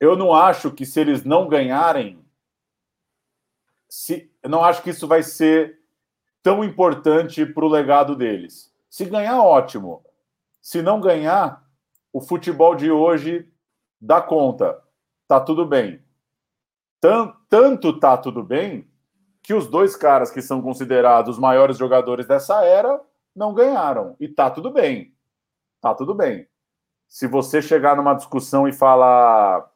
[0.00, 2.22] eu não acho que se eles não ganharem,
[3.88, 5.78] se, eu não acho que isso vai ser
[6.42, 8.74] tão importante para o legado deles.
[8.90, 10.04] Se ganhar, ótimo.
[10.62, 11.68] Se não ganhar,
[12.12, 13.52] o futebol de hoje
[14.00, 14.80] dá conta.
[15.26, 16.00] Tá tudo bem.
[17.48, 18.88] Tanto tá tudo bem
[19.42, 23.00] que os dois caras que são considerados os maiores jogadores dessa era
[23.34, 24.14] não ganharam.
[24.20, 25.12] E tá tudo bem.
[25.80, 26.48] Tá tudo bem.
[27.08, 29.68] Se você chegar numa discussão e falar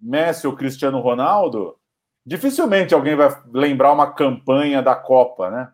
[0.00, 1.76] Messi ou Cristiano Ronaldo,
[2.24, 5.72] dificilmente alguém vai lembrar uma campanha da Copa, né?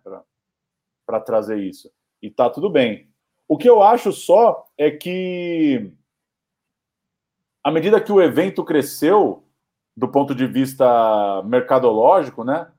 [1.05, 1.93] Para trazer isso.
[2.23, 3.15] E tá tudo bem.
[3.48, 5.93] O que eu acho só é que,
[7.62, 9.44] à medida que o evento cresceu,
[9.97, 12.70] do ponto de vista mercadológico, né?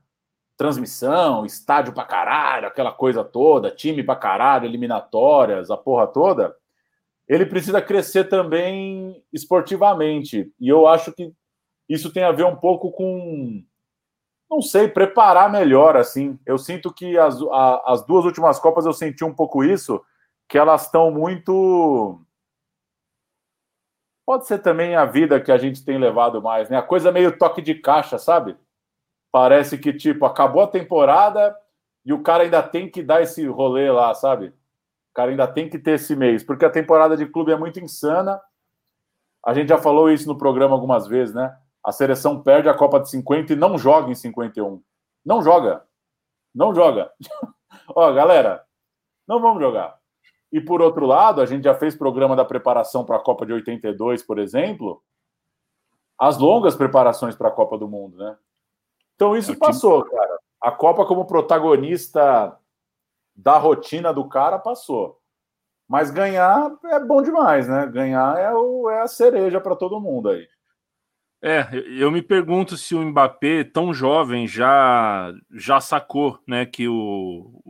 [0.56, 6.54] Transmissão, estádio pra caralho, aquela coisa toda, time pra caralho, eliminatórias, a porra toda
[7.28, 10.50] ele precisa crescer também esportivamente.
[10.58, 11.32] E eu acho que
[11.88, 13.62] isso tem a ver um pouco com,
[14.50, 16.38] não sei, preparar melhor, assim.
[16.46, 20.02] Eu sinto que as, a, as duas últimas Copas eu senti um pouco isso,
[20.48, 22.20] que elas estão muito.
[24.26, 26.76] Pode ser também a vida que a gente tem levado mais, né?
[26.76, 28.56] A coisa meio toque de caixa, sabe?
[29.32, 31.56] Parece que, tipo, acabou a temporada
[32.04, 34.52] e o cara ainda tem que dar esse rolê lá, sabe?
[35.18, 38.40] cara ainda tem que ter esse mês, porque a temporada de clube é muito insana.
[39.44, 41.58] A gente já falou isso no programa algumas vezes, né?
[41.84, 44.80] A seleção perde a Copa de 50 e não joga em 51.
[45.26, 45.84] Não joga.
[46.54, 47.10] Não joga.
[47.96, 48.64] Ó, galera,
[49.26, 49.97] não vamos jogar.
[50.50, 53.52] E por outro lado, a gente já fez programa da preparação para a Copa de
[53.52, 55.02] 82, por exemplo,
[56.18, 58.36] as longas preparações para a Copa do Mundo, né?
[59.14, 60.38] Então isso é passou, cara.
[60.62, 62.56] A Copa como protagonista
[63.34, 65.20] da rotina do cara passou.
[65.88, 67.86] Mas ganhar é bom demais, né?
[67.86, 70.46] Ganhar é, o, é a cereja para todo mundo aí.
[71.40, 77.62] É, eu me pergunto se o Mbappé, tão jovem, já já sacou, né, que o,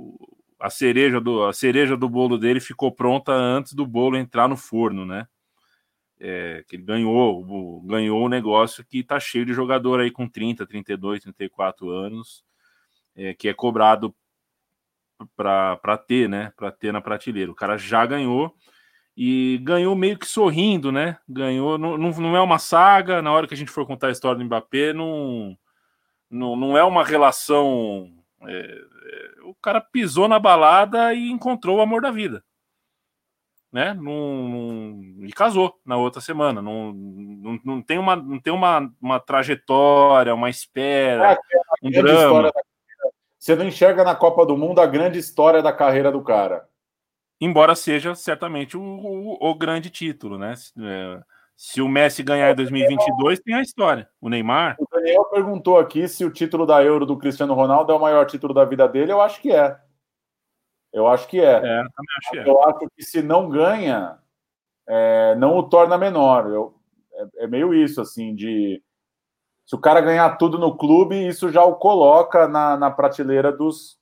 [0.58, 4.56] a cereja do a cereja do bolo dele ficou pronta antes do bolo entrar no
[4.56, 5.26] forno, né?
[6.20, 10.66] É, que ele ganhou, ganhou o negócio que tá cheio de jogador aí com 30,
[10.66, 12.44] 32, 34 anos,
[13.14, 14.12] é, que é cobrado
[15.36, 16.52] para ter, né?
[16.56, 17.50] Para ter na prateleira.
[17.50, 18.54] O cara já ganhou
[19.16, 21.18] e ganhou meio que sorrindo, né?
[21.28, 24.38] Ganhou, não, não é uma saga, na hora que a gente for contar a história
[24.38, 25.58] do Mbappé, não,
[26.30, 28.12] não, não é uma relação.
[28.46, 28.80] É,
[29.44, 32.44] o cara pisou na balada e encontrou o amor da vida.
[33.70, 33.92] Né?
[33.92, 36.62] Num, e casou na outra semana.
[36.62, 41.38] Não, não, não tem, uma, não tem uma, uma trajetória, uma espera, é,
[41.82, 42.50] um drama.
[43.38, 46.68] Você não enxerga na Copa do Mundo a grande história da carreira do cara
[47.40, 50.54] embora seja certamente o, o, o grande título, né?
[50.78, 51.20] É,
[51.56, 54.08] se o Messi ganhar em 2022, tem a história.
[54.20, 54.76] O Neymar.
[54.98, 58.52] Daniel perguntou aqui se o título da Euro do Cristiano Ronaldo é o maior título
[58.52, 59.12] da vida dele.
[59.12, 59.78] Eu acho que é.
[60.92, 61.44] Eu acho que é.
[61.44, 62.48] é acho que é.
[62.48, 64.18] Eu acho que se não ganha,
[64.86, 66.50] é, não o torna menor.
[66.50, 66.74] Eu,
[67.12, 68.82] é, é, meio isso, assim, de.
[69.64, 73.98] Se o cara ganhar tudo no clube, isso já o coloca na, na prateleira dos,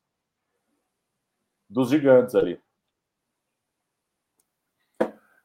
[1.68, 2.60] dos gigantes ali.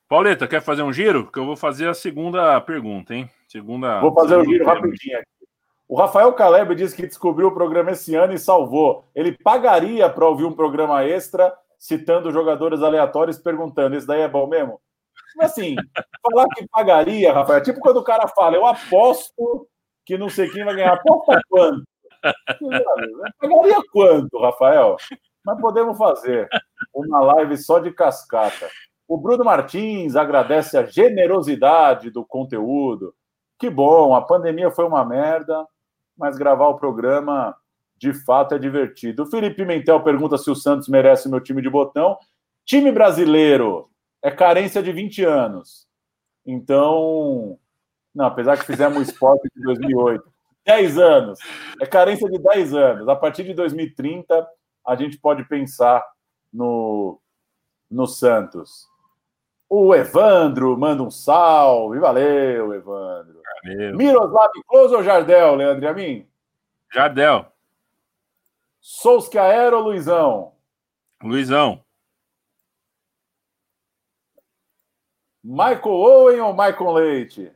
[0.07, 1.32] Pauleta, quer fazer um giro?
[1.32, 3.30] Que eu vou fazer a segunda pergunta, hein?
[3.48, 3.99] Segunda.
[4.02, 5.40] Vou fazer o giro rapidinho aqui.
[5.91, 9.03] O Rafael Caleb disse que descobriu o programa esse ano e salvou.
[9.13, 14.47] Ele pagaria para ouvir um programa extra citando jogadores aleatórios perguntando: Isso daí é bom
[14.47, 14.80] mesmo?
[15.38, 15.76] Assim,
[16.23, 19.68] falar que pagaria, Rafael, é tipo quando o cara fala: Eu aposto
[20.05, 20.93] que não sei quem vai ganhar.
[20.93, 21.84] Aposta quanto?
[23.38, 24.95] Pagaria quanto, Rafael?
[25.45, 26.47] Mas podemos fazer
[26.93, 28.69] uma live só de cascata.
[29.09, 33.13] O Bruno Martins agradece a generosidade do conteúdo.
[33.59, 35.68] Que bom, a pandemia foi uma merda,
[36.18, 37.56] mas gravar o programa
[37.98, 39.24] de fato é divertido.
[39.24, 42.18] O Felipe Pimentel pergunta se o Santos merece meu time de botão.
[42.66, 43.90] Time brasileiro
[44.22, 45.88] é carência de 20 anos.
[46.46, 47.60] Então,
[48.14, 50.32] não, apesar que fizemos o esporte de 2008.
[50.66, 51.40] 10 anos.
[51.80, 53.08] É carência de 10 anos.
[53.08, 54.48] A partir de 2030,
[54.86, 56.04] a gente pode pensar
[56.52, 57.20] no,
[57.90, 58.88] no Santos.
[59.70, 62.00] O Evandro manda um salve.
[62.00, 63.40] Valeu, Evandro.
[63.64, 63.96] Valeu.
[63.96, 66.28] Miroslav Close ou Jardel, Leandro Amin?
[66.94, 67.46] Jardel.
[68.80, 70.56] Solskjaer ou Luizão?
[71.24, 71.84] Luizão.
[75.44, 77.52] Michael Owen ou Michael Leite?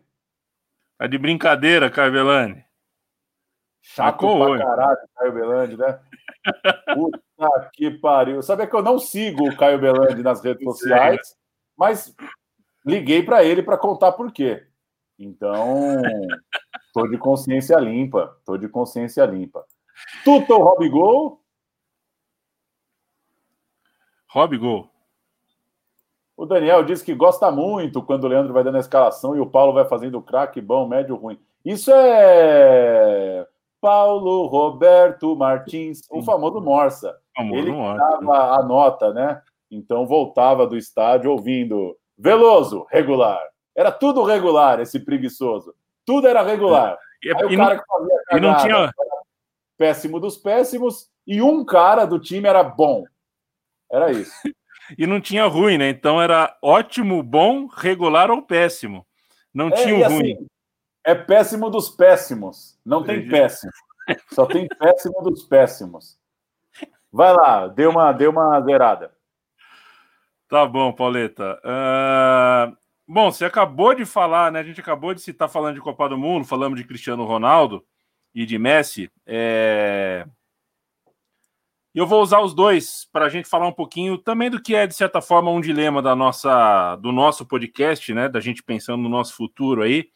[0.97, 2.63] Tá de brincadeira, Caio Belani.
[3.81, 4.59] Chato Michael pra Owen.
[4.59, 5.99] caralho, Caio Belandi, né?
[6.93, 8.41] Puta que pariu.
[8.41, 11.35] Sabe que eu não sigo o Caio Belandi nas redes sociais.
[11.77, 12.15] Mas
[12.85, 14.65] liguei para ele para contar por quê.
[15.17, 16.01] Então,
[16.93, 19.65] tô de consciência limpa, tô de consciência limpa.
[20.23, 21.41] Tuto ou Robigol?
[24.29, 24.89] Robigol.
[26.35, 29.49] O Daniel diz que gosta muito quando o Leandro vai dando a escalação e o
[29.49, 31.39] Paulo vai fazendo craque bom, médio, ruim.
[31.63, 33.47] Isso é
[33.79, 37.17] Paulo Roberto Martins, o famoso Morsa.
[37.35, 39.41] Famoso Ele dava a nota, né?
[39.71, 43.41] Então voltava do estádio ouvindo Veloso, regular.
[43.75, 45.75] Era tudo regular, esse preguiçoso.
[46.05, 46.97] Tudo era regular.
[47.21, 47.83] E, Aí e o cara
[48.31, 48.91] não, e não tinha...
[49.77, 53.03] péssimo dos péssimos, e um cara do time era bom.
[53.91, 54.31] Era isso.
[54.97, 55.89] e não tinha ruim, né?
[55.89, 59.05] Então era ótimo, bom, regular ou péssimo.
[59.53, 60.33] Não é, tinha o ruim.
[60.33, 60.47] Assim,
[61.03, 62.77] é péssimo dos péssimos.
[62.85, 63.71] Não tem péssimo.
[64.31, 66.17] Só tem péssimo dos péssimos.
[67.11, 69.11] Vai lá, deu uma, deu uma zerada.
[70.49, 71.59] Tá bom, Pauleta.
[71.63, 72.77] Uh,
[73.07, 74.59] bom, você acabou de falar, né?
[74.59, 77.85] A gente acabou de citar falando de Copa do Mundo, falamos de Cristiano Ronaldo
[78.33, 79.09] e de Messi.
[79.25, 80.25] É...
[81.93, 84.85] Eu vou usar os dois para a gente falar um pouquinho também do que é,
[84.85, 88.27] de certa forma, um dilema da nossa, do nosso podcast, né?
[88.27, 90.09] Da gente pensando no nosso futuro aí.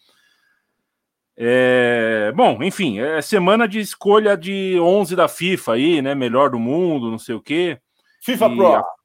[1.38, 2.34] É...
[2.36, 6.14] Bom, enfim, é semana de escolha de 11 da FIFA aí, né?
[6.14, 7.80] Melhor do mundo, não sei o quê.
[8.22, 8.76] FIFA e Pro.
[8.76, 8.99] A...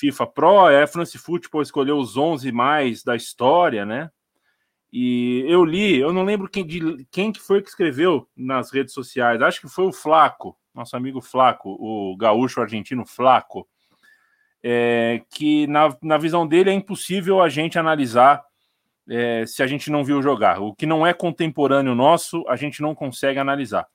[0.00, 4.10] FIFA Pro, a France Football escolheu os 11 mais da história, né?
[4.90, 8.94] E eu li, eu não lembro quem, de, quem que foi que escreveu nas redes
[8.94, 13.68] sociais, acho que foi o Flaco, nosso amigo Flaco, o gaúcho argentino Flaco,
[14.62, 18.42] é, que na, na visão dele é impossível a gente analisar
[19.08, 20.60] é, se a gente não viu jogar.
[20.60, 23.86] O que não é contemporâneo nosso, a gente não consegue analisar.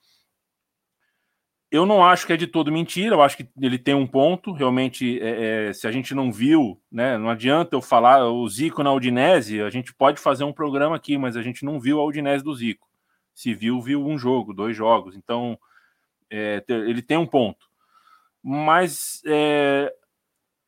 [1.70, 4.52] Eu não acho que é de todo mentira, eu acho que ele tem um ponto.
[4.52, 8.82] Realmente, é, é, se a gente não viu, né, não adianta eu falar o Zico
[8.82, 12.04] na Udinese, a gente pode fazer um programa aqui, mas a gente não viu a
[12.04, 12.86] Udinese do Zico.
[13.34, 15.16] Se viu, viu um jogo, dois jogos.
[15.16, 15.58] Então,
[16.30, 17.66] é, ele tem um ponto.
[18.42, 19.92] Mas é,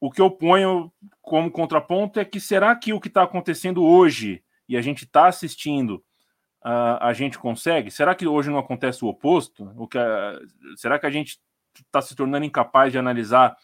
[0.00, 0.92] o que eu ponho
[1.22, 5.26] como contraponto é que será que o que está acontecendo hoje e a gente está
[5.26, 6.04] assistindo
[6.64, 7.90] uh, a gente consegue?
[7.90, 9.70] Será que hoje não acontece o oposto?
[9.76, 9.98] O que,
[10.76, 11.38] será que a gente
[11.74, 13.56] está se tornando incapaz de analisar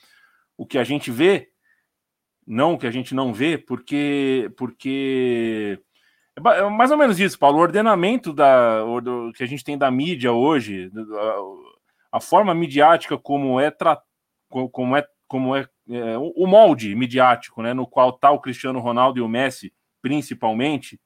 [0.57, 1.51] o que a gente vê,
[2.47, 3.59] não o que a gente não vê?
[3.59, 5.81] Porque, porque
[6.37, 7.59] é, é mais ou menos isso, Paulo.
[7.59, 10.91] O ordenamento da, do, que a gente tem da mídia hoje,
[12.13, 14.01] a, a forma midiática como é, tra,
[14.49, 19.19] como é, como é, é o molde midiático, né, no qual está o Cristiano Ronaldo
[19.19, 21.01] e o Messi, principalmente,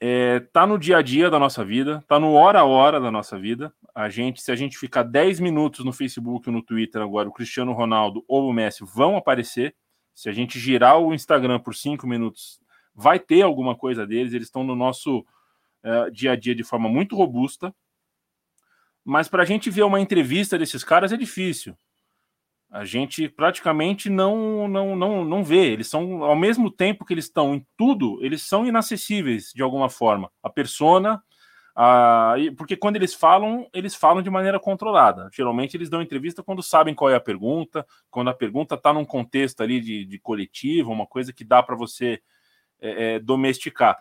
[0.00, 3.10] é, tá no dia a dia da nossa vida, tá no hora a hora da
[3.10, 3.72] nossa vida.
[3.94, 7.32] A gente, se a gente ficar 10 minutos no Facebook ou no Twitter agora, o
[7.32, 9.74] Cristiano Ronaldo ou o Messi vão aparecer.
[10.14, 12.60] Se a gente girar o Instagram por 5 minutos,
[12.94, 14.32] vai ter alguma coisa deles.
[14.32, 15.24] Eles estão no nosso
[15.82, 17.74] é, dia a dia de forma muito robusta.
[19.04, 21.76] Mas para a gente ver uma entrevista desses caras é difícil
[22.70, 25.72] a gente praticamente não, não, não, não vê.
[25.72, 29.88] Eles são, ao mesmo tempo que eles estão em tudo, eles são inacessíveis de alguma
[29.88, 30.30] forma.
[30.40, 31.20] A persona,
[31.74, 35.28] a, porque quando eles falam, eles falam de maneira controlada.
[35.32, 39.04] Geralmente eles dão entrevista quando sabem qual é a pergunta, quando a pergunta está num
[39.04, 42.22] contexto ali de, de coletivo, uma coisa que dá para você
[42.80, 43.98] é, é, domesticar.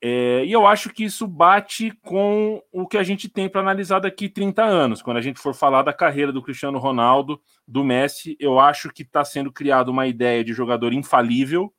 [0.00, 3.98] É, e eu acho que isso bate com o que a gente tem para analisar
[3.98, 5.02] daqui 30 anos.
[5.02, 9.02] Quando a gente for falar da carreira do Cristiano Ronaldo, do Messi, eu acho que
[9.02, 11.72] está sendo criada uma ideia de jogador infalível,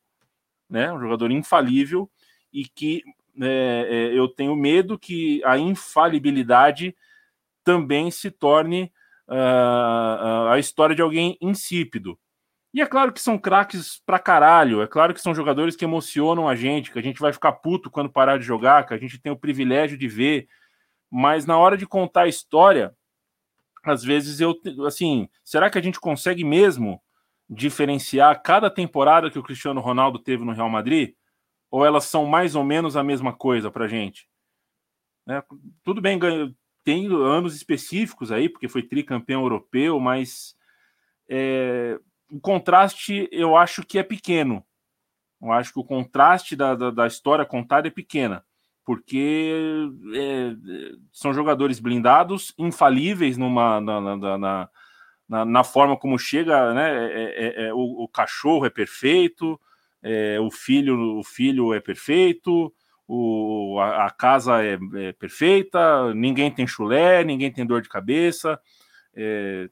[0.68, 0.92] né?
[0.92, 2.10] Um jogador infalível,
[2.52, 3.02] e que
[3.40, 6.94] é, é, eu tenho medo que a infalibilidade
[7.64, 8.92] também se torne
[9.28, 12.18] uh, a história de alguém insípido.
[12.72, 16.48] E é claro que são craques pra caralho, é claro que são jogadores que emocionam
[16.48, 19.18] a gente, que a gente vai ficar puto quando parar de jogar, que a gente
[19.18, 20.48] tem o privilégio de ver,
[21.10, 22.94] mas na hora de contar a história,
[23.82, 24.54] às vezes eu,
[24.86, 27.02] assim, será que a gente consegue mesmo
[27.48, 31.14] diferenciar cada temporada que o Cristiano Ronaldo teve no Real Madrid?
[31.68, 34.28] Ou elas são mais ou menos a mesma coisa pra gente?
[35.26, 35.42] Né?
[35.82, 36.18] Tudo bem,
[36.84, 40.54] tem anos específicos aí, porque foi tricampeão europeu, mas
[41.28, 41.98] é,
[42.30, 44.64] o contraste eu acho que é pequeno.
[45.40, 48.44] Eu acho que o contraste da, da, da história contada é pequena,
[48.84, 49.52] porque
[50.14, 50.52] é,
[51.12, 54.68] são jogadores blindados, infalíveis numa, na, na,
[55.28, 57.06] na, na forma como chega, né?
[57.06, 59.58] É, é, é o, o, cachorro é perfeito,
[60.02, 62.72] é, o filho o filho é perfeito,
[63.08, 68.60] o, a, a casa é, é, perfeita, ninguém tem chulé, ninguém tem dor de cabeça,
[69.14, 69.70] é,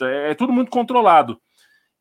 [0.00, 1.40] é tudo muito controlado.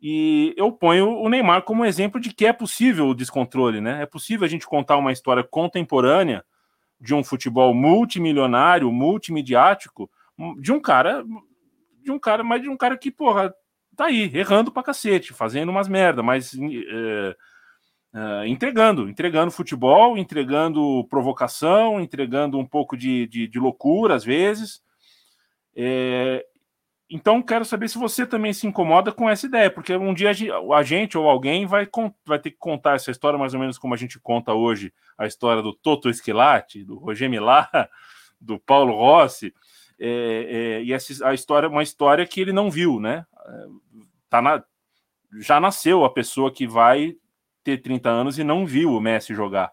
[0.01, 4.01] E eu ponho o Neymar como exemplo de que é possível o descontrole, né?
[4.01, 6.43] É possível a gente contar uma história contemporânea
[6.99, 10.09] de um futebol multimilionário, multimediático,
[10.59, 11.23] de um cara,
[12.01, 13.53] de um cara, mas de um cara que, porra,
[13.95, 17.35] tá aí, errando pra cacete, fazendo umas merda, mas é,
[18.13, 24.81] é, entregando, entregando futebol, entregando provocação, entregando um pouco de, de, de loucura às vezes.
[25.75, 26.45] É,
[27.09, 30.83] então, quero saber se você também se incomoda com essa ideia, porque um dia a
[30.83, 31.87] gente ou alguém vai,
[32.23, 35.25] vai ter que contar essa história mais ou menos como a gente conta hoje a
[35.25, 37.67] história do Toto Esquilate, do Roger Milá,
[38.39, 39.51] do Paulo Rossi,
[39.99, 43.25] é, é, e essa a história uma história que ele não viu, né?
[44.29, 44.63] Tá na,
[45.39, 47.15] já nasceu a pessoa que vai
[47.63, 49.71] ter 30 anos e não viu o Messi jogar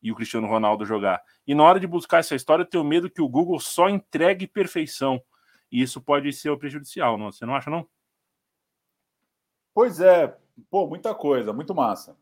[0.00, 1.20] e o Cristiano Ronaldo jogar.
[1.44, 4.46] E na hora de buscar essa história, eu tenho medo que o Google só entregue
[4.46, 5.20] perfeição
[5.70, 7.30] e isso pode ser prejudicial, não?
[7.30, 7.86] Você não acha, não?
[9.74, 10.36] Pois é,
[10.70, 12.16] pô, muita coisa, muito massa.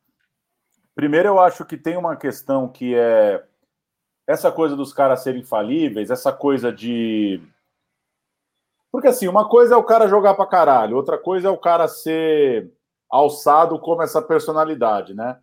[0.95, 3.45] Primeiro, eu acho que tem uma questão que é
[4.27, 7.41] essa coisa dos caras serem falíveis, essa coisa de.
[8.91, 11.87] Porque assim, uma coisa é o cara jogar pra caralho, outra coisa é o cara
[11.87, 12.73] ser
[13.09, 15.39] alçado como essa personalidade, né?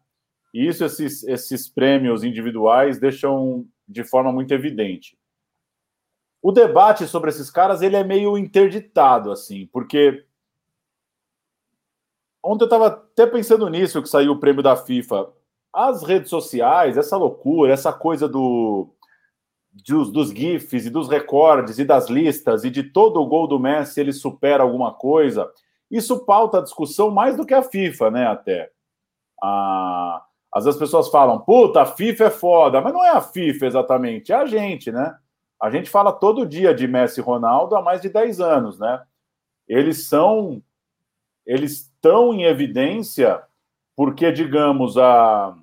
[0.54, 5.18] E isso, esses, esses prêmios individuais deixam de forma muito evidente
[6.44, 10.26] o debate sobre esses caras ele é meio interditado, assim, porque
[12.44, 15.32] ontem eu estava até pensando nisso que saiu o prêmio da FIFA.
[15.72, 18.90] As redes sociais, essa loucura, essa coisa do
[19.72, 23.58] dos, dos GIFs e dos recordes e das listas e de todo o gol do
[23.58, 25.50] Messi ele supera alguma coisa,
[25.90, 28.28] isso pauta a discussão mais do que a FIFA, né?
[28.28, 28.70] Até.
[30.54, 33.66] Às vezes as pessoas falam, puta, a FIFA é foda, mas não é a FIFA
[33.66, 35.18] exatamente, é a gente, né?
[35.64, 39.02] A gente fala todo dia de Messi e Ronaldo há mais de 10 anos, né?
[39.66, 40.62] Eles são.
[41.46, 43.42] Eles estão em evidência
[43.96, 45.56] porque, digamos, a,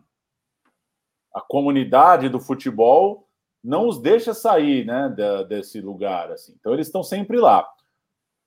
[1.35, 3.29] a comunidade do futebol
[3.63, 5.15] não os deixa sair né,
[5.47, 6.33] desse lugar.
[6.33, 6.57] Assim.
[6.59, 7.69] Então, eles estão sempre lá.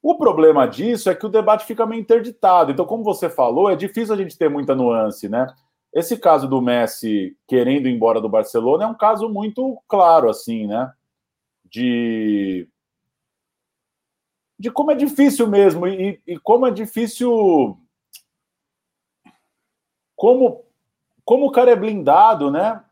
[0.02, 2.72] O problema disso é que o debate fica meio interditado.
[2.72, 5.46] Então, como você falou, é difícil a gente ter muita nuance, né?
[5.94, 10.66] Esse caso do Messi querendo ir embora do Barcelona é um caso muito claro, assim,
[10.66, 10.92] né?
[11.74, 12.70] De,
[14.60, 17.78] de como é difícil mesmo e, e como é difícil.
[20.16, 20.64] Como,
[21.26, 22.84] como o cara é blindado, né?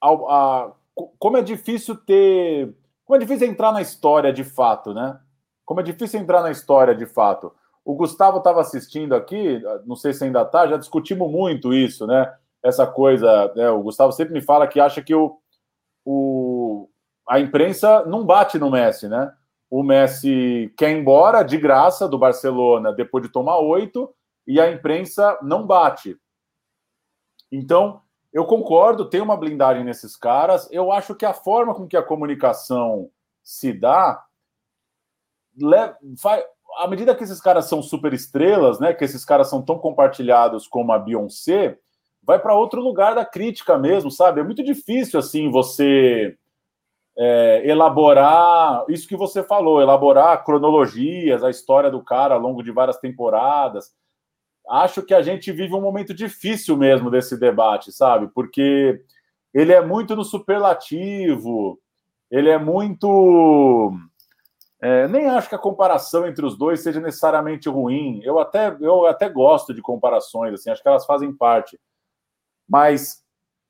[0.00, 0.72] A, a,
[1.18, 2.74] como é difícil ter.
[3.04, 5.20] Como é difícil entrar na história de fato, né?
[5.64, 7.52] Como é difícil entrar na história de fato.
[7.84, 12.32] O Gustavo estava assistindo aqui, não sei se ainda está, já discutimos muito isso, né?
[12.62, 13.68] Essa coisa, né?
[13.70, 15.36] o Gustavo sempre me fala que acha que o,
[16.04, 16.51] o,
[17.28, 19.32] a imprensa não bate no Messi, né?
[19.70, 24.14] O Messi quer ir embora de graça do Barcelona depois de tomar oito
[24.46, 26.16] e a imprensa não bate.
[27.50, 30.68] Então, eu concordo, tem uma blindagem nesses caras.
[30.70, 33.10] Eu acho que a forma com que a comunicação
[33.42, 34.24] se dá
[36.78, 40.66] à medida que esses caras são super estrelas, né, que esses caras são tão compartilhados
[40.66, 41.78] como a Beyoncé,
[42.22, 44.40] vai para outro lugar da crítica mesmo, sabe?
[44.40, 46.36] É muito difícil assim você
[47.18, 52.70] é, elaborar isso que você falou, elaborar cronologias, a história do cara ao longo de
[52.70, 53.92] várias temporadas.
[54.68, 58.28] Acho que a gente vive um momento difícil mesmo desse debate, sabe?
[58.34, 59.02] Porque
[59.52, 61.78] ele é muito no superlativo,
[62.30, 63.92] ele é muito
[64.82, 68.20] é, nem acho que a comparação entre os dois seja necessariamente ruim.
[68.24, 71.78] Eu até, eu até gosto de comparações, assim, acho que elas fazem parte.
[72.68, 73.21] Mas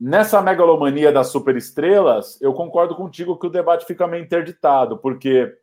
[0.02, 5.56] nessa megalomania das superestrelas, eu concordo contigo que o debate fica meio interditado, porque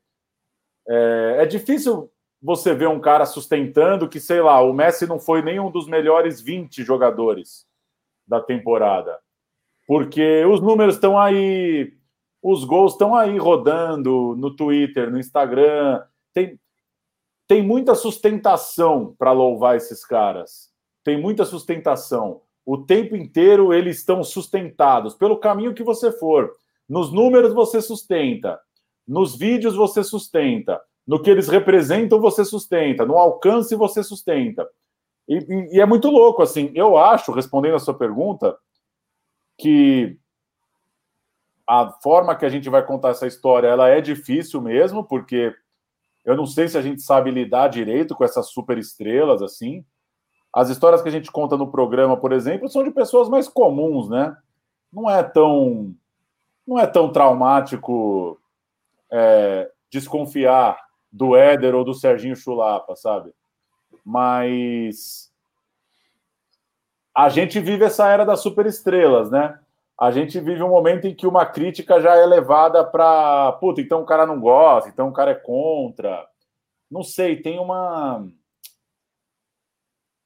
[0.87, 2.09] é, é difícil
[2.41, 6.39] você ver um cara sustentando que, sei lá, o Messi não foi nenhum dos melhores
[6.39, 7.67] 20 jogadores
[8.25, 9.19] da temporada.
[9.85, 11.91] Porque os números estão aí,
[12.41, 16.01] os gols estão aí rodando no Twitter, no Instagram.
[16.33, 16.57] Tem,
[17.45, 20.71] tem muita sustentação para louvar esses caras.
[21.03, 22.41] Tem muita sustentação.
[22.71, 26.53] O tempo inteiro eles estão sustentados pelo caminho que você for.
[26.87, 28.59] Nos números você sustenta,
[29.07, 34.69] nos vídeos você sustenta, no que eles representam você sustenta, no alcance você sustenta.
[35.27, 36.71] E, e, é muito louco, assim.
[36.75, 38.55] Eu acho, respondendo a sua pergunta,
[39.57, 40.19] que
[41.67, 45.55] a forma que a gente vai contar essa história ela é difícil mesmo, porque
[46.23, 49.83] eu não sei se a gente sabe lidar direito com essas super estrelas assim.
[50.53, 54.09] As histórias que a gente conta no programa, por exemplo, são de pessoas mais comuns,
[54.09, 54.35] né?
[54.91, 55.93] Não é tão
[56.65, 58.39] não é tão traumático
[59.11, 60.79] é, desconfiar
[61.11, 63.31] do Éder ou do Serginho Chulapa, sabe?
[64.05, 65.31] Mas
[67.15, 69.59] a gente vive essa era das super estrelas, né?
[69.99, 74.01] a gente vive um momento em que uma crítica já é levada para, puta, então
[74.01, 76.25] o cara não gosta, então o cara é contra.
[76.89, 78.25] Não sei, tem uma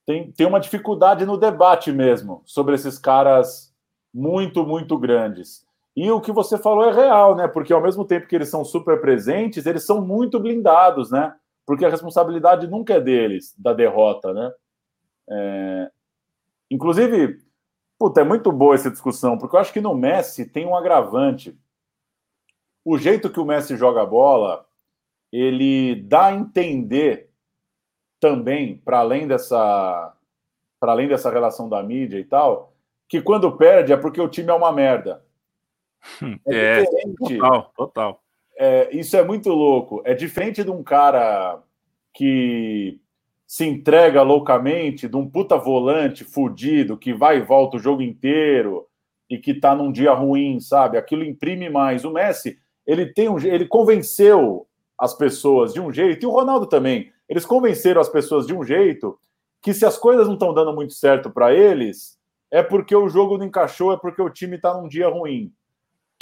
[0.06, 3.74] tem, tem uma dificuldade no debate mesmo sobre esses caras
[4.14, 5.66] muito, muito grandes.
[5.96, 7.48] E o que você falou é real, né?
[7.48, 11.36] Porque ao mesmo tempo que eles são super presentes, eles são muito blindados, né?
[11.66, 14.52] Porque a responsabilidade nunca é deles, da derrota, né?
[15.30, 15.92] É...
[16.70, 17.40] Inclusive,
[18.04, 21.58] Puta, é muito boa essa discussão, porque eu acho que no Messi tem um agravante.
[22.84, 24.68] O jeito que o Messi joga a bola,
[25.32, 27.32] ele dá a entender
[28.24, 30.14] também, para além dessa
[30.80, 32.74] para além dessa relação da mídia e tal,
[33.08, 35.22] que quando perde é porque o time é uma merda.
[36.48, 36.86] É, é
[37.18, 38.24] total, total.
[38.58, 40.02] É, isso é muito louco.
[40.06, 41.62] É diferente de um cara
[42.14, 43.00] que
[43.48, 48.86] se entrega loucamente de um puta volante fudido que vai e volta o jogo inteiro
[49.30, 50.98] e que tá num dia ruim, sabe?
[50.98, 52.04] Aquilo imprime mais.
[52.04, 54.68] O Messi, ele tem um ele convenceu
[54.98, 57.13] as pessoas de um jeito, e o Ronaldo também.
[57.28, 59.20] Eles convenceram as pessoas de um jeito
[59.62, 62.18] que se as coisas não estão dando muito certo para eles,
[62.52, 65.54] é porque o jogo não encaixou, é porque o time tá num dia ruim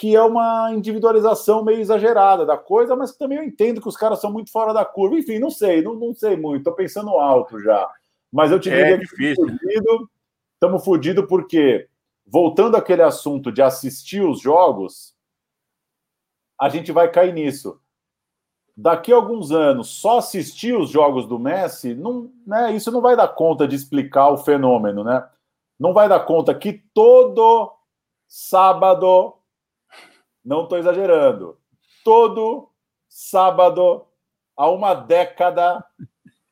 [0.02, 4.19] que é uma individualização meio exagerada da coisa, mas também eu entendo que os caras
[4.19, 5.15] são muito fora da curva.
[5.15, 7.88] Enfim, não sei, não, não sei muito, estou pensando alto já.
[8.32, 9.45] Mas eu te é difícil.
[9.45, 9.80] que
[10.56, 11.88] estamos fodidos porque,
[12.26, 15.14] voltando àquele assunto de assistir os jogos,
[16.60, 17.80] a gente vai cair nisso.
[18.82, 23.16] Daqui a alguns anos, só assistir os jogos do Messi, não, né, isso não vai
[23.16, 25.24] dar conta de explicar o fenômeno, né?
[25.80, 27.72] Não vai dar conta que todo
[28.28, 29.36] sábado,
[30.44, 31.60] não estou exagerando,
[32.03, 32.70] todo
[33.08, 34.03] sábado,
[34.58, 35.86] há uma década,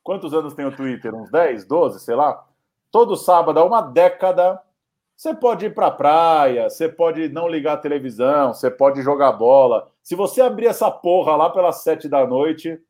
[0.03, 1.15] quantos anos tem o Twitter?
[1.15, 2.45] Uns 10, 12, sei lá?
[2.91, 4.61] Todo sábado, há uma década,
[5.19, 9.33] você pode ir para a praia, você pode não ligar a televisão, você pode jogar
[9.33, 9.91] bola.
[10.01, 12.81] Se você abrir essa porra lá pelas sete da noite,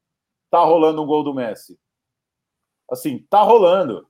[0.52, 1.80] tá rolando um gol do Messi.
[2.88, 4.08] Assim, tá rolando.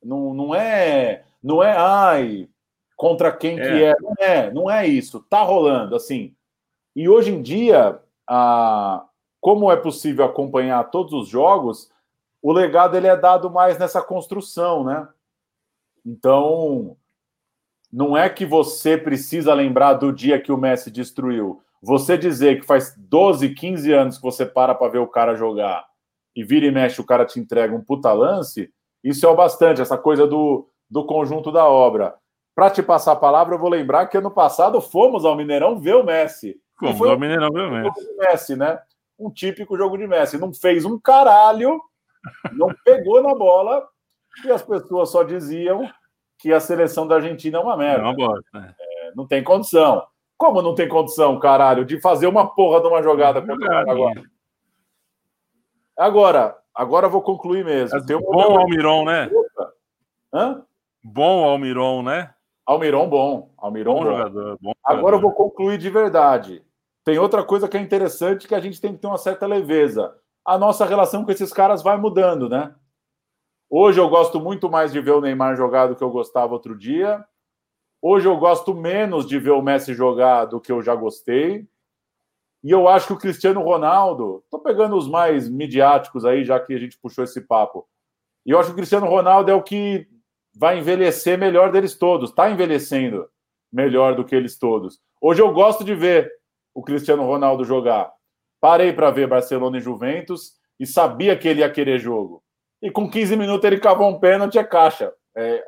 [0.00, 2.48] Não, não é, não é, ai,
[2.96, 3.62] contra quem é.
[3.62, 3.96] que é.
[4.00, 5.18] Não é, não é isso.
[5.28, 6.32] Tá rolando, assim.
[6.94, 9.04] E hoje em dia, a,
[9.40, 11.90] como é possível acompanhar todos os jogos,
[12.40, 15.08] o legado ele é dado mais nessa construção, né?
[16.06, 16.96] Então,
[17.92, 21.62] não é que você precisa lembrar do dia que o Messi destruiu.
[21.82, 25.86] Você dizer que faz 12, 15 anos que você para para ver o cara jogar
[26.36, 28.72] e vira e mexe, o cara te entrega um puta lance,
[29.02, 32.14] isso é o bastante, essa coisa do, do conjunto da obra.
[32.54, 35.96] Para te passar a palavra, eu vou lembrar que ano passado fomos ao Mineirão ver
[35.96, 36.60] o Messi.
[36.78, 38.16] Fomos foi ao Mineirão ver o Messi.
[38.18, 38.78] Messi, né?
[39.18, 40.38] Um típico jogo de Messi.
[40.38, 41.80] Não fez um caralho,
[42.52, 43.82] não pegou na bola
[44.44, 45.90] e as pessoas só diziam
[46.40, 48.08] que a seleção da Argentina é uma merda.
[48.08, 48.44] É bosta.
[48.54, 48.74] Né?
[48.80, 50.06] É, não tem condição.
[50.36, 54.14] Como não tem condição, caralho, de fazer uma porra de uma jogada contra o Paraguai?
[55.96, 58.04] Agora, agora eu vou concluir mesmo.
[58.06, 59.30] Tem um bom Almiron, né?
[60.32, 60.64] Hã?
[61.04, 62.32] Bom Almiron, né?
[62.64, 63.50] Almiron bom.
[63.58, 64.10] Almiron bom, bom.
[64.10, 64.58] jogador.
[64.62, 66.64] Bom agora eu vou concluir de verdade.
[67.04, 70.14] Tem outra coisa que é interessante que a gente tem que ter uma certa leveza.
[70.44, 72.74] A nossa relação com esses caras vai mudando, né?
[73.72, 76.76] Hoje eu gosto muito mais de ver o Neymar jogar do que eu gostava outro
[76.76, 77.24] dia.
[78.02, 81.68] Hoje eu gosto menos de ver o Messi jogar do que eu já gostei.
[82.64, 86.74] E eu acho que o Cristiano Ronaldo, tô pegando os mais midiáticos aí, já que
[86.74, 87.88] a gente puxou esse papo.
[88.44, 90.08] E eu acho que o Cristiano Ronaldo é o que
[90.52, 93.28] vai envelhecer melhor deles todos, está envelhecendo
[93.72, 95.00] melhor do que eles todos.
[95.20, 96.28] Hoje eu gosto de ver
[96.74, 98.12] o Cristiano Ronaldo jogar.
[98.60, 102.42] Parei para ver Barcelona e Juventus e sabia que ele ia querer jogo
[102.82, 105.12] e com 15 minutos ele cavou um pênalti, é caixa.
[105.36, 105.64] É,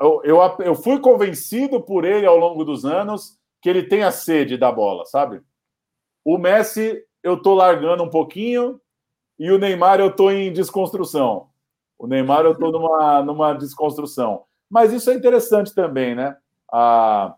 [0.00, 4.10] eu, eu, eu, fui convencido por ele ao longo dos anos que ele tem a
[4.10, 5.40] sede da bola, sabe?
[6.24, 8.80] O Messi, eu tô largando um pouquinho
[9.38, 11.48] e o Neymar, eu tô em desconstrução.
[11.98, 14.44] O Neymar, eu tô numa, numa desconstrução.
[14.70, 16.36] Mas isso é interessante também, né?
[16.72, 17.34] A,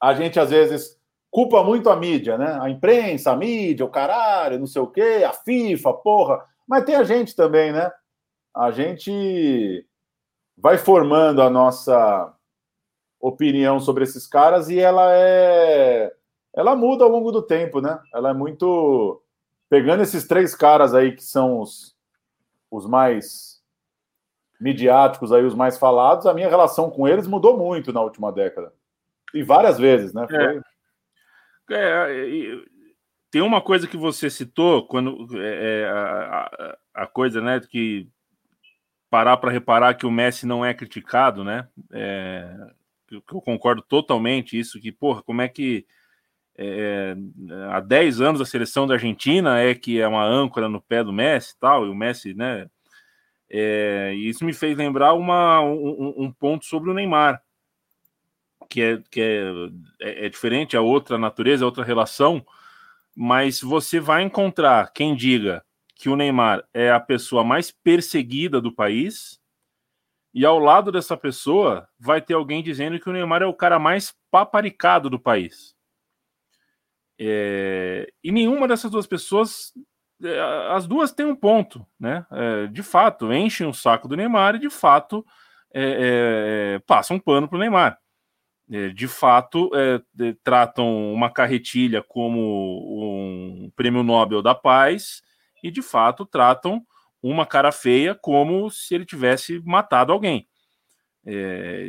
[0.00, 0.98] a gente, às vezes,
[1.30, 2.58] culpa muito a mídia, né?
[2.60, 6.44] A imprensa, a mídia, o caralho, não sei o quê, a FIFA, porra.
[6.70, 7.90] Mas tem a gente também, né?
[8.54, 9.84] A gente
[10.56, 12.32] vai formando a nossa
[13.18, 16.14] opinião sobre esses caras e ela é
[16.54, 18.00] ela muda ao longo do tempo, né?
[18.14, 19.20] Ela é muito
[19.68, 21.96] pegando esses três caras aí que são os,
[22.70, 23.60] os mais
[24.60, 28.72] midiáticos aí, os mais falados, a minha relação com eles mudou muito na última década.
[29.34, 30.24] E várias vezes, né?
[30.28, 30.60] Foi...
[31.76, 32.28] É, é,
[33.30, 38.08] tem uma coisa que você citou quando é, é a, a, coisa, né, que
[39.08, 41.68] parar para reparar que o Messi não é criticado, né?
[41.92, 42.52] É,
[43.10, 45.86] eu, eu concordo totalmente isso que, porra, como é que
[46.56, 47.16] é,
[47.70, 51.12] há 10 anos a seleção da Argentina é que é uma âncora no pé do
[51.12, 52.68] Messi tal, e o Messi, né?
[53.48, 57.42] É, isso me fez lembrar uma, um, um, ponto sobre o Neymar,
[58.68, 59.42] que é, que é,
[60.00, 62.46] é, é diferente, é outra natureza, é outra relação,
[63.22, 65.62] mas você vai encontrar quem diga
[65.94, 69.38] que o Neymar é a pessoa mais perseguida do país,
[70.32, 73.78] e ao lado dessa pessoa vai ter alguém dizendo que o Neymar é o cara
[73.78, 75.76] mais paparicado do país.
[77.20, 78.10] É...
[78.24, 79.70] E nenhuma dessas duas pessoas,
[80.24, 80.40] é,
[80.70, 82.24] as duas têm um ponto, né?
[82.30, 85.26] É, de fato, enchem o saco do Neymar e de fato
[85.74, 87.98] é, é passam um pano para o Neymar.
[88.72, 90.00] É, de fato, é,
[90.44, 95.22] tratam uma carretilha como um prêmio Nobel da Paz
[95.62, 96.86] e, de fato, tratam
[97.20, 100.46] uma cara feia como se ele tivesse matado alguém.
[101.26, 101.84] É,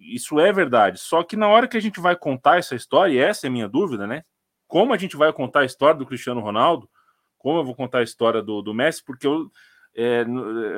[0.00, 0.98] isso é verdade.
[1.00, 3.52] Só que na hora que a gente vai contar essa história, e essa é a
[3.52, 4.22] minha dúvida, né?
[4.68, 6.88] Como a gente vai contar a história do Cristiano Ronaldo?
[7.36, 9.04] Como eu vou contar a história do, do Messi?
[9.04, 9.50] Porque eu,
[9.94, 10.24] é,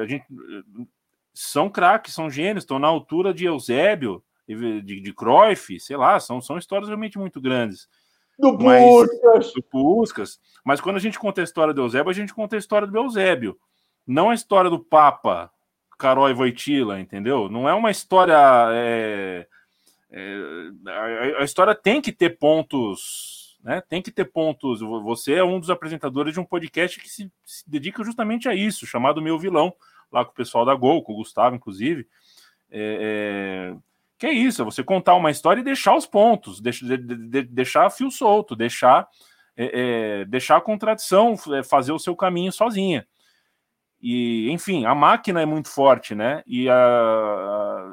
[0.01, 0.25] a gente
[1.33, 6.41] são craques, são gênios, estão na altura de Eusébio, de, de Cruyff, sei lá, são,
[6.41, 7.89] são histórias realmente muito grandes.
[8.39, 9.53] Do Puskas.
[9.53, 10.41] Do Puskas.
[10.65, 12.97] Mas quando a gente conta a história do Eusébio, a gente conta a história do
[12.97, 13.59] Eusébio.
[14.07, 15.51] Não a história do Papa,
[15.99, 17.49] Carol e Voitila, entendeu?
[17.49, 18.37] Não é uma história.
[18.73, 19.47] É,
[20.11, 20.37] é,
[20.87, 23.83] a, a, história tem que ter pontos Né?
[23.89, 24.81] Tem que ter pontos.
[24.81, 28.87] Você é um dos apresentadores de um podcast que se, se dedica justamente a isso,
[28.87, 29.75] chamado Meu Vilão,
[30.13, 32.07] lá com o pessoal da Gol, com o Gustavo, inclusive.
[32.71, 33.77] É, é,
[34.19, 37.43] que é isso, é você contar uma história e deixar os pontos, deixar, de, de,
[37.43, 39.07] deixar fio solto, deixar,
[39.57, 43.07] é, é, deixar a contradição é, fazer o seu caminho sozinha.
[44.01, 46.43] E, enfim, a máquina é muito forte, né?
[46.47, 47.93] E a, a,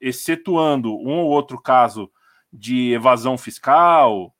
[0.00, 2.10] excetuando um ou outro caso
[2.52, 4.34] de evasão fiscal,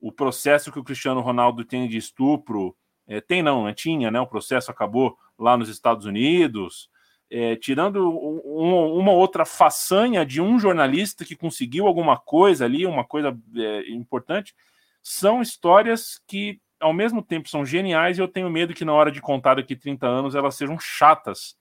[0.00, 2.76] o processo que o Cristiano Ronaldo tem de estupro,
[3.06, 3.74] é, tem não, né?
[3.74, 4.20] tinha, né?
[4.20, 6.88] O processo acabou lá nos Estados Unidos,
[7.30, 13.04] é, tirando um, uma outra façanha de um jornalista que conseguiu alguma coisa ali, uma
[13.04, 14.54] coisa é, importante,
[15.02, 19.10] são histórias que ao mesmo tempo são geniais e eu tenho medo que na hora
[19.10, 21.56] de contar daqui 30 anos elas sejam chatas.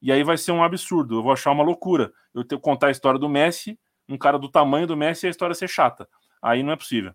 [0.00, 2.12] E aí vai ser um absurdo, eu vou achar uma loucura.
[2.34, 3.78] Eu ter contar a história do Messi
[4.08, 6.08] um cara do tamanho do Messi e a história ser chata.
[6.40, 7.12] Aí não é possível.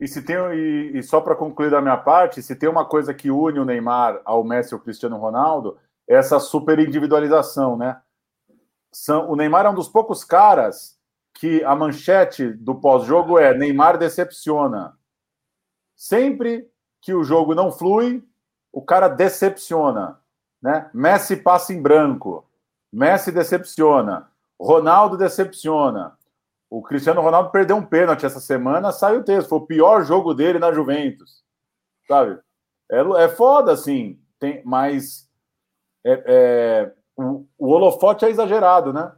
[0.00, 3.14] E se tem e, e só para concluir da minha parte, se tem uma coisa
[3.14, 8.00] que une o Neymar ao Messi e ao Cristiano Ronaldo, essa super individualização, né?
[8.92, 10.98] São, o Neymar é um dos poucos caras
[11.34, 14.96] que a manchete do pós-jogo é Neymar decepciona.
[15.94, 16.68] Sempre
[17.00, 18.24] que o jogo não flui,
[18.72, 20.20] o cara decepciona,
[20.62, 20.90] né?
[20.92, 22.48] Messi passa em branco.
[22.92, 24.30] Messi decepciona.
[24.58, 26.16] Ronaldo decepciona.
[26.68, 29.48] O Cristiano Ronaldo perdeu um pênalti essa semana, saiu o texto.
[29.48, 31.44] Foi o pior jogo dele na Juventus.
[32.08, 32.40] Sabe?
[32.90, 34.20] É, é foda, assim.
[34.38, 35.25] Tem, mas
[36.06, 39.12] é, é, o, o holofote é exagerado, né?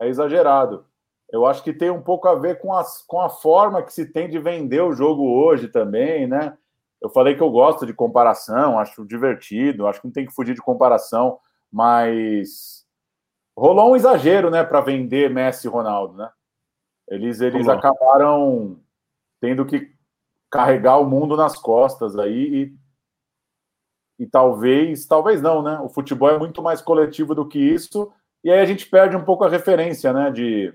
[0.00, 0.86] É exagerado.
[1.30, 4.06] Eu acho que tem um pouco a ver com, as, com a forma que se
[4.06, 6.56] tem de vender o jogo hoje também, né?
[7.00, 10.54] Eu falei que eu gosto de comparação, acho divertido, acho que não tem que fugir
[10.54, 11.38] de comparação,
[11.70, 12.86] mas
[13.56, 16.30] rolou um exagero, né, para vender Messi e Ronaldo, né?
[17.08, 18.80] Eles, eles acabaram
[19.40, 19.92] tendo que
[20.50, 22.81] carregar o mundo nas costas aí e,
[24.22, 25.78] e talvez, talvez não, né?
[25.80, 28.12] O futebol é muito mais coletivo do que isso
[28.44, 30.74] e aí a gente perde um pouco a referência, né, de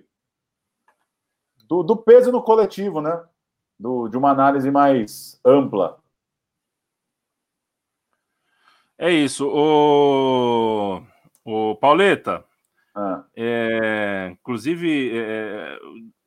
[1.67, 3.23] do, do peso no coletivo, né?
[3.79, 5.99] Do, de uma análise mais ampla.
[8.97, 9.47] É isso.
[9.47, 11.03] O,
[11.43, 12.43] o Pauleta,
[12.95, 13.23] ah.
[13.35, 15.77] É, inclusive, é,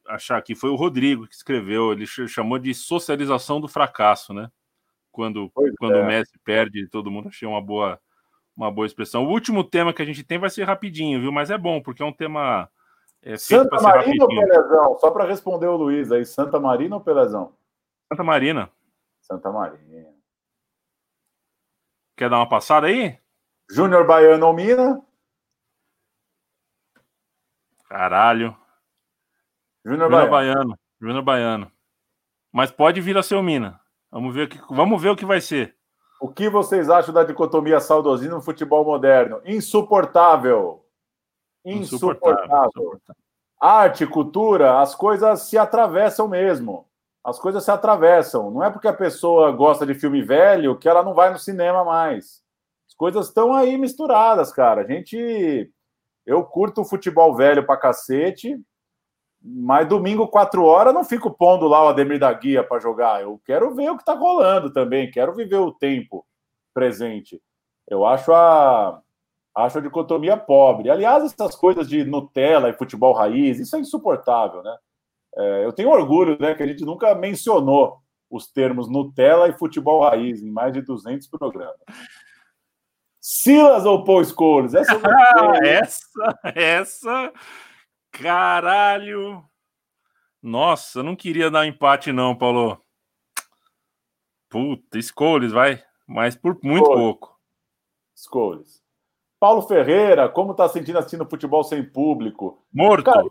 [0.07, 4.49] achar que foi o Rodrigo que escreveu, ele chamou de socialização do fracasso, né?
[5.21, 6.03] Quando, quando é.
[6.03, 8.01] o Messi perde, todo mundo achei uma boa,
[8.57, 9.25] uma boa expressão.
[9.25, 11.31] O último tema que a gente tem vai ser rapidinho, viu?
[11.31, 12.71] Mas é bom, porque é um tema.
[13.23, 14.99] É, Santa Marina ou Pelezão?
[14.99, 17.55] Só para responder o Luiz aí, Santa Marina ou Pelezão?
[18.09, 18.71] Santa Marina.
[19.21, 20.09] Santa Marina.
[22.17, 23.19] Quer dar uma passada aí?
[23.71, 25.01] Júnior Baiano ou Mina?
[27.89, 28.57] Caralho.
[29.85, 30.31] Júnior Baiano.
[30.31, 30.79] Baiano.
[31.01, 31.73] Júnior Baiano.
[32.53, 33.81] Mas pode vir a ser o Mina.
[34.11, 35.77] Vamos ver, o que, vamos ver o que vai ser.
[36.21, 39.41] O que vocês acham da dicotomia saudosismo no futebol moderno?
[39.45, 40.85] Insuportável.
[41.65, 42.37] Insuportável.
[42.37, 43.01] Insuportável.
[43.61, 46.89] Arte, cultura, as coisas se atravessam mesmo.
[47.23, 48.51] As coisas se atravessam.
[48.51, 51.85] Não é porque a pessoa gosta de filme velho que ela não vai no cinema
[51.85, 52.43] mais.
[52.89, 54.83] As coisas estão aí misturadas, cara.
[54.83, 55.71] A gente
[56.27, 58.59] eu curto o futebol velho pra cacete,
[59.43, 63.23] mas domingo, quatro horas, não fico pondo lá o Ademir da Guia para jogar.
[63.23, 66.27] Eu quero ver o que tá rolando também, quero viver o tempo
[66.75, 67.41] presente.
[67.89, 69.01] Eu acho a,
[69.55, 70.91] acho a dicotomia pobre.
[70.91, 74.77] Aliás, essas coisas de Nutella e futebol raiz, isso é insuportável, né?
[75.37, 80.03] É, eu tenho orgulho, né, que a gente nunca mencionou os termos Nutella e futebol
[80.03, 81.81] raiz em mais de 200 programas.
[83.21, 84.75] Silas ou Paul Scholes?
[84.75, 84.95] Essa,
[85.63, 87.33] essa, essa,
[88.11, 89.45] caralho.
[90.43, 92.83] Nossa, não queria dar empate não, Paulo.
[94.49, 95.83] Puta, Scholes, vai.
[96.07, 97.03] Mas por muito Scholes.
[97.03, 97.41] pouco.
[98.17, 98.83] Scholes.
[99.39, 102.63] Paulo Ferreira, como tá sentindo assistindo futebol sem público?
[102.73, 103.05] Morto.
[103.05, 103.27] Cara,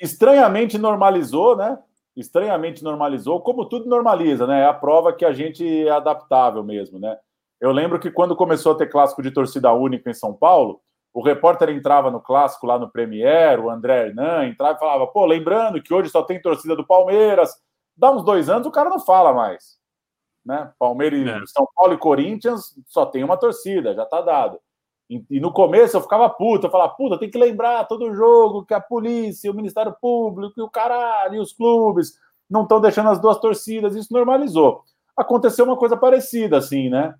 [0.00, 1.78] estranhamente normalizou, né?
[2.16, 4.62] Estranhamente normalizou, como tudo normaliza, né?
[4.62, 7.16] É a prova que a gente é adaptável mesmo, né?
[7.60, 10.82] Eu lembro que quando começou a ter clássico de torcida única em São Paulo,
[11.14, 15.24] o repórter entrava no clássico lá no Premier, o André Hernan entrava e falava: pô,
[15.24, 17.54] lembrando que hoje só tem torcida do Palmeiras.
[17.96, 19.78] Dá uns dois anos o cara não fala mais.
[20.44, 20.72] Né?
[20.76, 21.46] Palmeiras, é.
[21.46, 24.58] São Paulo e Corinthians só tem uma torcida, já tá dado.
[25.08, 28.64] E, e, no começo eu ficava puta, eu falava, puta, tem que lembrar todo jogo
[28.64, 32.18] que a polícia, o Ministério Público e o caralho, e os clubes
[32.50, 34.82] não estão deixando as duas torcidas, isso normalizou.
[35.16, 37.14] Aconteceu uma coisa parecida, assim, né?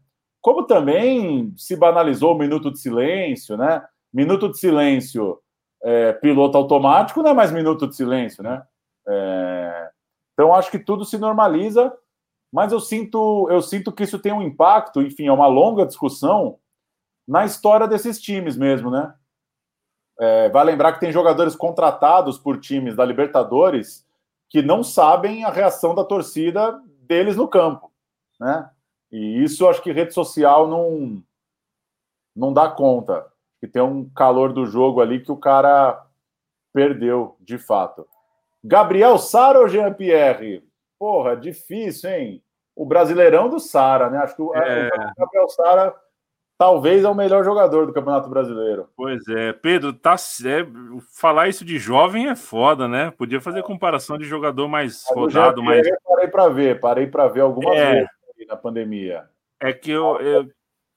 [0.45, 3.83] Como também se banalizou o minuto de silêncio, né?
[4.12, 5.41] Minuto de silêncio,
[5.83, 8.62] é, piloto automático não é mais minuto de silêncio, né?
[9.09, 9.91] É,
[10.35, 11.91] Então acho que tudo se normaliza,
[12.53, 16.59] mas eu sinto, eu sinto que isso tem um impacto, enfim, é uma longa discussão
[17.27, 19.15] na história desses times mesmo, né?
[20.21, 24.07] É, vai lembrar que tem jogadores contratados por times da Libertadores
[24.51, 27.91] que não sabem a reação da torcida deles no campo,
[28.39, 28.69] né?
[29.11, 31.23] E isso acho que rede social não
[32.35, 33.27] não dá conta.
[33.61, 36.05] Que tem um calor do jogo ali que o cara
[36.73, 38.07] perdeu, de fato.
[38.63, 40.63] Gabriel Sara ou Jean Pierre?
[40.99, 42.43] Porra, difícil, hein?
[42.75, 44.19] O brasileirão do Sara, né?
[44.19, 44.89] Acho que o, é...
[44.89, 45.95] o Gabriel Sara
[46.59, 48.89] talvez é o melhor jogador do Campeonato Brasileiro.
[48.97, 50.67] Pois é, Pedro, tá é,
[51.15, 53.13] falar isso de jovem é foda, né?
[53.13, 55.87] Podia fazer comparação de jogador mais Mas rodado, mais.
[56.05, 57.93] Parei para ver, parei para ver algumas é...
[57.93, 58.09] vezes
[58.47, 59.29] na pandemia.
[59.61, 60.51] É que eu, eu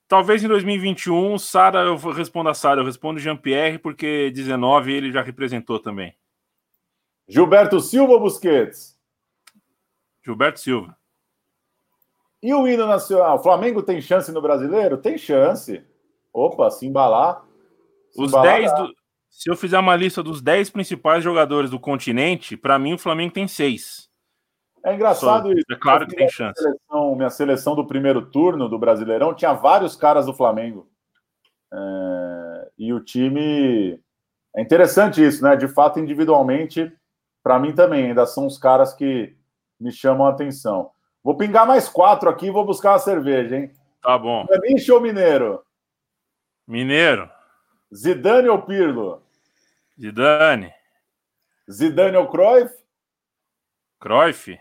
[0.07, 5.22] talvez em 2021, Sara, eu respondo a Sara, eu respondo Jean-Pierre, porque 19 ele já
[5.22, 6.15] representou também.
[7.28, 8.98] Gilberto Silva Busquets?
[10.24, 10.98] Gilberto Silva.
[12.41, 13.38] E o hino nacional?
[13.38, 14.98] O Flamengo tem chance no brasileiro?
[14.98, 15.84] Tem chance.
[16.32, 17.44] Opa, se embalar.
[18.11, 18.95] Se Os 10 do...
[19.30, 23.34] Se eu fizer uma lista dos 10 principais jogadores do continente, para mim o Flamengo
[23.34, 24.07] tem 6.
[24.88, 25.65] É engraçado isso.
[25.69, 26.61] É claro que tem chance.
[26.61, 30.89] Seleção, minha seleção do primeiro turno do Brasileirão tinha vários caras do Flamengo.
[31.73, 32.72] É...
[32.77, 34.01] E o time.
[34.55, 35.57] É interessante isso, né?
[35.57, 36.91] De fato, individualmente,
[37.43, 39.35] para mim também, ainda são os caras que
[39.77, 40.89] me chamam a atenção.
[41.22, 43.73] Vou pingar mais quatro aqui e vou buscar uma cerveja, hein?
[44.01, 44.45] Tá bom.
[44.45, 45.61] Ganiche ou Mineiro?
[46.65, 47.30] Mineiro.
[47.93, 49.22] Zidane ou Pirlo?
[49.99, 50.73] Zidane.
[51.69, 52.73] Zidane ou Cruyff?
[53.99, 54.57] Cruyff.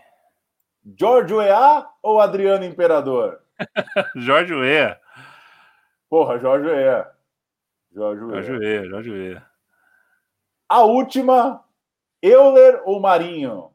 [0.95, 3.39] Jorge Weah ou Adriano Imperador?
[4.15, 4.97] Jorge Weah.
[6.09, 7.11] Porra, Jorge Weah.
[7.93, 8.41] Jorge Weah.
[8.41, 9.45] Jorge Weah, Jorge Weah.
[10.69, 11.63] A última,
[12.21, 13.71] Euler ou Marinho?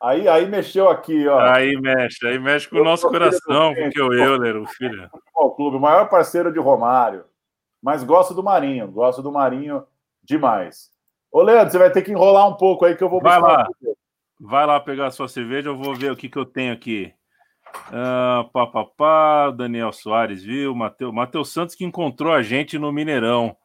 [0.00, 1.40] Aí, aí mexeu aqui, ó.
[1.40, 5.08] Aí mexe, aí mexe com o nosso coração, porque o Euler, o filho.
[5.34, 7.24] O clube, o maior parceiro de Romário.
[7.82, 9.84] Mas gosto do Marinho, gosto do Marinho
[10.22, 10.90] demais.
[11.30, 13.68] Ô, Leandro, você vai ter que enrolar um pouco aí que eu vou Vai lá.
[14.40, 17.12] Vai lá pegar a sua cerveja, eu vou ver o que, que eu tenho aqui.
[17.92, 20.74] Ah, pá, pá, pá, Daniel Soares, viu?
[20.74, 23.56] Mateus Santos que encontrou a gente no Mineirão.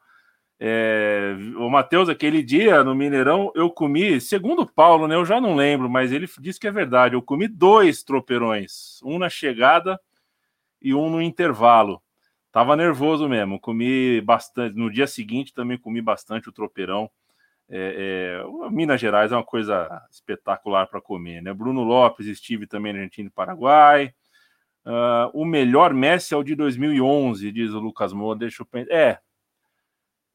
[0.60, 5.16] É, o Matheus, aquele dia no Mineirão, eu comi, segundo o Paulo, né?
[5.16, 7.16] Eu já não lembro, mas ele disse que é verdade.
[7.16, 10.00] Eu comi dois tropeirões, um na chegada
[10.82, 12.02] e um no intervalo.
[12.52, 14.78] Tava nervoso mesmo, comi bastante.
[14.78, 17.10] No dia seguinte também comi bastante o tropeirão.
[17.76, 21.52] É, é, Minas Gerais é uma coisa espetacular para comer, né?
[21.52, 24.14] Bruno Lopes estive também na Argentina e Paraguai.
[24.86, 28.38] Uh, o melhor Messi é o de 2011, diz o Lucas Moura.
[28.38, 28.94] Deixa eu pensar.
[28.94, 29.20] É,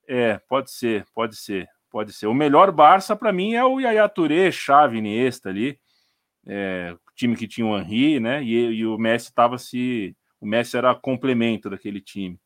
[0.09, 2.27] é, pode ser, pode ser, pode ser.
[2.27, 5.79] O melhor Barça para mim é o Yaya Touré, Xavi, Iniesta ali,
[6.45, 8.43] é, time que tinha o Henry, né?
[8.43, 12.37] E, e o Messi estava se, o Messi era complemento daquele time.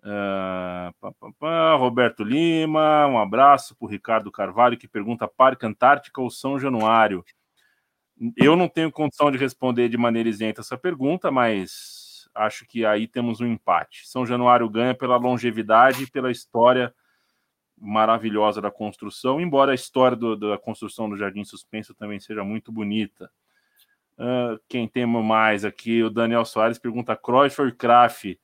[0.00, 5.66] Uh, pá, pá, pá, Roberto Lima, um abraço para o Ricardo Carvalho que pergunta Parque
[5.66, 7.24] Antártica ou São Januário.
[8.36, 13.06] Eu não tenho condição de responder de maneira isenta essa pergunta, mas acho que aí
[13.06, 14.08] temos um empate.
[14.08, 16.94] São Januário ganha pela longevidade e pela história
[17.80, 22.72] maravilhosa da construção, embora a história do, da construção do Jardim Suspenso também seja muito
[22.72, 23.30] bonita.
[24.18, 26.02] Uh, quem tem mais aqui?
[26.02, 28.36] O Daniel Soares pergunta: Cruyff ou Kraft?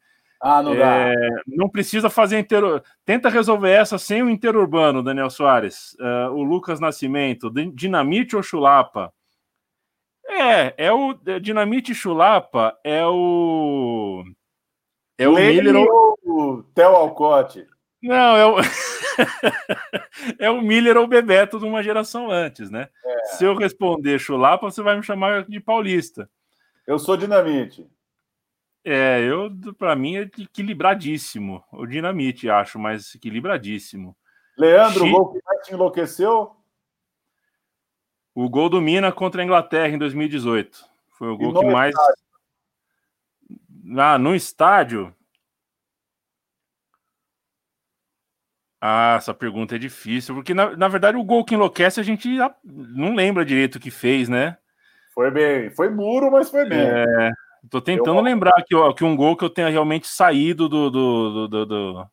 [0.46, 1.42] Ah, não é, dá.
[1.46, 2.62] Não precisa fazer inter...
[3.02, 5.96] Tenta resolver essa sem o interurbano, Daniel Soares.
[5.98, 9.10] Uh, o Lucas Nascimento, dinamite ou chulapa?
[10.28, 14.24] É, é o é, Dinamite Chulapa, é o.
[15.16, 17.66] É o Miller ou o Theo Alcote?
[18.02, 18.56] Não, é o.
[20.38, 22.88] é o Miller ou o Bebeto de uma geração antes, né?
[23.04, 23.24] É.
[23.26, 26.28] Se eu responder Chulapa, você vai me chamar de paulista.
[26.86, 27.86] Eu sou Dinamite.
[28.84, 31.64] É, eu, para mim, é equilibradíssimo.
[31.72, 34.14] O Dinamite, acho, mas equilibradíssimo.
[34.58, 36.54] Leandro, o gol que mais te enlouqueceu?
[38.34, 40.84] O gol do Mina contra a Inglaterra em 2018.
[41.12, 41.94] Foi o gol que mais.
[41.94, 42.24] Estádio?
[43.96, 45.14] Ah, no estádio.
[48.80, 52.28] Ah, essa pergunta é difícil, porque na, na verdade o gol que enlouquece a gente
[52.62, 54.58] não lembra direito o que fez, né?
[55.14, 56.80] Foi bem, foi muro, mas foi bem.
[56.80, 57.30] É,
[57.70, 58.22] tô tentando eu...
[58.22, 60.90] lembrar que, ó, que um gol que eu tenha realmente saído do.
[60.90, 62.06] Do, do, do,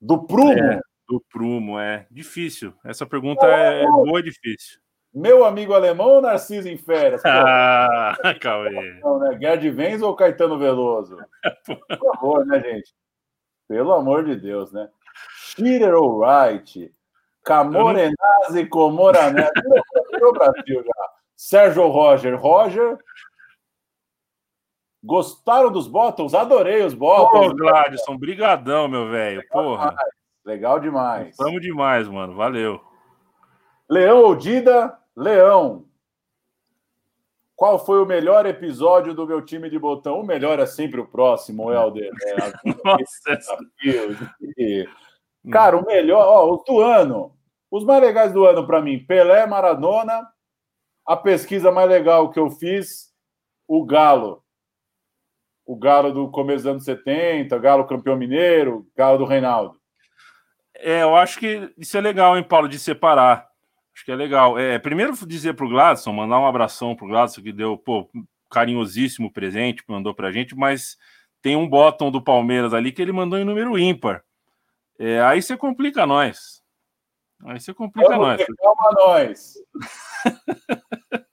[0.00, 0.52] do prumo?
[0.52, 2.74] É, do prumo, é difícil.
[2.84, 4.78] Essa pergunta é, é boa e difícil.
[5.14, 7.22] Meu amigo alemão ou Narciso em férias?
[7.26, 8.98] Ah, Cauê.
[9.00, 9.38] Não, né?
[9.40, 11.18] Gerd Venz ou Caetano Veloso?
[11.64, 12.92] Por favor, né, gente?
[13.68, 14.88] Pelo amor de Deus, né?
[15.36, 16.92] Schirer ou Wright?
[17.44, 19.50] Camorenazzi, Comoranese.
[20.12, 21.10] virou Brasil já.
[21.36, 22.34] Sérgio Roger.
[22.34, 22.98] Roger.
[25.04, 26.34] Gostaram dos bottoms?
[26.34, 27.48] Adorei os bottoms.
[27.48, 29.46] Pô, Gladson, brigadão, meu velho.
[29.50, 29.90] Porra.
[29.90, 30.08] Demais.
[30.44, 31.36] Legal demais.
[31.38, 32.34] Vamos demais, mano.
[32.34, 32.80] Valeu.
[33.88, 34.98] Leão ou Dida?
[35.14, 35.84] Leão.
[37.54, 40.20] Qual foi o melhor episódio do meu time de botão?
[40.20, 42.10] O melhor é sempre o próximo, Helder.
[42.26, 43.58] É, Nossa.
[45.52, 47.36] Cara, o melhor, ó, o do ano.
[47.70, 50.26] Os mais legais do ano para mim, Pelé, Maradona.
[51.06, 53.12] A pesquisa mais legal que eu fiz,
[53.68, 54.43] o Galo.
[55.66, 59.78] O Galo do começo dos anos 70, Galo campeão mineiro, Galo do Reinaldo.
[60.76, 63.48] É, eu acho que isso é legal, hein, Paulo, de separar.
[63.94, 64.58] Acho que é legal.
[64.58, 68.10] É, primeiro dizer para o Gladson, mandar um abração para o Gladson, que deu, pô,
[68.50, 70.96] carinhosíssimo presente, mandou para a gente, mas
[71.40, 74.24] tem um bottom do Palmeiras ali que ele mandou em número ímpar.
[74.98, 76.62] É, aí você complica nós.
[77.44, 78.46] Aí você complica Vamos nós.
[78.62, 79.54] Calma nós.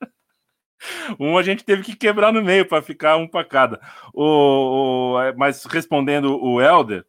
[1.20, 3.82] um a gente teve que quebrar no meio para ficar um para cada.
[4.14, 7.06] O, o, mas respondendo o Helder,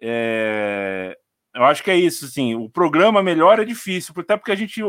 [0.00, 1.16] é,
[1.54, 2.54] eu acho que é isso, assim.
[2.54, 4.80] O programa melhor é difícil, até porque a gente.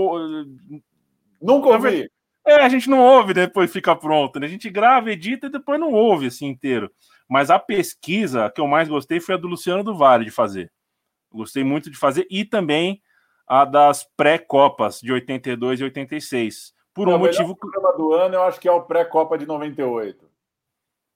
[1.41, 2.09] Nunca ouvi.
[2.45, 4.47] É, a gente não ouve depois fica pronto, né?
[4.47, 6.91] A gente grava, edita e depois não ouve assim inteiro.
[7.30, 10.72] Mas a pesquisa que eu mais gostei foi a do Luciano do Vale de fazer.
[11.31, 13.01] Gostei muito de fazer e também
[13.47, 16.73] a das pré-copas de 82 e 86.
[16.93, 17.51] Por um motivo.
[17.51, 20.31] O programa do ano eu acho que é o pré-copa de 98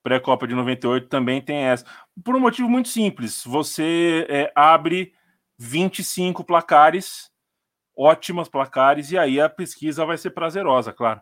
[0.06, 1.84] pré-copa de 98 também tem essa.
[2.23, 3.43] Por um motivo muito simples.
[3.43, 5.14] Você é, abre
[5.57, 7.31] 25 placares,
[7.97, 11.22] ótimas placares, e aí a pesquisa vai ser prazerosa, claro.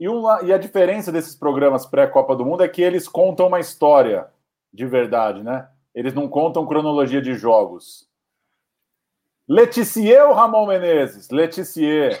[0.00, 3.60] E, uma, e a diferença desses programas pré-Copa do Mundo é que eles contam uma
[3.60, 4.28] história
[4.72, 5.68] de verdade, né?
[5.94, 8.08] Eles não contam cronologia de jogos.
[9.48, 11.30] Leticier ou Ramon Menezes?
[11.30, 12.20] Leticier.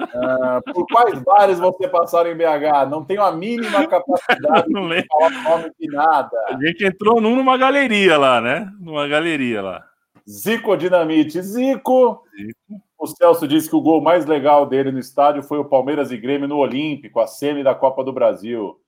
[0.00, 2.90] uh, por quais bares você passaram em BH?
[2.90, 6.36] Não tenho a mínima capacidade de falar nome de nada.
[6.48, 8.72] A gente entrou num numa galeria lá, né?
[8.80, 9.84] Numa galeria lá.
[10.28, 11.40] Zico Dinamite.
[11.42, 12.24] Zico.
[12.36, 12.82] Zico.
[12.98, 16.16] O Celso disse que o gol mais legal dele no estádio foi o Palmeiras e
[16.16, 18.80] Grêmio no Olímpico, a semi da Copa do Brasil.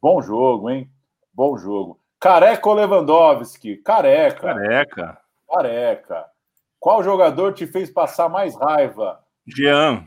[0.00, 0.90] Bom jogo, hein?
[1.32, 2.00] Bom jogo.
[2.18, 3.76] Careca ou Lewandowski?
[3.76, 4.54] Careca.
[4.54, 5.18] Careca.
[5.48, 6.31] Careca.
[6.82, 9.20] Qual jogador te fez passar mais raiva?
[9.46, 10.04] Jean.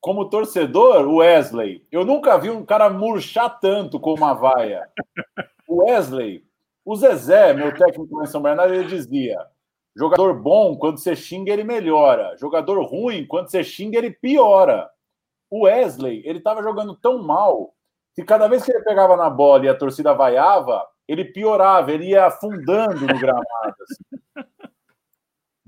[0.00, 1.86] Como torcedor, Wesley.
[1.92, 4.88] Eu nunca vi um cara murchar tanto com uma vaia.
[5.68, 6.42] Wesley.
[6.82, 9.38] O Zezé, meu técnico em São Bernardo, ele dizia:
[9.94, 12.34] Jogador bom, quando você xinga, ele melhora.
[12.38, 14.88] Jogador ruim, quando você xinga, ele piora.
[15.50, 17.74] O Wesley, ele estava jogando tão mal
[18.14, 22.06] que cada vez que ele pegava na bola e a torcida vaiava, ele piorava, ele
[22.06, 23.44] ia afundando no gramado.
[23.82, 24.48] Assim.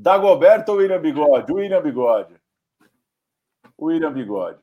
[0.01, 1.53] Dagoberto ou William Bigode?
[1.53, 2.35] William Bigode.
[3.79, 4.59] William Bigode.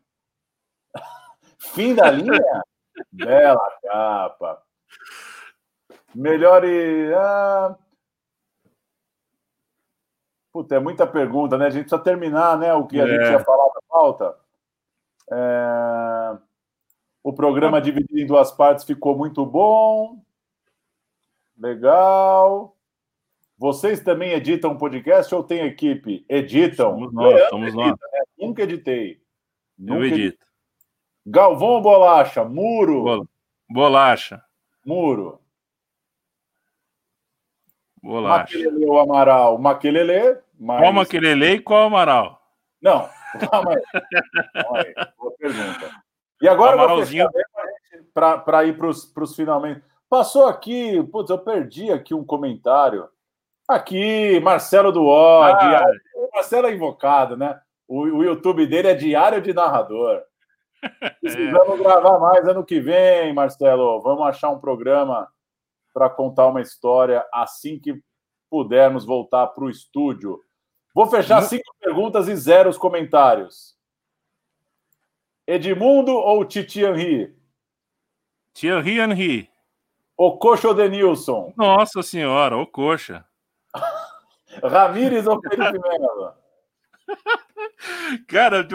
[1.76, 2.64] Fim da linha?
[3.12, 4.64] Bela capa.
[6.16, 7.14] Melhor e.
[7.14, 7.76] Ah,
[10.52, 11.68] Puta, é muita pergunta, né?
[11.68, 12.74] A gente precisa terminar, né?
[12.74, 13.08] O que a é.
[13.08, 14.36] gente ia falar da pauta.
[15.30, 16.38] É...
[17.22, 20.20] O programa dividido em duas partes ficou muito bom.
[21.56, 22.77] Legal.
[23.58, 26.24] Vocês também editam podcast ou tem equipe?
[26.30, 26.92] Editam.
[26.92, 28.00] Somos nós, somos edita, nós.
[28.00, 28.20] Né?
[28.38, 29.22] Nunca editei.
[29.76, 30.46] Nunca Eu edito.
[31.26, 32.46] Galvão ou Bolacha?
[32.46, 33.28] Muro.
[33.68, 34.44] Bolacha.
[34.86, 35.42] Muro.
[38.02, 38.58] Bolacha.
[38.58, 39.58] Maquelele ou Amaral?
[39.58, 40.40] Maquelele.
[40.60, 40.80] Mas...
[40.80, 42.42] Qual Maquelele e qual Amaral?
[42.80, 43.10] Não,
[43.50, 43.82] calma aí.
[44.54, 44.94] calma aí.
[45.18, 46.02] Boa pergunta.
[46.40, 47.28] E agora Amaralzinho...
[48.14, 49.82] para ir para os finalmente.
[50.08, 53.10] Passou aqui, putz, eu perdi aqui um comentário.
[53.68, 55.84] Aqui, Marcelo do Ah.
[56.34, 57.60] Marcelo é invocado, né?
[57.88, 60.22] O, o YouTube dele é Diário de Narrador.
[61.20, 61.84] Precisamos é.
[61.84, 64.02] gravar mais ano que vem, Marcelo.
[64.02, 65.28] Vamos achar um programa
[65.94, 68.02] para contar uma história assim que
[68.50, 70.42] pudermos voltar para o estúdio.
[70.94, 73.76] Vou fechar cinco perguntas e zero os comentários.
[75.46, 77.36] Edmundo ou Titi Henry?
[78.54, 79.50] Thierry Henry.
[80.16, 81.54] O Coxa ou Denilson?
[81.56, 83.27] Nossa senhora, o Coxa.
[84.64, 86.34] Ramires ou Felipe Melo?
[88.28, 88.68] Cara,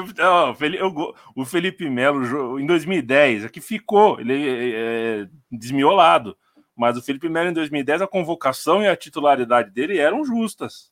[1.36, 6.36] o Felipe Melo em 2010 aqui ficou, ele é, é desmiolado.
[6.74, 10.90] Mas o Felipe Melo, em 2010, a convocação e a titularidade dele eram justas.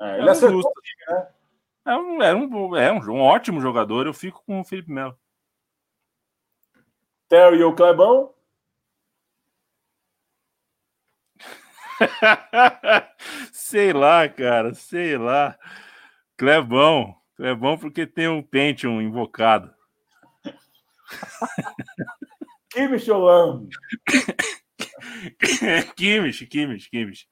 [0.00, 0.72] É, ele eram justas.
[1.08, 1.28] Né?
[1.86, 5.16] É, um, é, um, é um, um, ótimo jogador, eu fico com o Felipe Melo.
[7.28, 8.34] Terry ou Clebão?
[13.52, 15.56] sei lá, cara, sei lá.
[16.36, 17.16] Clebão,
[17.58, 19.72] bom porque tem um Pentium invocado.
[22.70, 23.68] Kimmich ou Lam?
[25.96, 27.26] Kimmich, Kimmich, Kimmich.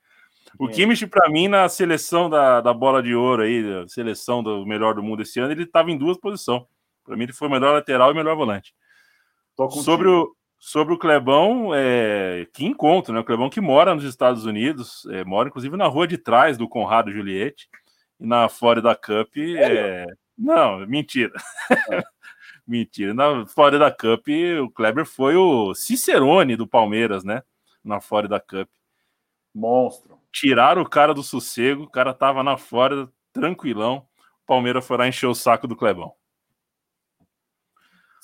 [0.59, 0.73] O é.
[0.73, 4.95] Kimmich, para mim, na seleção da, da bola de ouro aí, da seleção do melhor
[4.95, 6.63] do mundo esse ano, ele estava em duas posições.
[7.05, 8.75] Para mim, ele foi o melhor lateral e o melhor volante.
[9.83, 13.21] Sobre o, sobre o Clebão, é, que encontro, né?
[13.21, 16.69] O Clebão que mora nos Estados Unidos, é, mora inclusive na rua de trás do
[16.69, 17.69] Conrado Juliette,
[18.19, 19.37] e na Florida Cup.
[19.37, 20.07] É...
[20.37, 21.33] Não, mentira.
[21.91, 22.03] É.
[22.67, 23.15] mentira.
[23.15, 24.27] Na Florida Cup,
[24.63, 27.43] o Kleber foi o Cicerone do Palmeiras, né?
[27.85, 28.69] Na Florida Cup.
[29.55, 30.19] Monstro.
[30.33, 34.07] Tiraram o cara do sossego, o cara tava na Flórida, tranquilão.
[34.43, 36.13] O Palmeiras foi lá encher o saco do Clebão.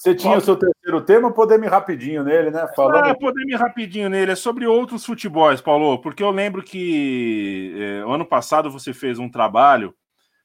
[0.02, 2.66] Você tinha o seu terceiro tema, poder me rapidinho nele, né?
[2.74, 3.16] Falando...
[3.16, 4.32] Poder me rapidinho nele.
[4.32, 9.28] É sobre outros futebols, Paulo, porque eu lembro que é, ano passado você fez um
[9.28, 9.94] trabalho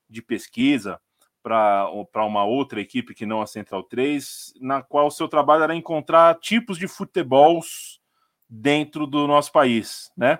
[0.07, 1.01] de pesquisa
[1.41, 1.89] para
[2.23, 6.37] uma outra equipe que não a Central 3, na qual o seu trabalho era encontrar
[6.39, 7.99] tipos de futebols
[8.47, 10.37] dentro do nosso país, né?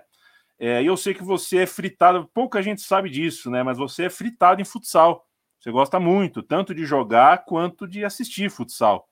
[0.60, 3.64] É, e eu sei que você é fritado, pouca gente sabe disso, né?
[3.64, 5.27] Mas você é fritado em futsal.
[5.68, 9.06] Você gosta muito, tanto de jogar quanto de assistir futsal.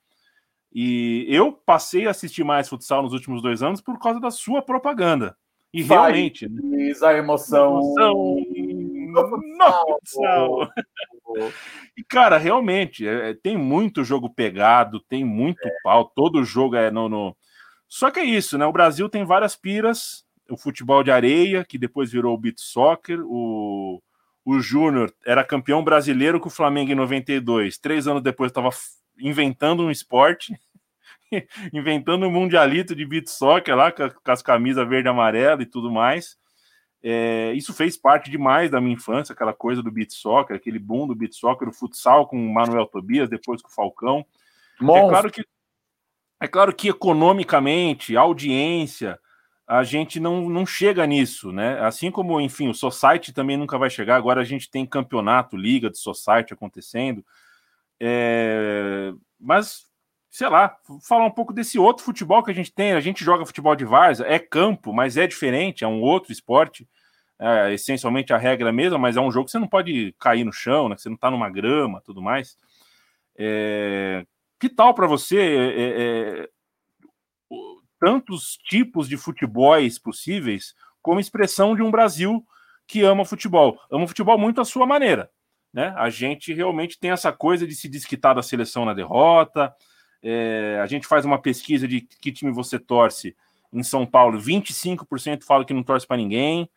[0.72, 4.62] E eu passei a assistir mais futsal nos últimos dois anos por causa da sua
[4.62, 5.36] propaganda.
[5.70, 6.48] E Vai, realmente.
[6.48, 6.92] Né?
[7.02, 7.78] A emoção.
[7.98, 8.24] emoção
[9.12, 10.72] no futsal.
[11.94, 15.76] e, cara, realmente, é, é, tem muito jogo pegado, tem muito é.
[15.84, 17.36] pau, todo jogo é no, no.
[17.86, 18.64] Só que é isso, né?
[18.64, 23.20] O Brasil tem várias piras o futebol de areia, que depois virou o beat soccer,
[23.24, 24.00] o,
[24.46, 27.78] o Júnior era campeão brasileiro com o Flamengo em 92.
[27.78, 28.70] Três anos depois estava
[29.18, 30.56] inventando um esporte,
[31.74, 35.66] inventando um mundialito de beat soccer lá, com, com as camisas verde e amarela e
[35.66, 36.38] tudo mais.
[37.02, 41.08] É, isso fez parte demais da minha infância, aquela coisa do beat soccer, aquele boom
[41.08, 44.24] do beat soccer, o futsal com o Manuel Tobias, depois com o Falcão.
[45.08, 45.44] É claro que
[46.38, 49.18] é claro que economicamente, audiência,
[49.66, 51.80] a gente não, não chega nisso, né?
[51.80, 54.16] Assim como, enfim, o Society também nunca vai chegar.
[54.16, 57.24] Agora a gente tem campeonato, liga de Society acontecendo.
[57.98, 59.12] É...
[59.40, 59.86] Mas,
[60.30, 62.92] sei lá, falar um pouco desse outro futebol que a gente tem.
[62.92, 66.88] A gente joga futebol de várzea, é campo, mas é diferente, é um outro esporte.
[67.38, 70.14] É, essencialmente a regra é a mesma, mas é um jogo que você não pode
[70.18, 70.96] cair no chão, né?
[70.96, 72.56] Você não tá numa grama, tudo mais.
[73.36, 74.24] É...
[74.60, 76.48] Que tal para você é, é
[77.98, 82.44] tantos tipos de futebols possíveis como expressão de um Brasil
[82.86, 83.78] que ama futebol.
[83.90, 85.30] Ama futebol muito à sua maneira.
[85.72, 85.92] Né?
[85.96, 89.74] A gente realmente tem essa coisa de se desquitar da seleção na derrota.
[90.22, 93.36] É, a gente faz uma pesquisa de que time você torce
[93.72, 96.68] em São Paulo, 25% fala que não torce para ninguém.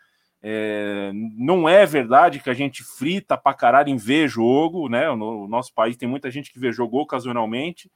[0.41, 5.09] É, não é verdade que a gente frita para caralho em ver jogo, né?
[5.15, 7.91] No nosso país tem muita gente que vê jogo ocasionalmente.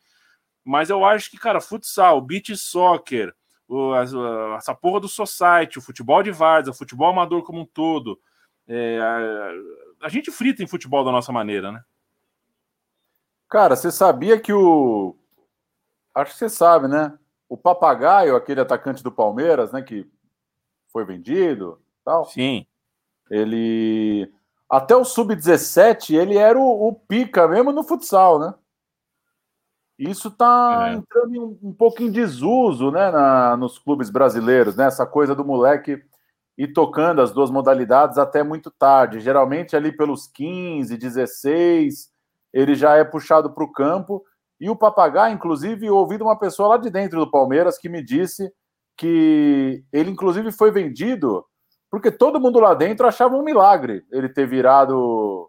[0.63, 3.33] Mas eu acho que, cara, futsal, beach soccer,
[3.67, 4.03] o, a,
[4.57, 8.19] essa porra do society, o futebol de várzea, o futebol amador como um todo,
[8.67, 11.83] é, a, a, gente frita em futebol da nossa maneira, né?
[13.49, 15.15] Cara, você sabia que o.
[16.15, 17.17] Acho que você sabe, né?
[17.49, 19.81] O Papagaio, aquele atacante do Palmeiras, né?
[19.81, 20.09] Que
[20.91, 22.25] foi vendido tal.
[22.25, 22.65] Sim.
[23.29, 24.31] Ele.
[24.69, 28.53] Até o Sub-17, ele era o, o pica mesmo no futsal, né?
[29.97, 30.93] Isso está é.
[30.93, 34.85] entrando um, um, pouco em desuso né, na, nos clubes brasileiros, né?
[34.85, 36.01] Essa coisa do moleque
[36.57, 39.19] ir tocando as duas modalidades até muito tarde.
[39.19, 42.09] Geralmente ali pelos 15, 16,
[42.51, 44.23] ele já é puxado para o campo.
[44.59, 47.89] E o papagaio, inclusive, eu ouvi de uma pessoa lá de dentro do Palmeiras que
[47.89, 48.51] me disse
[48.97, 51.43] que ele, inclusive, foi vendido
[51.93, 55.47] porque todo mundo lá dentro achava um milagre ele ter virado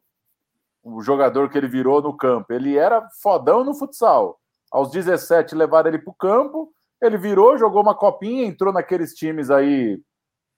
[0.85, 2.53] o jogador que ele virou no campo.
[2.53, 4.39] Ele era fodão no futsal.
[4.71, 9.51] Aos 17 levaram ele para o campo, ele virou, jogou uma copinha, entrou naqueles times
[9.51, 10.01] aí,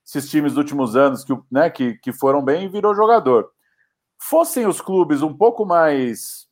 [0.04, 3.50] esses times dos últimos anos que, né, que, que foram bem e virou jogador.
[4.18, 6.48] Fossem os clubes um pouco mais.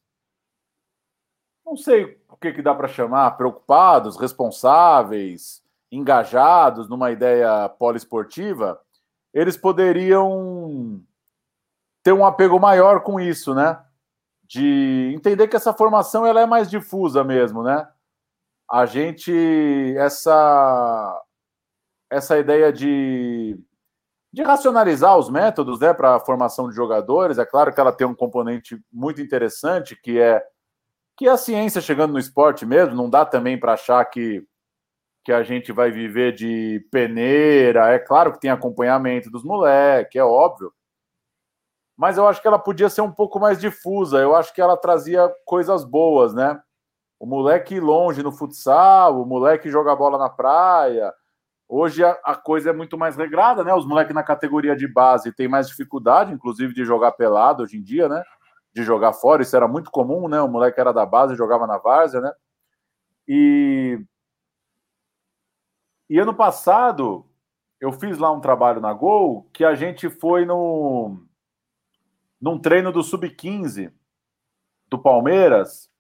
[1.65, 8.79] Não sei o que, que dá para chamar, preocupados, responsáveis, engajados numa ideia poliesportiva,
[9.33, 11.03] eles poderiam
[12.05, 13.81] ter um apego maior com isso, né?
[14.45, 17.89] De entender que essa formação ela é mais difusa mesmo, né?
[18.71, 19.33] A gente
[19.97, 21.23] essa
[22.11, 23.59] essa ideia de
[24.33, 28.07] de racionalizar os métodos, né, para a formação de jogadores, é claro que ela tem
[28.07, 30.45] um componente muito interessante que é
[31.17, 34.45] que a ciência chegando no esporte mesmo, não dá também para achar que
[35.25, 40.25] que a gente vai viver de peneira, é claro que tem acompanhamento dos moleques, é
[40.25, 40.73] óbvio,
[41.97, 44.19] mas eu acho que ela podia ser um pouco mais difusa.
[44.19, 46.61] Eu acho que ela trazia coisas boas, né?
[47.19, 51.13] O moleque longe no futsal, o moleque joga bola na praia.
[51.69, 53.73] Hoje a, a coisa é muito mais regrada, né?
[53.73, 57.83] Os moleques na categoria de base têm mais dificuldade, inclusive, de jogar pelado hoje em
[57.83, 58.23] dia, né?
[58.75, 60.41] De jogar fora, isso era muito comum, né?
[60.41, 62.33] O moleque era da base e jogava na várzea, né?
[63.27, 64.05] E,
[66.11, 67.25] e ano passado
[67.81, 71.24] eu fiz lá um trabalho na Gol que a gente foi no
[72.45, 73.91] num treino do Sub-15
[74.91, 75.91] do Palmeiras,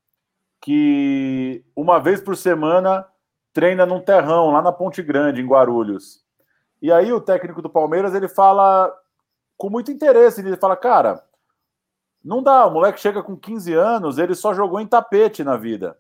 [0.60, 3.08] que uma vez por semana
[3.54, 6.22] treina num terrão lá na Ponte Grande, em Guarulhos.
[6.82, 8.94] E aí o técnico do Palmeiras, ele fala
[9.56, 11.24] com muito interesse, ele fala, cara,
[12.22, 15.98] não dá, o moleque chega com 15 anos, ele só jogou em tapete na vida.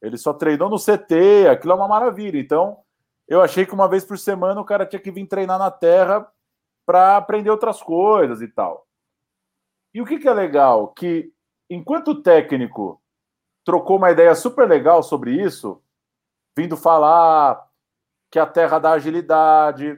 [0.00, 2.38] Ele só treinou no CT, aquilo é uma maravilha.
[2.38, 2.78] Então,
[3.26, 6.24] eu achei que uma vez por semana o cara tinha que vir treinar na terra
[6.86, 8.85] para aprender outras coisas e tal.
[9.96, 10.88] E o que, que é legal?
[10.88, 11.32] Que
[11.70, 13.00] enquanto o técnico
[13.64, 15.82] trocou uma ideia super legal sobre isso,
[16.54, 17.66] vindo falar
[18.30, 19.96] que a terra dá agilidade,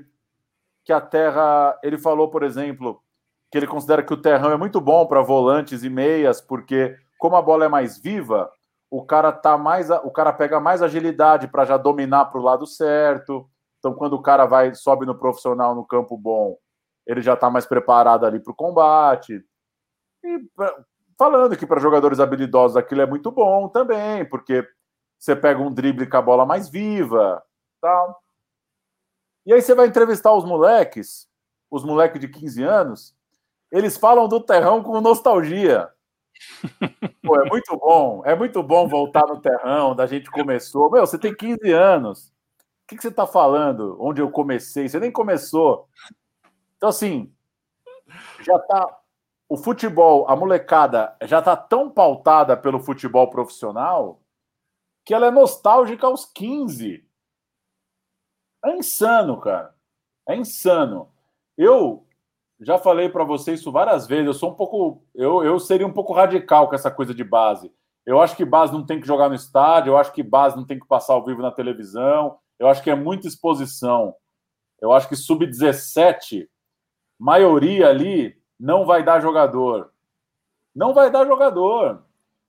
[0.84, 1.76] que a terra.
[1.82, 3.02] Ele falou, por exemplo,
[3.50, 7.34] que ele considera que o terrão é muito bom para volantes e meias, porque como
[7.34, 8.48] a bola é mais viva,
[8.88, 12.68] o cara tá mais, o cara pega mais agilidade para já dominar para o lado
[12.68, 13.50] certo.
[13.80, 16.56] Então, quando o cara vai sobe no profissional no campo bom,
[17.04, 19.44] ele já está mais preparado ali para o combate.
[20.24, 20.48] E
[21.18, 24.66] falando que para jogadores habilidosos aquilo é muito bom também, porque
[25.18, 27.42] você pega um drible com a bola mais viva,
[27.80, 28.22] tal.
[29.44, 31.28] E aí você vai entrevistar os moleques,
[31.70, 33.16] os moleques de 15 anos,
[33.70, 35.90] eles falam do terrão com nostalgia.
[37.22, 40.90] Pô, é muito bom, é muito bom voltar no terrão, da gente começou.
[40.90, 42.28] Meu, você tem 15 anos.
[42.28, 43.96] O que, que você está falando?
[44.00, 44.88] Onde eu comecei?
[44.88, 45.88] Você nem começou.
[46.76, 47.30] Então, assim,
[48.40, 48.98] já está
[49.48, 54.20] o futebol, a molecada já está tão pautada pelo futebol profissional
[55.04, 57.02] que ela é nostálgica aos 15.
[58.64, 59.74] É insano, cara.
[60.28, 61.10] É insano.
[61.56, 62.06] Eu
[62.60, 64.26] já falei para você isso várias vezes.
[64.26, 65.02] Eu sou um pouco.
[65.14, 67.72] Eu, eu seria um pouco radical com essa coisa de base.
[68.04, 69.92] Eu acho que base não tem que jogar no estádio.
[69.92, 72.38] Eu acho que base não tem que passar ao vivo na televisão.
[72.58, 74.14] Eu acho que é muita exposição.
[74.80, 76.48] Eu acho que sub-17,
[77.18, 79.92] maioria ali, não vai dar jogador.
[80.74, 82.02] Não vai dar jogador.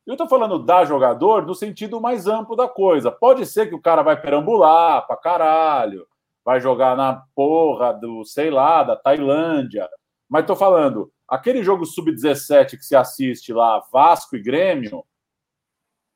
[0.05, 3.11] Eu estou falando dar jogador no sentido mais amplo da coisa.
[3.11, 6.07] Pode ser que o cara vai perambular pra caralho,
[6.43, 9.87] vai jogar na porra do, sei lá, da Tailândia.
[10.27, 15.03] Mas estou falando, aquele jogo sub-17 que se assiste lá, Vasco e Grêmio,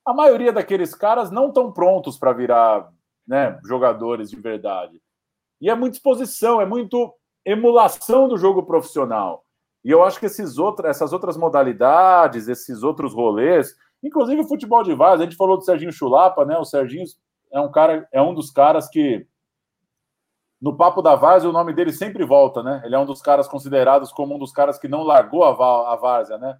[0.06, 2.91] a maioria daqueles caras não estão prontos para virar
[3.28, 5.02] né, jogadores de verdade.
[5.61, 7.14] E é muita exposição, é muito
[7.45, 9.43] emulação do jogo profissional.
[9.84, 14.84] E eu acho que esses outra, essas outras modalidades, esses outros rolês, inclusive o futebol
[14.84, 16.57] de vaza, a gente falou do Serginho Chulapa, né?
[16.57, 17.05] O Serginho
[17.51, 19.27] é um cara, é um dos caras que
[20.61, 22.81] no papo da Várzea o nome dele sempre volta, né?
[22.85, 25.95] Ele é um dos caras considerados como um dos caras que não largou a, a
[25.97, 26.57] Várzea, né?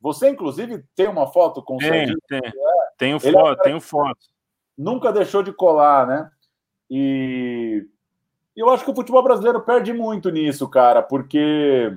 [0.00, 2.18] Você, inclusive, tem uma foto com o tem, Serginho?
[2.26, 2.50] Tem, é.
[2.96, 4.18] tenho foto, é tenho foto.
[4.76, 6.30] Nunca deixou de colar, né?
[6.90, 7.86] E
[8.56, 11.96] eu acho que o futebol brasileiro perde muito nisso, cara, porque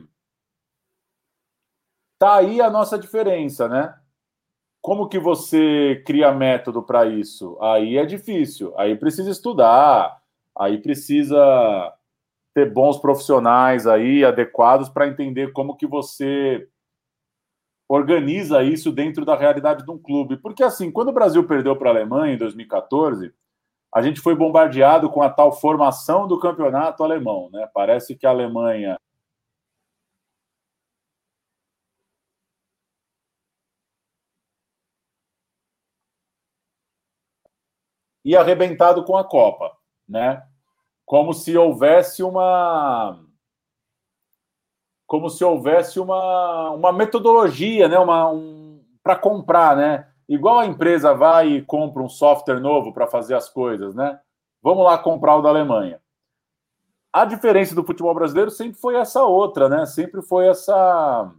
[2.25, 3.93] Tá aí a nossa diferença, né?
[4.81, 7.55] Como que você cria método para isso?
[7.61, 10.19] Aí é difícil, aí precisa estudar,
[10.57, 11.93] aí precisa
[12.51, 16.67] ter bons profissionais aí adequados para entender como que você
[17.87, 20.37] organiza isso dentro da realidade de um clube.
[20.37, 23.31] Porque assim, quando o Brasil perdeu para a Alemanha em 2014,
[23.93, 27.69] a gente foi bombardeado com a tal formação do campeonato alemão, né?
[27.71, 28.97] Parece que a Alemanha
[38.25, 39.71] e arrebentado com a Copa,
[40.09, 40.43] né?
[41.05, 43.19] Como se houvesse uma
[45.05, 47.99] como se houvesse uma, uma metodologia, né?
[47.99, 50.09] Uma um, para comprar, né?
[50.27, 54.19] Igual a empresa vai e compra um software novo para fazer as coisas, né?
[54.63, 56.01] Vamos lá comprar o da Alemanha.
[57.13, 59.85] A diferença do futebol brasileiro sempre foi essa outra, né?
[59.85, 61.31] Sempre foi essa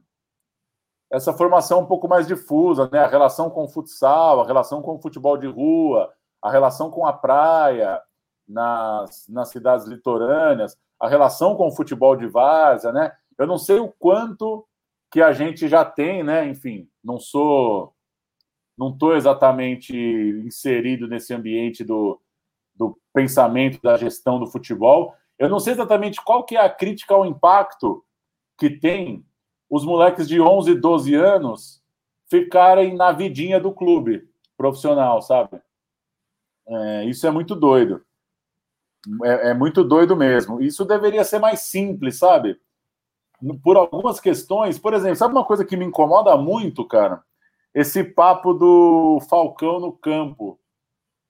[1.10, 3.00] essa formação um pouco mais difusa, né?
[3.00, 6.12] A relação com o futsal, a relação com o futebol de rua,
[6.47, 8.01] a relação com a praia
[8.48, 13.12] nas, nas cidades litorâneas, a relação com o futebol de várzea, né?
[13.36, 14.64] Eu não sei o quanto
[15.10, 16.47] que a gente já tem, né?
[16.47, 17.93] Enfim, não sou,
[18.78, 19.97] não estou exatamente
[20.47, 22.20] inserido nesse ambiente do,
[22.77, 25.16] do pensamento da gestão do futebol.
[25.36, 28.05] Eu não sei exatamente qual que é a crítica ao impacto
[28.56, 29.27] que tem
[29.68, 31.82] os moleques de 11, 12 anos
[32.31, 35.60] ficarem na vidinha do clube profissional, sabe?
[36.68, 38.02] É, isso é muito doido.
[39.24, 40.60] É, é, muito doido mesmo.
[40.60, 42.59] Isso deveria ser mais simples, sabe?
[43.62, 44.78] Por algumas questões.
[44.78, 47.22] Por exemplo, sabe uma coisa que me incomoda muito, cara?
[47.74, 50.59] Esse papo do Falcão no campo.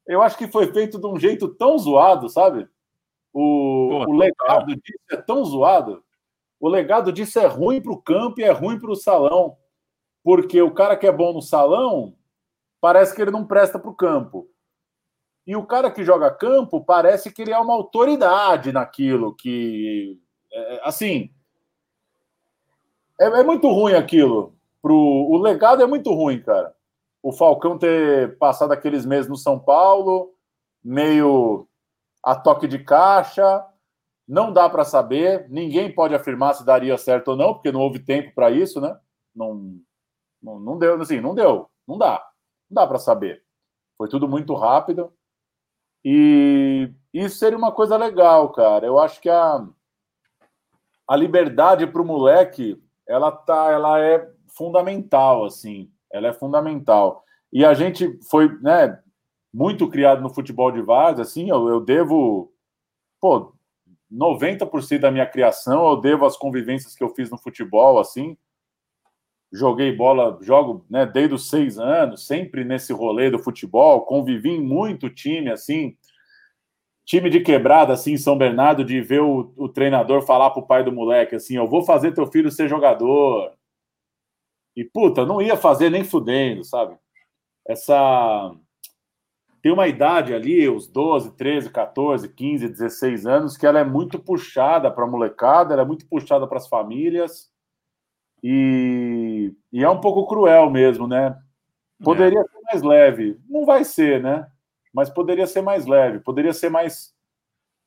[0.07, 2.69] Eu acho que foi feito de um jeito tão zoado, sabe?
[3.33, 6.03] O, Pô, o legado disso é tão zoado.
[6.59, 9.57] O legado disso é ruim para o campo e é ruim para o salão.
[10.23, 12.15] Porque o cara que é bom no salão
[12.81, 14.49] parece que ele não presta para o campo.
[15.47, 20.19] E o cara que joga campo parece que ele é uma autoridade naquilo que.
[20.53, 21.31] É, assim.
[23.21, 24.55] É, é, muito ruim aquilo.
[24.83, 26.75] Pro, o legado é muito ruim, cara.
[27.23, 30.35] O Falcão ter passado aqueles meses no São Paulo,
[30.83, 31.67] meio
[32.23, 33.65] a toque de caixa,
[34.27, 35.49] não dá para saber.
[35.49, 38.99] Ninguém pode afirmar se daria certo ou não, porque não houve tempo para isso, né?
[39.35, 39.79] Não,
[40.43, 42.25] não, não deu, assim, não deu, não dá,
[42.69, 43.43] não dá para saber.
[43.97, 45.13] Foi tudo muito rápido.
[46.09, 48.87] E isso seria uma coisa legal, cara.
[48.87, 49.67] Eu acho que a,
[51.09, 54.25] a liberdade para o moleque, ela tá, ela é
[54.57, 55.91] fundamental, assim.
[56.13, 57.25] Ela é fundamental.
[57.53, 59.03] E a gente foi, né,
[59.53, 62.53] muito criado no futebol de várzea, assim, eu, eu devo,
[63.21, 63.53] pô,
[64.13, 68.39] 90% da minha criação eu devo às convivências que eu fiz no futebol, assim.
[69.57, 74.61] Joguei bola, jogo né, desde os seis anos, sempre nesse rolê do futebol, convivi em
[74.61, 75.97] muito time, assim,
[77.07, 80.85] time de quebrada, assim, em São Bernardo, de ver o, o treinador falar pro pai
[80.85, 83.53] do moleque, assim, eu vou fazer teu filho ser jogador.
[84.77, 86.95] E, puta, não ia fazer nem fudendo, sabe?
[87.67, 88.55] Essa
[89.63, 94.19] tem uma idade ali, os 12, 13, 14, 15, 16 anos, que ela é muito
[94.19, 97.51] puxada para a molecada, ela é muito puxada para as famílias
[98.49, 101.37] e, e, é um pouco cruel mesmo, né?
[102.03, 102.45] Poderia é.
[102.45, 104.47] ser mais leve, não vai ser, né?
[104.93, 107.13] Mas poderia ser mais leve, poderia ser mais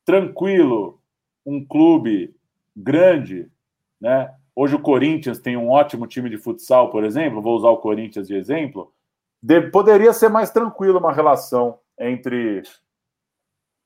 [0.04, 1.00] tranquilo.
[1.46, 2.36] Um clube
[2.76, 3.50] grande,
[4.02, 4.36] né?
[4.54, 7.42] Hoje o Corinthians tem um ótimo time de futsal, por exemplo.
[7.42, 8.94] Vou usar o Corinthians de exemplo
[9.42, 12.64] de, poderia ser mais tranquila uma relação entre,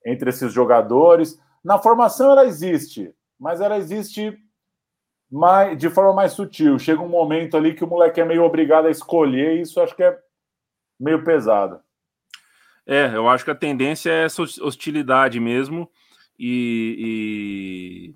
[0.03, 1.39] entre esses jogadores.
[1.63, 4.35] Na formação ela existe, mas ela existe
[5.33, 6.77] mais, de forma mais sutil.
[6.77, 9.95] Chega um momento ali que o moleque é meio obrigado a escolher, e isso acho
[9.95, 10.15] que é
[10.99, 11.79] meio pesado.
[12.85, 15.89] É, eu acho que a tendência é essa hostilidade mesmo.
[16.37, 18.13] E,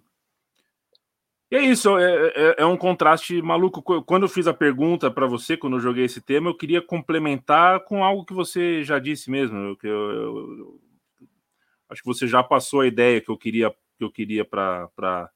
[1.50, 3.82] e é isso, é, é, é, um contraste maluco.
[4.04, 7.80] Quando eu fiz a pergunta para você, quando eu joguei esse tema, eu queria complementar
[7.86, 9.58] com algo que você já disse mesmo.
[9.58, 10.12] Eu, eu,
[10.60, 10.82] eu,
[11.90, 15.32] acho que você já passou a ideia que eu queria que eu queria para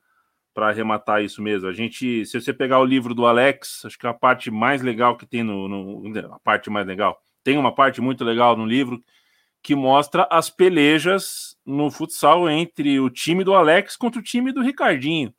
[0.55, 1.67] arrematar isso mesmo.
[1.67, 5.17] A gente, se você pegar o livro do Alex, acho que a parte mais legal
[5.17, 9.01] que tem no, no a parte mais legal, tem uma parte muito legal no livro
[9.63, 14.61] que mostra as pelejas no futsal entre o time do Alex contra o time do
[14.61, 15.33] Ricardinho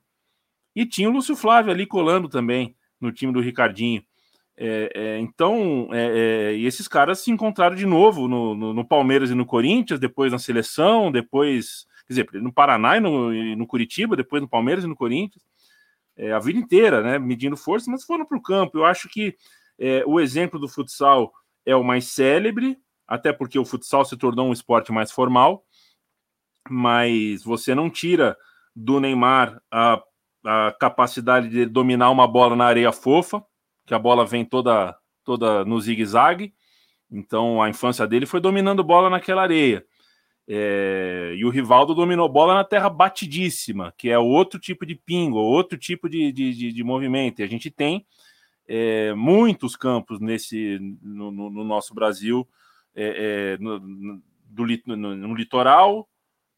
[0.75, 4.03] e tinha o Lúcio Flávio ali colando também no time do Ricardinho.
[4.57, 8.85] É, é, então, é, é, e esses caras se encontraram de novo no, no, no,
[8.87, 13.57] Palmeiras e no Corinthians, depois na seleção, depois, quer dizer, no Paraná e no, e
[13.57, 15.43] no Curitiba, depois no Palmeiras e no Corinthians,
[16.17, 18.79] é, a vida inteira, né, medindo força, mas foram para o campo.
[18.79, 19.37] Eu acho que
[19.79, 21.33] é, o exemplo do futsal
[21.65, 25.65] é o mais célebre, até porque o futsal se tornou um esporte mais formal,
[26.69, 28.37] mas você não tira
[28.75, 30.03] do Neymar a
[30.45, 33.43] a capacidade de dominar uma bola na areia fofa,
[33.87, 36.53] que a bola vem toda toda no zigue-zague.
[37.11, 39.85] Então a infância dele foi dominando bola naquela areia.
[40.49, 45.39] É, e o Rivaldo dominou bola na terra batidíssima, que é outro tipo de pingo,
[45.39, 47.41] outro tipo de, de, de, de movimento.
[47.41, 48.05] E a gente tem
[48.67, 52.47] é, muitos campos nesse no, no, no nosso Brasil,
[52.95, 53.79] é, é no,
[54.53, 56.09] do, no, litoral,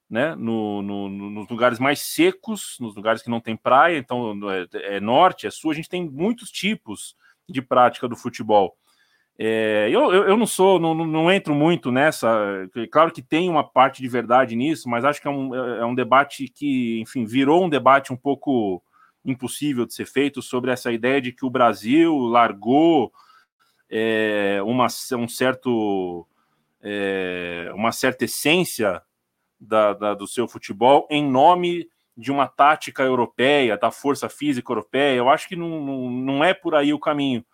[0.08, 4.66] né, no, no, nos lugares mais secos, nos lugares que não tem praia, então é,
[4.96, 7.16] é, norte, é sul, a gente tem muitos tipos
[7.48, 8.76] de prática do futebol.
[9.36, 14.00] É, eu, eu, não sou, não, não entro muito nessa, claro que tem uma parte
[14.00, 17.64] de verdade nisso, mas acho que é um, é, é um debate que, enfim, virou
[17.64, 18.80] um debate um pouco
[19.24, 23.12] impossível de ser feito sobre essa ideia de que o Brasil largou
[23.90, 24.86] é, uma,
[25.18, 26.26] um certo,
[26.80, 29.02] é, uma certa essência
[29.58, 35.16] da, da, do seu futebol em nome de uma tática europeia, da força física europeia.
[35.16, 37.44] Eu acho que não, não, não é por aí o caminho.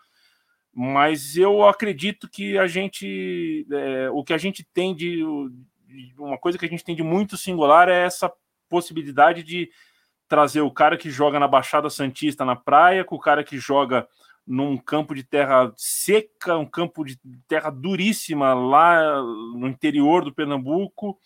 [0.72, 5.24] Mas eu acredito que a gente, é, o que a gente tem de,
[6.18, 8.32] uma coisa que a gente tem de muito singular é essa
[8.68, 9.68] possibilidade de
[10.28, 14.06] trazer o cara que joga na Baixada Santista na praia com o cara que joga
[14.46, 21.18] num campo de terra seca, um campo de terra duríssima lá no interior do Pernambuco,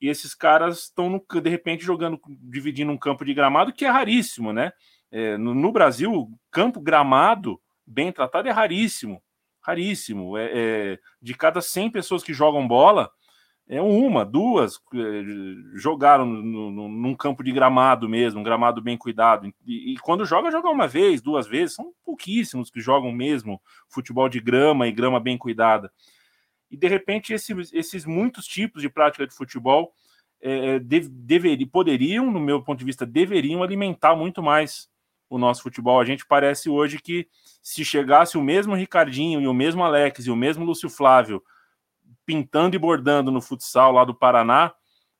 [0.00, 4.52] e esses caras estão de repente jogando, dividindo um campo de gramado que é raríssimo,
[4.52, 4.72] né?
[5.12, 7.60] É, no, no, Brasil, campo gramado
[7.92, 9.22] bem tratado é raríssimo,
[9.60, 10.36] raríssimo.
[10.36, 13.10] É, é, de cada 100 pessoas que jogam bola,
[13.68, 15.22] é uma, duas é,
[15.74, 19.52] jogaram no, no, num campo de gramado mesmo, um gramado bem cuidado.
[19.64, 21.76] E, e, quando joga, joga uma vez, duas vezes.
[21.76, 25.92] São pouquíssimos que jogam mesmo futebol de grama e grama bem cuidada.
[26.70, 29.92] E de repente, esses, esses muitos tipos de prática de futebol
[30.40, 34.90] é, dever, poderiam, no meu ponto de vista, deveriam alimentar muito mais
[35.32, 35.98] o nosso futebol.
[35.98, 37.26] A gente parece hoje que
[37.62, 41.42] se chegasse o mesmo Ricardinho e o mesmo Alex e o mesmo Lúcio Flávio
[42.26, 44.72] pintando e bordando no futsal lá do Paraná,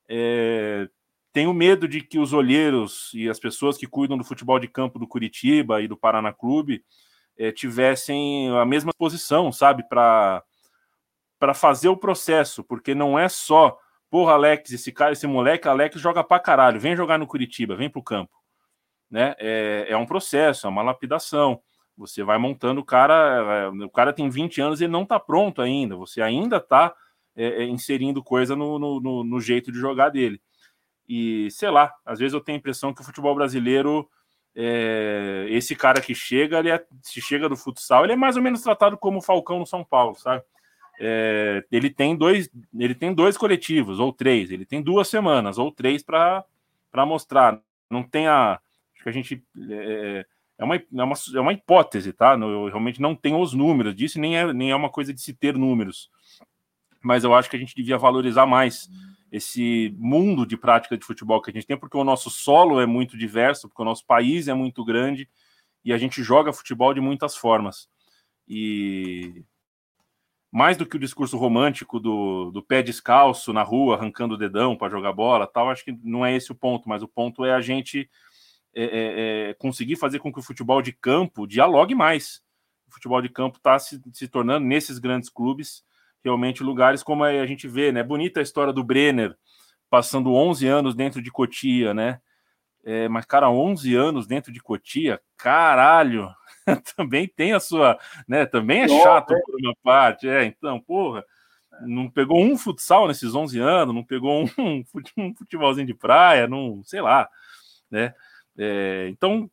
[0.07, 0.87] é,
[1.33, 4.99] tenho medo de que os olheiros e as pessoas que cuidam do futebol de campo
[4.99, 6.85] do Curitiba e do Paraná Clube
[7.35, 10.43] é, tivessem a mesma posição, sabe, para
[11.39, 13.77] para fazer o processo, porque não é só,
[14.09, 17.89] porra, Alex, esse cara, esse moleque, Alex joga pra caralho, vem jogar no Curitiba, vem
[17.89, 18.42] pro campo
[19.13, 19.35] né?
[19.37, 21.61] É, é um processo, é uma lapidação.
[21.95, 25.61] Você vai montando o cara, é, o cara tem 20 anos e não está pronto
[25.61, 25.95] ainda.
[25.95, 26.95] Você ainda está
[27.35, 30.41] é, é, inserindo coisa no, no, no, jeito de jogar dele.
[31.07, 34.09] E sei lá, às vezes eu tenho a impressão que o futebol brasileiro,
[34.55, 38.41] é, esse cara que chega, ele é, se chega do futsal, ele é mais ou
[38.41, 40.43] menos tratado como o Falcão no São Paulo, sabe?
[41.71, 46.01] Ele tem dois, ele tem dois coletivos ou três, ele tem duas semanas ou três
[46.01, 46.45] para
[47.05, 47.59] mostrar.
[47.89, 48.59] Não tem a
[49.03, 49.43] Acho que a gente.
[49.69, 50.25] É,
[50.57, 52.33] é, uma, é, uma, é uma hipótese, tá?
[52.33, 55.33] Eu realmente não tenho os números disso, nem é, nem é uma coisa de se
[55.33, 56.09] ter números.
[57.01, 58.89] Mas eu acho que a gente devia valorizar mais
[59.31, 62.85] esse mundo de prática de futebol que a gente tem, porque o nosso solo é
[62.85, 65.27] muito diverso, porque o nosso país é muito grande
[65.83, 67.89] e a gente joga futebol de muitas formas.
[68.47, 69.43] E
[70.51, 74.77] mais do que o discurso romântico do, do pé descalço na rua, arrancando o dedão
[74.77, 77.51] para jogar bola, tal, acho que não é esse o ponto, mas o ponto é
[77.51, 78.07] a gente
[78.75, 82.41] é, é, é, conseguir fazer com que o futebol de campo dialogue mais.
[82.87, 85.83] O futebol de campo está se, se tornando, nesses grandes clubes,
[86.23, 88.01] realmente lugares como a gente vê, né?
[88.01, 89.35] Bonita a história do Brenner,
[89.89, 92.19] passando 11 anos dentro de Cotia, né?
[92.83, 96.29] É, mas, cara, 11 anos dentro de Cotia, caralho,
[96.95, 97.97] também tem a sua,
[98.27, 98.45] né?
[98.45, 101.23] Também é chato por uma parte, é, então, porra,
[101.81, 104.83] não pegou um futsal nesses 11 anos, não pegou um,
[105.17, 107.29] um futebolzinho de praia, não, sei lá,
[107.89, 108.13] né?
[108.57, 109.49] É, então,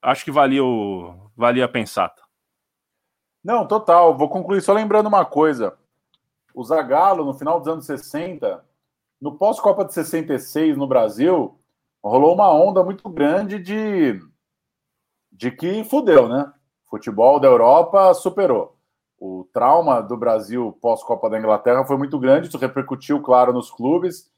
[0.00, 2.08] acho que valia, o, valia pensar.
[2.08, 2.22] Tá?
[3.42, 4.16] Não, total.
[4.16, 5.76] Vou concluir só lembrando uma coisa.
[6.54, 8.64] O Zagallo, no final dos anos 60,
[9.20, 11.58] no pós-Copa de 66 no Brasil,
[12.02, 14.20] rolou uma onda muito grande de,
[15.30, 16.52] de que fudeu, né?
[16.90, 18.76] Futebol da Europa superou.
[19.18, 24.31] O trauma do Brasil pós-Copa da Inglaterra foi muito grande, isso repercutiu, claro, nos clubes.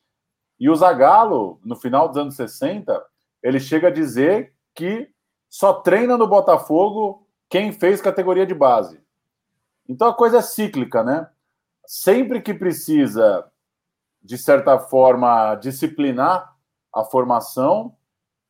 [0.58, 3.04] E o Zagallo, no final dos anos 60,
[3.42, 5.10] ele chega a dizer que
[5.48, 9.00] só treina no Botafogo quem fez categoria de base.
[9.88, 11.28] Então a coisa é cíclica, né?
[11.86, 13.50] Sempre que precisa,
[14.22, 16.54] de certa forma, disciplinar
[16.92, 17.94] a formação,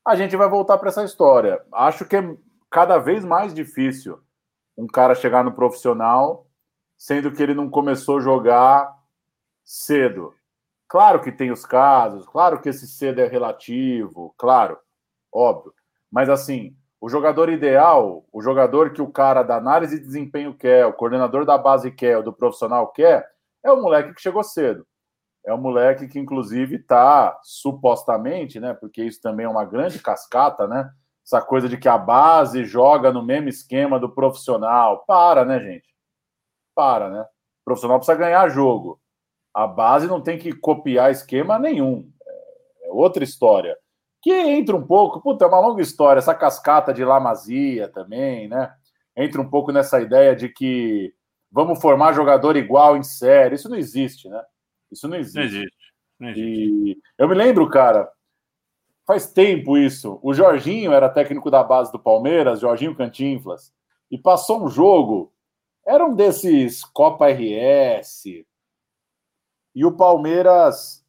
[0.07, 1.65] a gente vai voltar para essa história.
[1.73, 2.37] Acho que é
[2.71, 4.21] cada vez mais difícil
[4.77, 6.47] um cara chegar no profissional,
[6.97, 8.93] sendo que ele não começou a jogar
[9.65, 10.35] cedo.
[10.95, 14.79] Claro que tem os casos, claro que esse cedo é relativo, claro,
[15.33, 15.75] óbvio.
[16.09, 20.87] Mas assim, o jogador ideal, o jogador que o cara da análise de desempenho quer,
[20.87, 23.29] o coordenador da base quer, o do profissional quer,
[23.65, 24.87] é o moleque que chegou cedo.
[25.45, 28.73] É o moleque que, inclusive, está supostamente, né?
[28.73, 30.89] Porque isso também é uma grande cascata, né?
[31.27, 35.05] Essa coisa de que a base joga no mesmo esquema do profissional.
[35.09, 35.93] Para, né, gente?
[36.73, 37.23] Para, né?
[37.23, 39.01] O profissional precisa ganhar jogo.
[39.55, 42.11] A base não tem que copiar esquema nenhum.
[42.83, 43.77] É outra história.
[44.21, 48.73] Que entra um pouco, puta, é uma longa história, essa cascata de Lamazia também, né?
[49.17, 51.15] Entra um pouco nessa ideia de que
[51.53, 53.55] vamos formar jogador igual em série.
[53.55, 54.43] Isso não existe, né?
[54.91, 55.39] Isso não existe.
[55.39, 55.77] Não existe.
[56.19, 56.91] Não existe.
[56.91, 58.11] E eu me lembro, cara,
[59.07, 60.19] faz tempo isso.
[60.23, 63.73] O Jorginho era técnico da base do Palmeiras, Jorginho Cantinflas,
[64.11, 65.33] e passou um jogo,
[65.87, 68.45] era um desses Copa RS,
[69.75, 71.05] e o Palmeiras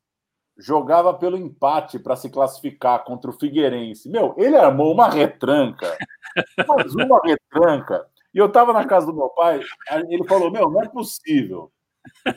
[0.57, 4.09] jogava pelo empate para se classificar contra o Figueirense.
[4.09, 5.97] Meu, ele armou uma retranca,
[6.67, 8.05] mas uma retranca.
[8.33, 9.61] E eu estava na casa do meu pai,
[10.09, 11.71] ele falou: Meu, não é possível,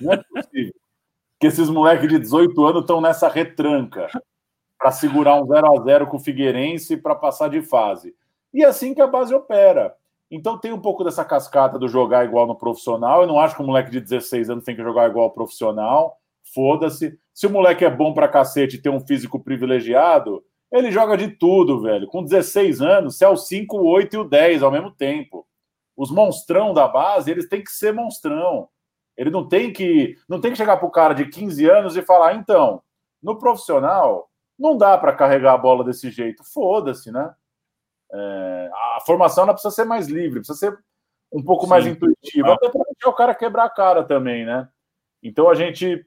[0.01, 0.75] não é possível
[1.41, 4.09] que esses moleques de 18 anos estão nessa retranca.
[4.79, 8.15] para segurar um 0 a 0 com o Figueirense para passar de fase.
[8.55, 9.97] E é assim que a base opera.
[10.31, 13.23] Então tem um pouco dessa cascata do jogar igual no profissional.
[13.23, 16.19] Eu não acho que o moleque de 16 anos tem que jogar igual ao profissional.
[16.55, 17.19] Foda-se.
[17.33, 21.29] Se o moleque é bom pra cacete e tem um físico privilegiado, ele joga de
[21.29, 22.07] tudo, velho.
[22.07, 25.47] Com 16 anos, se é o 5, o 8 e o 10 ao mesmo tempo.
[25.97, 28.69] Os monstrão da base, eles têm que ser monstrão.
[29.17, 32.35] Ele não tem que não tem que chegar pro cara de 15 anos e falar,
[32.35, 32.83] então,
[33.23, 34.29] no profissional,
[34.59, 36.45] não dá para carregar a bola desse jeito.
[36.45, 37.35] Foda-se, né?
[38.13, 40.79] É, a formação ela precisa ser mais livre, precisa ser
[41.33, 41.71] um pouco Sim.
[41.71, 44.69] mais intuitiva, até para deixar o cara quebrar a cara também, né?
[45.23, 46.07] Então a gente,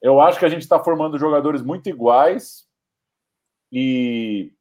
[0.00, 2.66] eu acho que a gente está formando jogadores muito iguais
[3.70, 4.52] e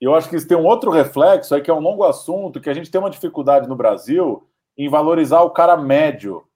[0.00, 2.70] eu acho que isso tem um outro reflexo aí que é um longo assunto que
[2.70, 6.46] a gente tem uma dificuldade no Brasil em valorizar o cara médio,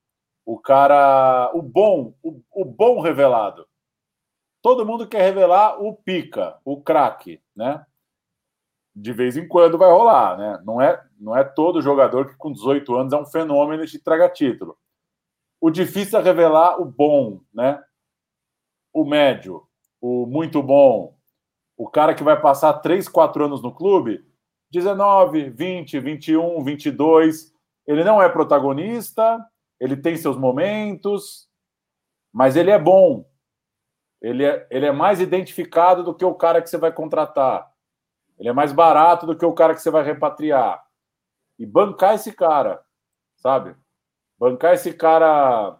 [0.44, 3.66] o cara, o bom, o, o bom revelado.
[4.60, 7.84] Todo mundo quer revelar o pica, o craque, né?
[8.94, 10.62] De vez em quando vai rolar, né?
[10.64, 13.98] Não é, não é todo jogador que com 18 anos é um fenômeno e te
[13.98, 14.76] traga título.
[15.60, 17.82] O difícil é revelar o bom, né?
[18.92, 19.62] O médio,
[20.00, 21.16] o muito bom,
[21.76, 24.24] o cara que vai passar 3, 4 anos no clube,
[24.70, 27.52] 19, 20, 21, 22,
[27.86, 29.44] ele não é protagonista,
[29.80, 31.48] ele tem seus momentos,
[32.32, 33.24] mas ele é bom.
[34.20, 37.71] Ele é, ele é mais identificado do que o cara que você vai contratar
[38.42, 40.84] ele é mais barato do que o cara que você vai repatriar.
[41.56, 42.82] E bancar esse cara,
[43.36, 43.76] sabe?
[44.36, 45.78] Bancar esse cara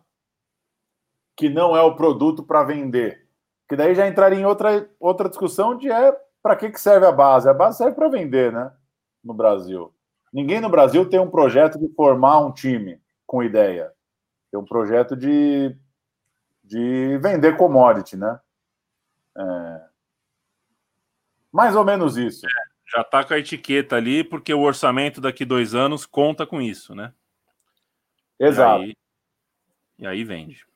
[1.37, 3.27] que não é o produto para vender.
[3.69, 7.11] Que daí já entraria em outra, outra discussão de é para que, que serve a
[7.11, 7.49] base?
[7.49, 8.73] A base serve para vender, né?
[9.25, 9.93] No Brasil.
[10.33, 13.93] Ninguém no Brasil tem um projeto de formar um time com ideia.
[14.53, 15.77] Tem um projeto de,
[16.63, 18.39] de vender commodity, né?
[19.37, 19.81] É,
[21.53, 22.47] mais ou menos isso.
[22.47, 22.51] É,
[22.97, 26.95] já está com a etiqueta ali, porque o orçamento daqui dois anos conta com isso,
[26.95, 27.13] né?
[28.41, 28.83] Exato.
[28.83, 28.97] E aí,
[29.99, 30.67] e aí vende.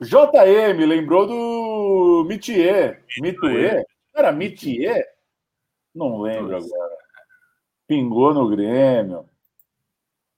[0.00, 3.04] JM lembrou do Mitier.
[3.20, 3.84] Mitier?
[4.14, 5.06] Era Mitier?
[5.94, 6.96] Não lembro agora.
[7.86, 9.28] Pingou no Grêmio.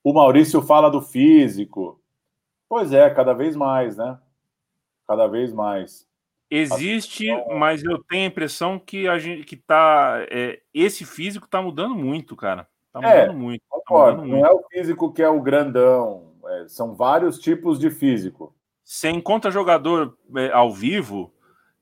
[0.02, 2.00] O Maurício fala do físico.
[2.68, 4.18] Pois é, cada vez mais, né?
[5.06, 6.06] Cada vez mais.
[6.50, 7.26] Existe,
[7.58, 10.24] mas eu tenho a impressão que a gente que tá.
[10.30, 12.68] É, esse físico tá mudando muito, cara.
[12.92, 13.62] Tá é, mudando é, muito.
[13.70, 14.46] Tá mudando não muito.
[14.46, 16.32] é o físico que é o grandão.
[16.46, 18.54] É, são vários tipos de físico.
[18.84, 21.32] Você encontra jogador é, ao vivo,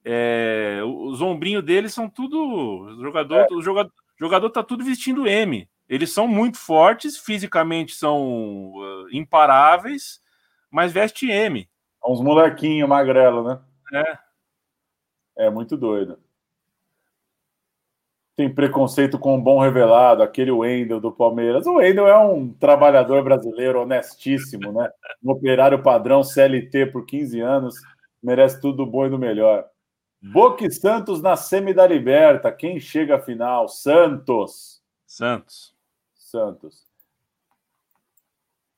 [0.05, 2.39] é, os ombrinhos deles são tudo.
[2.39, 5.69] O jogador, o jogador, jogador tá tudo vestindo M.
[5.89, 10.21] Eles são muito fortes, fisicamente são uh, imparáveis,
[10.71, 11.69] mas veste M.
[12.05, 13.61] Uns molequinhos magrelo, né?
[13.93, 14.19] É.
[15.37, 16.19] É muito doido.
[18.35, 21.67] Tem preconceito com o bom revelado, aquele Wendel do Palmeiras.
[21.67, 24.91] O Wendel é um trabalhador brasileiro honestíssimo, né?
[25.23, 27.75] Um operário padrão CLT por 15 anos,
[28.23, 29.67] merece tudo bom e do melhor.
[30.23, 32.53] Boca e Santos na semi da Liberta.
[32.53, 33.69] Quem chega à final?
[33.69, 34.81] Santos.
[35.05, 35.75] Santos.
[36.15, 36.87] Santos.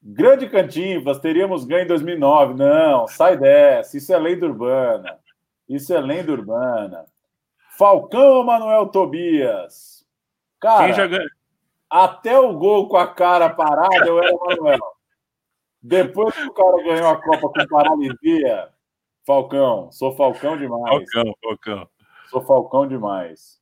[0.03, 2.55] Grande Cantinfas, teríamos ganho em 2009.
[2.55, 3.97] Não, sai dessa.
[3.97, 5.19] Isso é lenda urbana.
[5.69, 7.07] Isso é lenda urbana.
[7.77, 10.07] Falcão ou Manuel Tobias?
[10.61, 11.09] Cara, já...
[11.91, 14.95] até o gol com a cara parada eu era o Manuel.
[15.83, 18.71] Depois que o cara ganhou a Copa com paralisia,
[19.25, 21.11] Falcão, sou Falcão demais.
[21.13, 21.89] Falcão, Falcão.
[22.31, 23.61] Sou Falcão demais.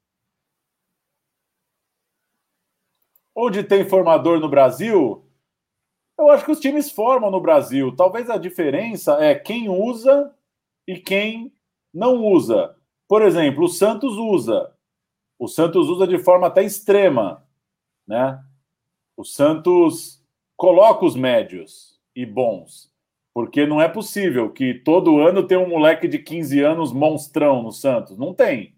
[3.34, 5.26] Onde tem formador no Brasil?
[6.18, 7.94] Eu acho que os times formam no Brasil.
[7.96, 10.32] Talvez a diferença é quem usa
[10.86, 11.52] e quem
[11.92, 12.74] não usa.
[13.08, 14.72] Por exemplo, o Santos usa.
[15.38, 17.44] O Santos usa de forma até extrema,
[18.06, 18.42] né?
[19.16, 20.24] O Santos
[20.56, 22.90] coloca os médios e bons,
[23.34, 27.72] porque não é possível que todo ano tenha um moleque de 15 anos monstrão no
[27.72, 28.16] Santos.
[28.16, 28.74] Não tem.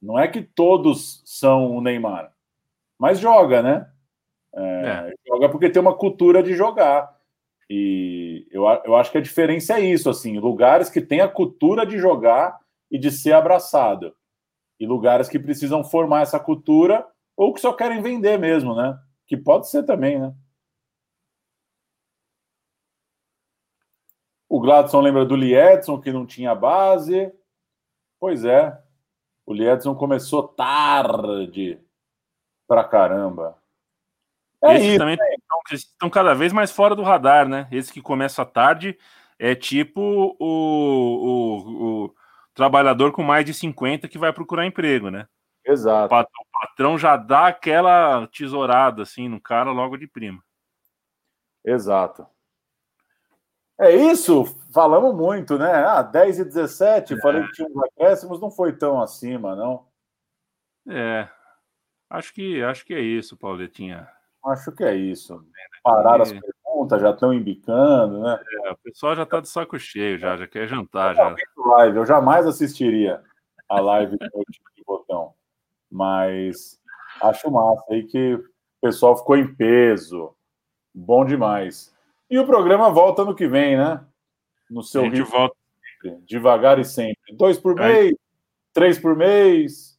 [0.00, 2.32] Não é que todos são o Neymar,
[2.98, 3.90] mas joga, né?
[4.54, 5.12] É, é.
[5.26, 7.17] Joga porque tem uma cultura de jogar.
[7.70, 11.84] E eu, eu acho que a diferença é isso, assim, lugares que têm a cultura
[11.84, 12.58] de jogar
[12.90, 14.14] e de ser abraçado.
[14.80, 17.06] E lugares que precisam formar essa cultura
[17.36, 18.98] ou que só querem vender mesmo, né?
[19.26, 20.34] Que pode ser também, né?
[24.48, 27.30] O Gladson lembra do Liedson, que não tinha base.
[28.18, 28.80] Pois é.
[29.44, 31.78] O Liedson começou tarde
[32.66, 33.58] pra caramba.
[34.62, 35.37] É Esses isso, também é.
[35.74, 37.68] Estão, estão cada vez mais fora do radar, né?
[37.70, 38.98] Esse que começa tarde
[39.38, 42.14] é tipo o, o, o
[42.54, 45.26] trabalhador com mais de 50 que vai procurar emprego, né?
[45.64, 46.14] Exato.
[46.14, 50.42] O patrão já dá aquela tesourada assim no cara logo de prima.
[51.64, 52.26] Exato.
[53.80, 55.70] É isso, falamos muito, né?
[55.70, 57.20] Ah, 10 e 17, é.
[57.20, 59.86] falei que tinha uns acréscimos, não foi tão acima, não.
[60.88, 61.28] É,
[62.10, 64.08] acho que, acho que é isso, Pauletinha.
[64.50, 65.44] Acho que é isso.
[65.82, 68.40] Pararam as perguntas, já estão embicando, né?
[68.64, 71.14] É, o pessoal já está de saco cheio, já, já quer jantar.
[71.14, 71.34] Já.
[71.56, 71.96] Live.
[71.96, 73.22] Eu jamais assistiria
[73.68, 74.26] a live do
[74.76, 75.34] de botão.
[75.90, 76.80] Mas
[77.22, 78.44] acho massa aí que o
[78.80, 80.34] pessoal ficou em peso.
[80.94, 81.94] Bom demais.
[82.30, 84.04] E o programa volta no que vem, né?
[84.70, 85.26] No seu ritmo.
[85.26, 85.56] Volta.
[86.24, 87.18] Devagar e sempre.
[87.32, 88.14] Dois por mês,
[88.72, 89.97] três por mês.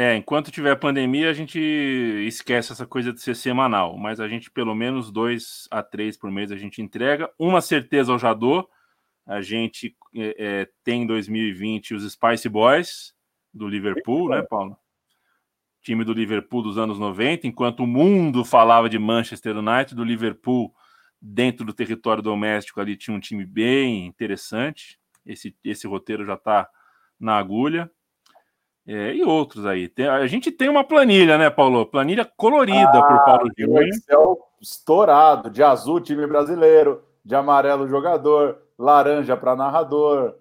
[0.00, 4.48] É, enquanto tiver pandemia, a gente esquece essa coisa de ser semanal, mas a gente,
[4.48, 7.28] pelo menos dois a três por mês, a gente entrega.
[7.36, 8.70] Uma certeza eu já dou.
[9.26, 13.12] A gente é, é, tem em 2020 os Spice Boys
[13.52, 14.78] do Liverpool, né, Paulo?
[15.82, 20.72] Time do Liverpool dos anos 90, enquanto o mundo falava de Manchester United, do Liverpool
[21.20, 24.96] dentro do território doméstico ali tinha um time bem interessante.
[25.26, 26.70] Esse, esse roteiro já está
[27.18, 27.90] na agulha.
[28.90, 29.86] É, e outros aí.
[29.86, 31.84] Tem, a gente tem uma planilha, né, Paulo?
[31.84, 33.70] Planilha colorida ah, por Paulo Gil.
[33.70, 40.36] Um Excel estourado, de azul, time brasileiro, de amarelo, jogador, laranja para narrador,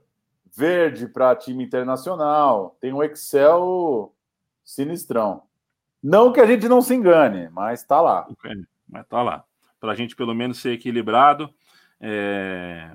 [0.56, 2.78] verde para time internacional.
[2.80, 4.14] Tem um Excel
[4.64, 5.44] sinistrão.
[6.02, 8.28] Não que a gente não se engane, mas está lá.
[8.90, 9.44] Mas está lá
[9.78, 11.50] para a gente pelo menos ser equilibrado.
[12.00, 12.92] É...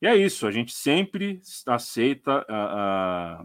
[0.00, 3.44] E é isso, a gente sempre aceita a, a,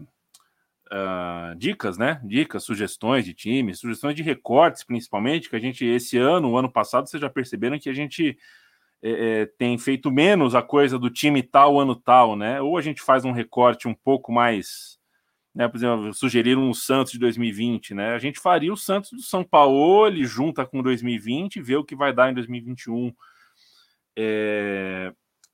[0.92, 2.20] a, dicas, né?
[2.22, 6.70] Dicas, sugestões de times, sugestões de recortes, principalmente, que a gente, esse ano, o ano
[6.70, 8.38] passado, vocês já perceberam que a gente
[9.02, 12.60] é, é, tem feito menos a coisa do time tal, ano tal, né?
[12.60, 15.00] Ou a gente faz um recorte um pouco mais
[15.54, 18.14] né, por exemplo, sugeriram o Santos de 2020, né?
[18.14, 21.94] A gente faria o Santos do São Paulo, ele junta com 2020, vê o que
[21.94, 23.12] vai dar em 2021.
[24.16, 25.12] É,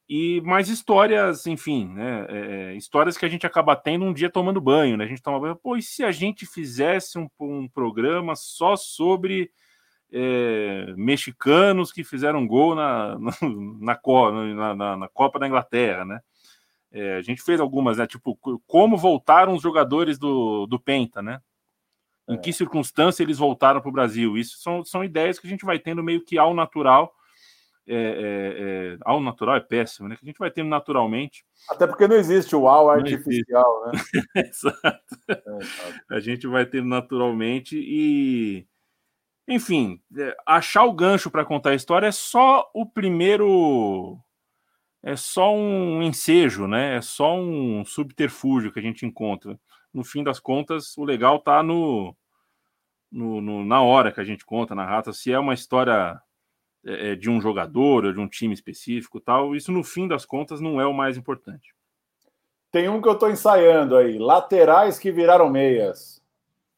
[0.08, 2.26] e mais histórias, enfim, né?
[2.28, 5.04] É, histórias que a gente acaba tendo um dia tomando banho, né?
[5.04, 9.50] A gente toma banho, pô, e se a gente fizesse um, um programa só sobre
[10.10, 13.18] é, mexicanos que fizeram gol na,
[13.80, 14.00] na,
[14.54, 16.20] na, na, na Copa da Inglaterra, né?
[16.90, 18.06] É, a gente fez algumas, né?
[18.06, 18.34] Tipo,
[18.66, 21.40] como voltaram os jogadores do, do Penta, né?
[22.26, 22.38] Em é.
[22.38, 24.38] que circunstância eles voltaram para o Brasil?
[24.38, 27.14] Isso são, são ideias que a gente vai tendo meio que ao natural.
[27.88, 30.16] É, é, é ao natural é péssimo, né?
[30.16, 31.44] Que a gente vai tendo naturalmente.
[31.70, 33.92] Até porque não existe o ao artificial, né?
[34.50, 35.16] exato.
[35.28, 38.66] É, a gente vai tendo naturalmente e.
[39.46, 44.20] Enfim, é, achar o gancho para contar a história é só o primeiro
[45.02, 46.96] é só um ensejo, né?
[46.96, 49.58] É só um subterfúgio que a gente encontra.
[49.92, 52.16] No fim das contas, o legal tá no,
[53.10, 56.20] no, no na hora que a gente conta, na rata, se é uma história
[56.84, 59.54] é, é, de um jogador ou de um time específico, tal.
[59.54, 61.74] Isso no fim das contas não é o mais importante.
[62.70, 66.22] Tem um que eu estou ensaiando aí, laterais que viraram meias.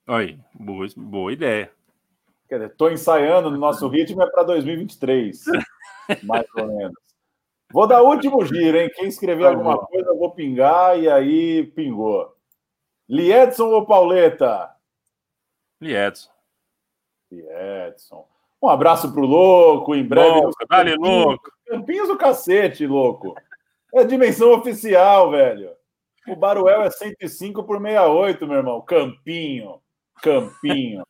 [0.06, 1.70] Aí, boa, boa ideia.
[2.48, 5.44] Quer dizer, estou ensaiando no nosso ritmo é para 2023,
[6.24, 7.10] mais ou menos.
[7.72, 8.90] Vou dar último giro, hein?
[8.94, 12.34] Quem escrever tá alguma coisa, eu vou pingar e aí pingou.
[13.08, 14.74] Liedson ou Pauleta?
[15.80, 16.30] Liedson.
[17.30, 18.26] Liedson.
[18.62, 20.28] Um abraço pro louco, em breve.
[20.28, 21.50] Louco, dale, louco.
[21.66, 23.34] Campinhos do cacete, louco.
[23.94, 25.70] É dimensão oficial, velho.
[26.28, 28.80] O Baruel é 105 por 68, meu irmão.
[28.82, 29.80] Campinho.
[30.22, 31.02] Campinho.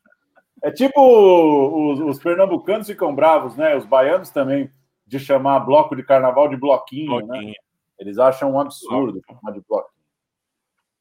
[0.62, 3.76] É tipo os, os pernambucanos ficam bravos, né?
[3.76, 4.70] Os baianos também
[5.06, 7.26] de chamar bloco de carnaval de bloquinho, né?
[7.26, 7.48] bloquinho.
[7.48, 7.54] né?
[7.98, 10.00] Eles acham um absurdo chamar de bloquinho.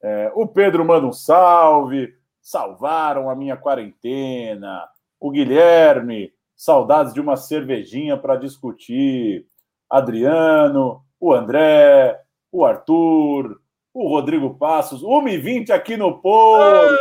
[0.02, 4.88] É, o Pedro manda um salve, salvaram a minha quarentena.
[5.18, 9.46] O Guilherme, saudades de uma cervejinha para discutir.
[9.88, 12.20] Adriano, o André,
[12.52, 13.58] o Arthur,
[13.94, 16.94] o Rodrigo Passos, 1h20 aqui no Porto.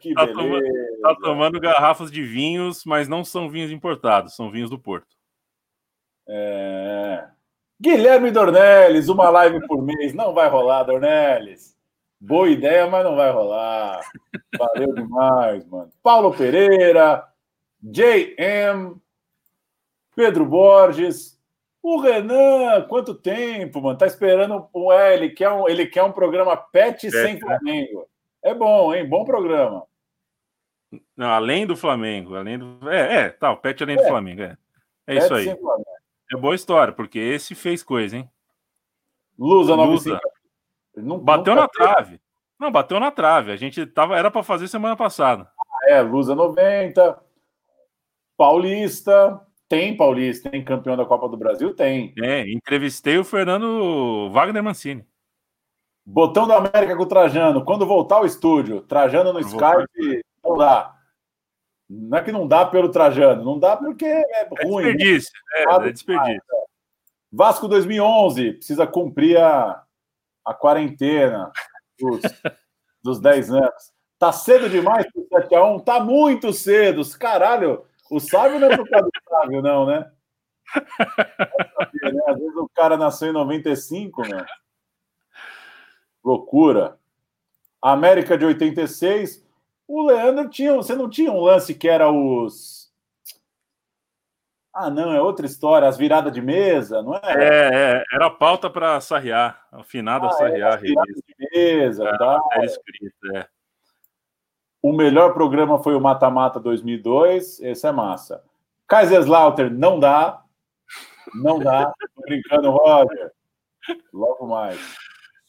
[0.00, 0.40] Que tá beleza.
[0.40, 5.16] Tomando, tá tomando garrafas de vinhos, mas não são vinhos importados, são vinhos do Porto.
[6.28, 7.26] É...
[7.82, 10.14] Guilherme Dornelles, uma live por mês.
[10.14, 11.76] Não vai rolar, Dornelles.
[12.20, 14.00] Boa ideia, mas não vai rolar.
[14.56, 15.90] Valeu demais, mano.
[16.02, 17.29] Paulo Pereira,
[17.82, 18.96] JM,
[20.14, 21.40] Pedro Borges,
[21.82, 23.96] o Renan, quanto tempo, mano?
[23.96, 24.92] Tá esperando um.
[24.92, 28.06] É, ele quer um, ele quer um programa pet é, sem Flamengo.
[28.42, 29.08] É bom, hein?
[29.08, 29.84] Bom programa.
[31.16, 32.78] Não, além do Flamengo, além do.
[32.90, 34.08] É, é, tá, o pet além do é.
[34.08, 34.56] Flamengo, é.
[35.06, 35.56] É pet isso aí.
[36.32, 38.30] É boa história, porque esse fez coisa, hein?
[39.38, 40.20] Lusa, Lusa.
[40.94, 42.20] Não, bateu na trave.
[42.58, 43.52] Não, bateu na trave.
[43.52, 45.50] A gente tava, era para fazer semana passada.
[45.88, 47.18] É, Lusa 90,
[48.40, 49.38] Paulista,
[49.68, 51.74] tem Paulista, tem campeão da Copa do Brasil?
[51.74, 52.14] Tem.
[52.18, 55.04] É, entrevistei o Fernando Wagner Mancini.
[56.06, 57.62] Botão da América com o Trajano.
[57.62, 60.96] Quando voltar ao estúdio, Trajano no Skype, não dá.
[61.86, 64.84] Não é que não dá pelo Trajano, não dá porque é, é ruim.
[64.84, 64.92] Né?
[64.94, 65.64] Desperdício, né?
[65.68, 66.42] é, é desperdício.
[67.30, 69.82] Vasco 2011, precisa cumprir a,
[70.46, 71.52] a quarentena
[71.98, 72.22] dos,
[73.04, 73.92] dos 10 anos.
[74.18, 75.84] Tá cedo demais pro 7x1?
[75.84, 77.02] Tá muito cedo.
[77.18, 80.10] Caralho, o sábio não é por causa do sábio, não, né?
[82.26, 84.44] Às vezes o cara nasceu em 95, né?
[86.22, 86.98] Loucura.
[87.80, 89.46] América de 86.
[89.86, 90.74] O Leandro tinha.
[90.74, 92.90] Você não tinha um lance que era os.
[94.72, 97.20] Ah, não, é outra história, as viradas de mesa, não é?
[97.24, 100.78] É, é era pauta para Sarriar, afinada ah, Sarriar.
[100.78, 102.40] É, de mesa, é, tá?
[102.52, 103.48] Era escrito, é.
[104.82, 107.60] O melhor programa foi o Mata-Mata 2002.
[107.60, 108.42] Esse é massa.
[108.86, 110.42] Kaiserslautern não dá.
[111.34, 111.92] Não dá.
[112.14, 113.30] Tô brincando, Roger.
[114.12, 114.80] Logo mais.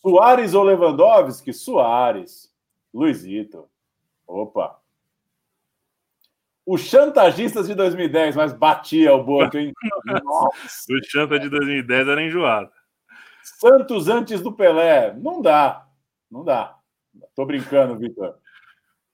[0.01, 1.53] Soares ou Lewandowski?
[1.53, 2.51] Soares.
[2.93, 3.69] Luizito.
[4.27, 4.79] Opa.
[6.65, 9.73] Os chantagistas de 2010, mas batia o Boto, hein?
[10.23, 10.93] Nossa.
[10.93, 12.71] O chanta de 2010 era enjoado.
[13.43, 15.13] Santos antes do Pelé.
[15.13, 15.87] Não dá.
[16.29, 16.75] Não dá.
[17.35, 18.40] Tô brincando, Vitor.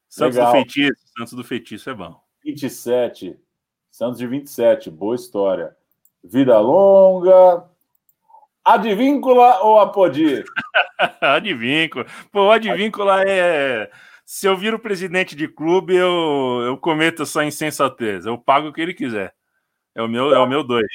[0.10, 0.52] Santos Legal.
[0.52, 1.08] do Feitiço.
[1.18, 2.22] Santos do Feitiço é bom.
[2.44, 3.40] 27.
[3.92, 4.90] Santos de 27.
[4.90, 5.76] Boa história.
[6.24, 7.70] Vida longa.
[8.64, 10.44] Advíncula ou Apodi?
[11.22, 12.06] Advíncula.
[12.32, 13.90] Pô, Advíncula é.
[14.26, 18.26] Se eu vir o presidente de clube, eu, eu cometo essa insensatez.
[18.26, 19.34] Eu pago o que ele quiser.
[19.96, 20.86] É o meu, é o meu dois.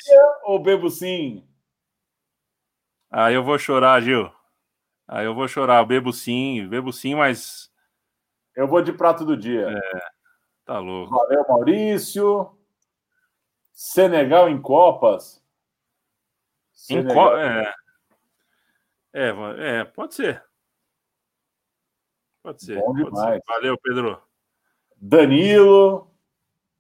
[0.45, 1.43] Ou bebo sim?
[3.11, 4.31] Aí eu vou chorar, Gil.
[5.09, 5.83] Aí eu vou chorar.
[5.85, 7.72] Bebo sim, bebo sim, mas
[8.55, 9.69] eu vou de prato do dia.
[9.69, 10.01] É,
[10.65, 11.15] tá louco.
[11.15, 12.51] Valeu, Maurício.
[13.73, 15.43] Senegal em Copas.
[16.73, 17.11] Senegal.
[17.11, 17.37] Em co...
[17.37, 17.75] é.
[19.15, 20.43] É, é, pode ser.
[22.43, 22.79] Pode ser.
[22.81, 23.35] Bom demais.
[23.35, 23.43] Ser.
[23.47, 24.23] Valeu, Pedro.
[24.97, 26.11] Danilo.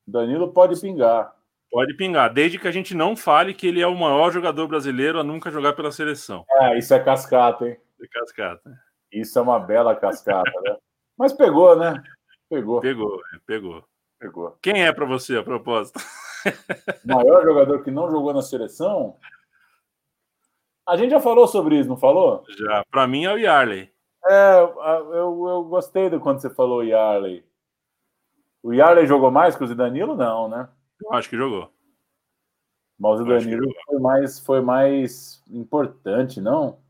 [0.06, 1.34] Danilo pode pingar.
[1.70, 5.18] Pode pingar, desde que a gente não fale que ele é o maior jogador brasileiro
[5.18, 6.44] a nunca jogar pela seleção.
[6.60, 7.80] É, isso é cascata, hein?
[7.98, 8.78] É cascata.
[9.10, 10.76] Isso é uma bela cascata, né?
[11.22, 12.02] Mas pegou, né?
[12.50, 12.80] Pegou.
[12.80, 13.84] Pegou, é, pegou.
[14.18, 14.58] Pegou.
[14.60, 16.00] Quem é para você a proposta?
[16.44, 16.44] O
[17.14, 19.16] maior jogador que não jogou na seleção?
[20.84, 22.44] A gente já falou sobre isso, não falou?
[22.58, 22.84] Já.
[22.90, 23.88] Para mim é o Yarley.
[24.26, 27.44] É, eu, eu gostei do quando você falou Yarley.
[28.60, 30.16] O Yarley jogou mais que o Zidanilo?
[30.16, 30.68] Não, né?
[31.00, 31.72] Eu acho que jogou.
[32.98, 36.80] Mas o Danilo foi mais, foi mais importante, não?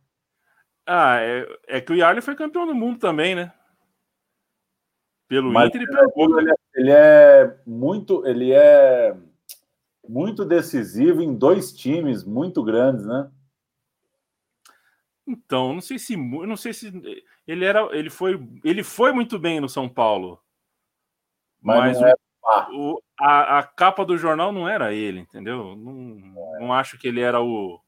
[0.87, 3.53] Ah, é, é que o Yarley foi campeão do mundo também, né?
[5.33, 6.41] Pelo Mas Inter e pelo Boca.
[6.43, 9.17] Ele, é, ele é muito, ele é
[10.07, 13.31] muito decisivo em dois times muito grandes, né?
[15.27, 16.93] Então, não sei se, não sei se
[17.47, 20.39] ele era, ele foi, ele foi muito bem no São Paulo,
[21.63, 22.15] mas, mas
[22.71, 25.75] o, o, a, a, capa do jornal não era ele, entendeu?
[25.75, 25.95] Não,
[26.61, 27.81] não acho que ele era o,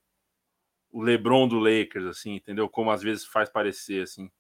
[0.91, 2.71] o LeBron do Lakers, assim, entendeu?
[2.71, 4.31] Como às vezes faz parecer, assim.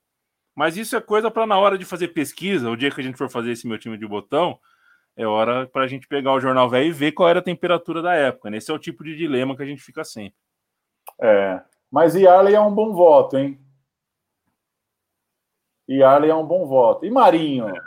[0.54, 3.18] Mas isso é coisa para na hora de fazer pesquisa, o dia que a gente
[3.18, 4.58] for fazer esse meu time de botão,
[5.16, 8.00] é hora para a gente pegar o jornal velho e ver qual era a temperatura
[8.02, 8.50] da época.
[8.50, 8.58] Né?
[8.58, 10.38] Esse é o tipo de dilema que a gente fica sempre.
[11.20, 13.58] É, mas Yarley é um bom voto, hein?
[15.88, 17.04] Yarley é um bom voto.
[17.04, 17.68] E Marinho?
[17.68, 17.80] É.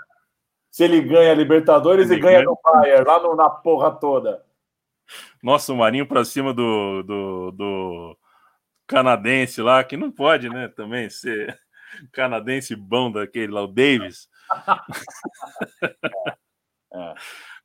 [0.70, 4.46] Se ele ganha Libertadores ele e ganha, ganha no Bayern, lá no, na porra toda.
[5.42, 8.18] Nossa, o Marinho para cima do, do, do
[8.86, 10.68] canadense lá, que não pode, né?
[10.68, 11.58] Também ser
[12.12, 14.30] canadense bom daquele lá, o Davis.
[16.94, 17.14] é.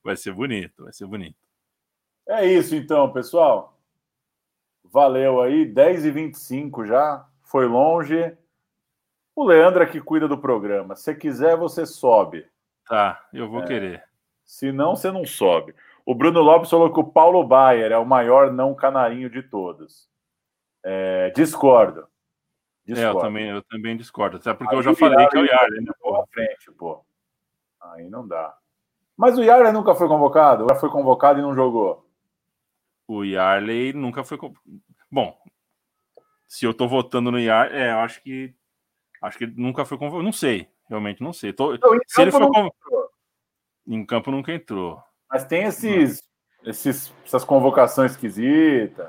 [0.02, 1.36] Vai ser bonito, vai ser bonito.
[2.28, 3.78] É isso então, pessoal.
[4.84, 8.36] Valeu aí, 10 e 25 já, foi longe.
[9.34, 10.94] O Leandro é que cuida do programa.
[10.94, 12.46] Se quiser, você sobe.
[12.86, 13.66] Tá, eu vou é.
[13.66, 14.04] querer.
[14.44, 15.74] Se não, você não sobe.
[16.04, 20.08] O Bruno Lopes falou que o Paulo Baier é o maior não canarinho de todos.
[20.84, 22.06] É, discordo.
[22.84, 23.00] Discordo.
[23.00, 24.36] É, eu também, eu também discordo.
[24.36, 25.92] Até porque Aí eu já falei que é o Yarley, né?
[26.00, 26.26] Pô.
[26.32, 27.04] frente, pô.
[27.80, 28.56] Aí não dá.
[29.16, 30.66] Mas o Yarley nunca foi convocado?
[30.68, 32.08] Já foi convocado e não jogou?
[33.06, 34.38] O Yarley nunca foi.
[35.10, 35.36] Bom,
[36.48, 38.54] se eu tô votando no Yarley, é, eu acho que.
[39.20, 40.24] Acho que ele nunca foi convocado.
[40.24, 41.52] Não sei, realmente não sei.
[41.52, 41.76] Tô...
[41.76, 42.72] Não, se ele foi convocado.
[43.86, 45.02] Em campo nunca entrou.
[45.30, 46.22] Mas tem esses,
[46.64, 49.08] esses, essas convocações esquisitas.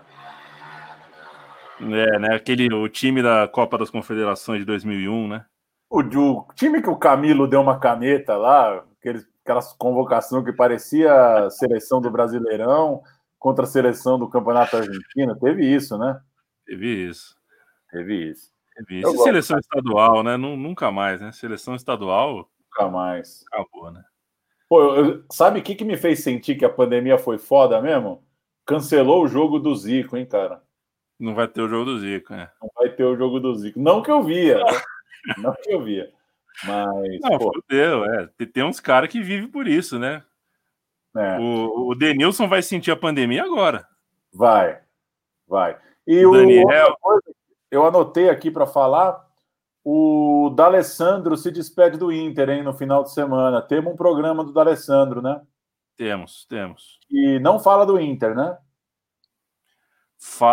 [1.79, 2.35] É, né?
[2.35, 5.45] Aquele, o time da Copa das Confederações de 2001, né?
[5.89, 11.49] O, o time que o Camilo deu uma caneta lá, aqueles, aquelas convocação que parecia
[11.51, 13.01] seleção do Brasileirão
[13.37, 16.19] contra a seleção do Campeonato Argentino, teve isso, né?
[16.65, 17.35] Teve isso.
[17.91, 18.51] Teve isso.
[18.75, 19.15] Teve isso.
[19.15, 20.37] E seleção estadual, né?
[20.37, 21.31] Nunca mais, né?
[21.31, 22.49] Seleção estadual.
[22.71, 23.43] Nunca mais.
[23.51, 24.03] Acabou, né?
[24.69, 28.23] Pô, eu, sabe o que, que me fez sentir que a pandemia foi foda mesmo?
[28.65, 30.63] Cancelou o jogo do Zico, hein, cara?
[31.23, 32.51] Não vai ter o jogo do Zico, né?
[32.61, 33.79] Não vai ter o jogo do Zico.
[33.79, 34.59] Não que eu via.
[35.37, 36.11] Não que eu via.
[36.65, 37.21] Mas.
[37.21, 37.49] Não, pô.
[37.53, 38.29] fudeu, é.
[38.45, 40.21] Tem uns caras que vivem por isso, né?
[41.15, 41.39] É.
[41.39, 43.87] O, o Denilson vai sentir a pandemia agora.
[44.33, 44.81] Vai,
[45.47, 45.77] vai.
[46.05, 46.97] E o, Daniel...
[47.71, 49.23] eu anotei aqui para falar.
[49.81, 53.61] O D'Alessandro se despede do Inter, hein, no final de semana.
[53.61, 55.41] Temos um programa do D'Alessandro, né?
[55.95, 56.99] Temos, temos.
[57.09, 58.57] E não fala do Inter, né?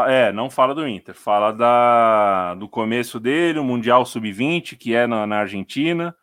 [0.08, 1.14] É, não fala do Inter.
[1.14, 6.14] Fala da, do começo dele, o Mundial Sub-20, que é na, na Argentina.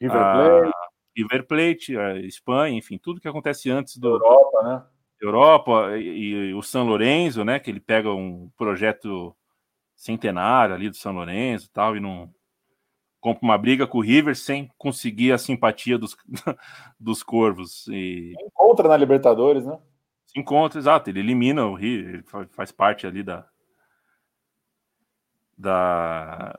[0.00, 0.68] River Plate.
[0.68, 4.08] A, River Plate, a Espanha, enfim, tudo que acontece antes do.
[4.08, 4.84] Europa, né?
[5.20, 7.58] Europa e, e, o São Lourenço, né?
[7.58, 9.34] Que ele pega um projeto
[9.96, 12.32] centenário ali do São Lourenço e tal, e não
[13.20, 16.16] compra uma briga com o River sem conseguir a simpatia dos,
[16.98, 17.86] dos corvos.
[17.88, 18.32] E...
[18.40, 19.76] Encontra na Libertadores, né?
[20.28, 21.08] Se encontra, exato.
[21.08, 23.46] Ele elimina o River, ele faz parte ali da.
[25.56, 26.58] da...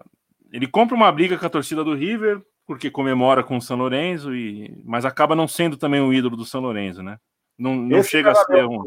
[0.52, 4.36] Ele compra uma briga com a torcida do River, porque comemora com o São Lourenço,
[4.36, 4.82] e...
[4.84, 7.20] mas acaba não sendo também o ídolo do São Lourenço, né?
[7.58, 8.84] Não, não chega a ser um.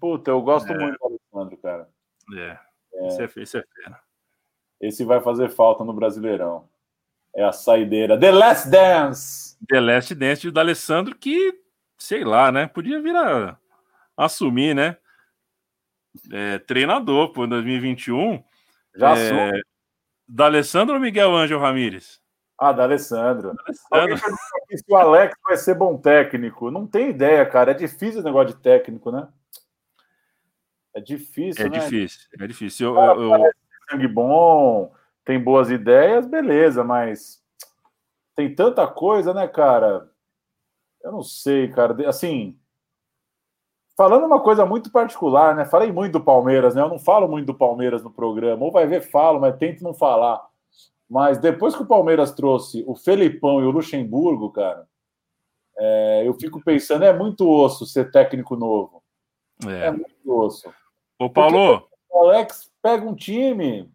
[0.00, 0.78] Puta, eu gosto é.
[0.78, 1.88] muito do Alexandre, cara.
[2.34, 2.58] É.
[2.94, 3.06] é.
[3.06, 4.00] Esse, é, esse é fera.
[4.80, 6.68] Esse vai fazer falta no Brasileirão.
[7.36, 8.18] É a saideira.
[8.18, 9.56] The Last Dance!
[9.68, 11.60] The Last Dance do Alessandro, que,
[11.96, 12.66] sei lá, né?
[12.66, 13.56] Podia vir a
[14.18, 14.96] assumir, né?
[16.32, 18.42] É, treinador, pô, em 2021.
[18.96, 19.62] Já é, assume.
[20.26, 22.20] Da Alessandro ou Miguel Ângelo Ramírez?
[22.58, 23.54] Ah, da Alessandro.
[23.72, 26.70] Se o Alex vai ser bom técnico.
[26.70, 27.70] Não tem ideia, cara.
[27.70, 29.28] É difícil o negócio de técnico, né?
[30.94, 31.78] É difícil, é né?
[31.78, 32.96] Difícil, é difícil.
[32.96, 33.52] Eu, eu, eu...
[33.88, 34.92] sangue bom,
[35.24, 37.40] tem boas ideias, beleza, mas
[38.34, 40.10] tem tanta coisa, né, cara?
[41.00, 42.08] Eu não sei, cara.
[42.08, 42.58] Assim,
[43.98, 45.64] falando uma coisa muito particular, né?
[45.64, 46.80] Falei muito do Palmeiras, né?
[46.80, 48.64] Eu não falo muito do Palmeiras no programa.
[48.64, 50.40] Ou vai ver, falo, mas tento não falar.
[51.10, 54.86] Mas depois que o Palmeiras trouxe o Felipão e o Luxemburgo, cara,
[55.76, 59.02] é, eu fico pensando, é muito osso ser técnico novo.
[59.66, 60.72] É, é muito osso.
[61.18, 61.80] Ô, Paulo.
[61.80, 63.92] Porque o Alex pega um time.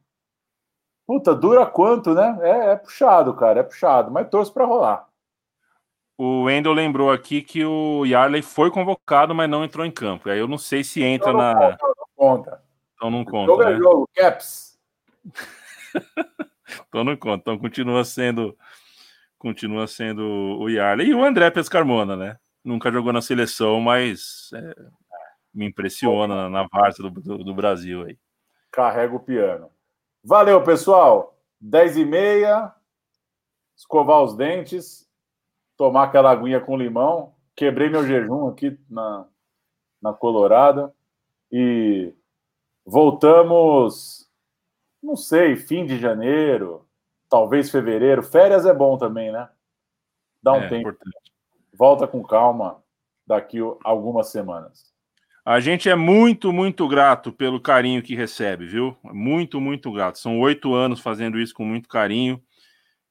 [1.08, 2.38] Puta, dura quanto, né?
[2.42, 5.08] É, é puxado, cara, é puxado, mas torço para rolar.
[6.26, 10.30] O Wendel lembrou aqui que o Yarley foi convocado, mas não entrou em campo.
[10.30, 11.78] Aí eu não sei se entra então na.
[11.78, 12.64] Conta, não conta.
[12.96, 13.52] Então não conta.
[13.52, 13.78] Jogo é né?
[13.78, 14.80] jogo, caps.
[16.88, 17.42] então não conta.
[17.42, 18.58] Então continua sendo.
[19.38, 21.10] Continua sendo o Yarley.
[21.10, 22.38] E o André Pescarmona, né?
[22.64, 24.76] Nunca jogou na seleção, mas é,
[25.54, 28.18] me impressiona na várzea do, do, do, Brasil aí.
[28.72, 29.70] Carrega o piano.
[30.24, 31.38] Valeu, pessoal.
[31.60, 32.74] 10 e meia.
[33.76, 35.03] Escovar os dentes
[35.84, 37.34] tomar aquela aguinha com limão.
[37.58, 39.26] Quebrei meu jejum aqui na,
[40.02, 40.94] na Colorada.
[41.52, 42.14] E
[42.86, 44.30] voltamos,
[45.04, 46.88] não sei, fim de janeiro,
[47.30, 48.24] talvez fevereiro.
[48.24, 49.50] Férias é bom também, né?
[50.42, 50.88] Dá um é, tempo.
[50.88, 51.34] Importante.
[51.78, 52.82] Volta com calma
[53.28, 54.94] daqui algumas semanas.
[55.44, 58.96] A gente é muito, muito grato pelo carinho que recebe, viu?
[59.04, 60.18] Muito, muito grato.
[60.18, 62.42] São oito anos fazendo isso com muito carinho.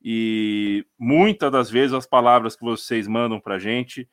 [0.05, 4.09] E muitas das vezes as palavras que vocês mandam para a gente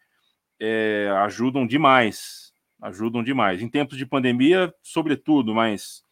[0.59, 3.61] é, ajudam demais, ajudam demais.
[3.61, 6.03] Em tempos de pandemia, sobretudo, mas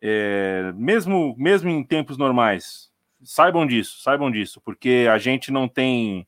[0.00, 2.90] é, mesmo, mesmo em tempos normais,
[3.22, 6.26] saibam disso, saibam disso, porque a gente não tem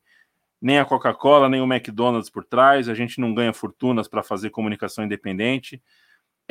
[0.60, 4.50] nem a Coca-Cola, nem o McDonald's por trás, a gente não ganha fortunas para fazer
[4.50, 5.82] comunicação independente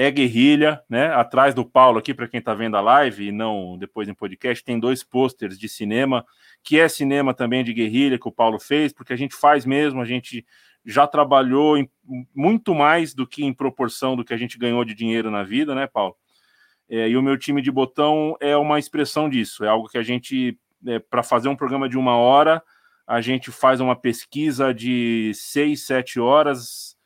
[0.01, 1.13] é guerrilha, né?
[1.13, 4.63] Atrás do Paulo aqui, para quem está vendo a live e não depois em podcast,
[4.63, 6.25] tem dois pôsteres de cinema,
[6.63, 10.01] que é cinema também de guerrilha que o Paulo fez, porque a gente faz mesmo,
[10.01, 10.43] a gente
[10.83, 11.87] já trabalhou em,
[12.35, 15.75] muito mais do que em proporção do que a gente ganhou de dinheiro na vida,
[15.75, 16.15] né, Paulo?
[16.89, 20.03] É, e o meu time de botão é uma expressão disso, é algo que a
[20.03, 20.57] gente,
[20.87, 22.63] é, para fazer um programa de uma hora,
[23.05, 26.97] a gente faz uma pesquisa de seis, sete horas,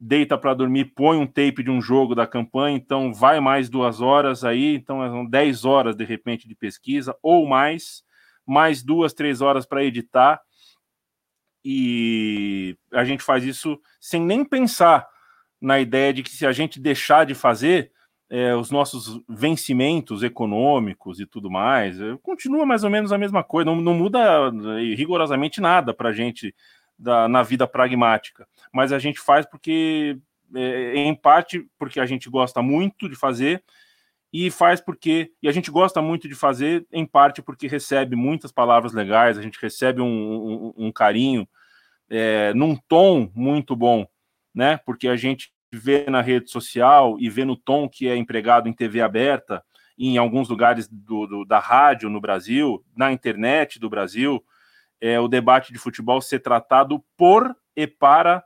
[0.00, 4.00] deita para dormir, põe um tape de um jogo da campanha, então vai mais duas
[4.00, 8.02] horas aí, então são dez horas de repente de pesquisa ou mais,
[8.46, 10.40] mais duas, três horas para editar.
[11.62, 15.06] E a gente faz isso sem nem pensar
[15.60, 17.92] na ideia de que se a gente deixar de fazer,
[18.30, 23.42] é, os nossos vencimentos econômicos e tudo mais, é, continua mais ou menos a mesma
[23.42, 26.54] coisa, não, não muda é, rigorosamente nada para a gente
[27.00, 30.18] da, na vida pragmática, mas a gente faz porque,
[30.54, 33.64] é, em parte, porque a gente gosta muito de fazer
[34.32, 38.52] e faz porque, e a gente gosta muito de fazer, em parte porque recebe muitas
[38.52, 41.48] palavras legais, a gente recebe um, um, um carinho
[42.08, 44.06] é, num tom muito bom,
[44.54, 44.78] né?
[44.84, 48.72] Porque a gente vê na rede social e vê no tom que é empregado em
[48.72, 49.64] TV aberta,
[49.98, 54.44] em alguns lugares do, do, da rádio no Brasil, na internet do Brasil,
[55.00, 58.44] é, o debate de futebol ser tratado por e para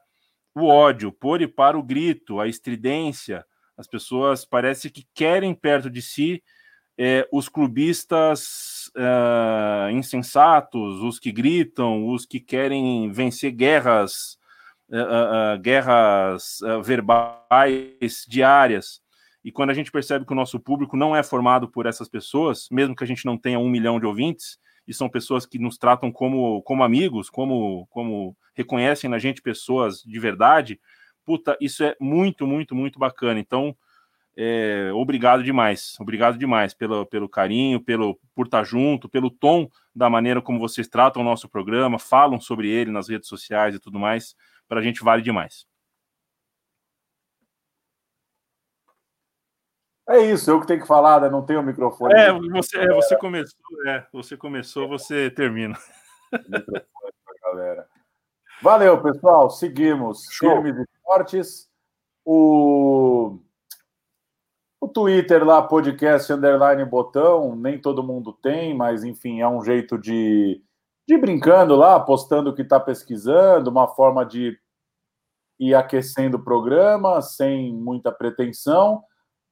[0.55, 3.45] o ódio, por e para o grito, a estridência.
[3.77, 6.43] As pessoas parece que querem perto de si
[6.97, 14.39] é, os clubistas é, insensatos, os que gritam, os que querem vencer guerras
[14.89, 19.01] uh, uh, guerras uh, verbais diárias.
[19.45, 22.67] E quando a gente percebe que o nosso público não é formado por essas pessoas,
[22.71, 25.79] mesmo que a gente não tenha um milhão de ouvintes, e são pessoas que nos
[25.79, 30.81] tratam como, como amigos, como, como reconhecem na gente pessoas de verdade,
[31.25, 33.41] puta, isso é muito, muito, muito bacana.
[33.41, 33.77] Então,
[34.37, 40.11] é, obrigado demais, obrigado demais pelo, pelo carinho, pelo por estar junto, pelo tom da
[40.11, 43.99] maneira como vocês tratam o nosso programa, falam sobre ele nas redes sociais e tudo
[43.99, 44.35] mais
[44.69, 45.67] para a gente vale demais.
[50.15, 51.29] É isso, eu que tenho que falar, né?
[51.29, 52.15] não tenho o microfone.
[52.15, 55.77] É, você, é, você começou, é, você começou, você termina.
[57.43, 57.87] galera.
[58.63, 59.51] Valeu, pessoal.
[59.51, 60.25] Seguimos.
[60.31, 60.63] Show.
[60.63, 61.69] Firmes e fortes.
[62.25, 63.39] O...
[64.81, 69.99] o Twitter lá, podcast underline botão, nem todo mundo tem, mas enfim, é um jeito
[69.99, 70.63] de
[71.07, 74.59] de brincando lá, postando o que está pesquisando, uma forma de
[75.59, 79.03] ir aquecendo o programa sem muita pretensão,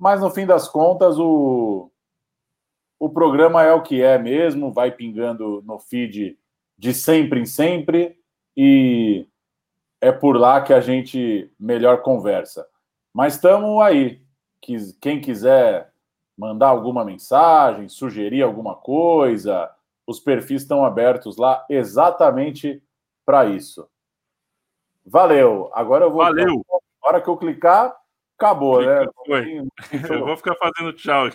[0.02, 1.88] mas no fim das contas o,
[2.98, 6.36] o programa é o que é mesmo, vai pingando no feed
[6.76, 8.18] de sempre em sempre
[8.56, 9.28] e
[10.00, 12.66] é por lá que a gente melhor conversa.
[13.14, 14.20] Mas estamos aí.
[15.00, 15.92] Quem quiser
[16.36, 19.70] mandar alguma mensagem, sugerir alguma coisa,
[20.04, 22.82] os perfis estão abertos lá exatamente
[23.24, 23.88] para isso.
[25.06, 25.70] Valeu.
[25.72, 26.24] Agora eu vou.
[26.24, 26.60] Valeu.
[27.00, 28.01] Na hora que eu clicar,
[28.36, 29.06] acabou, né?
[29.26, 29.62] Foi.
[30.10, 31.28] Eu vou ficar fazendo tchau.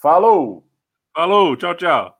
[0.00, 0.66] Falou.
[1.14, 1.56] Falou.
[1.56, 2.19] Tchau, tchau.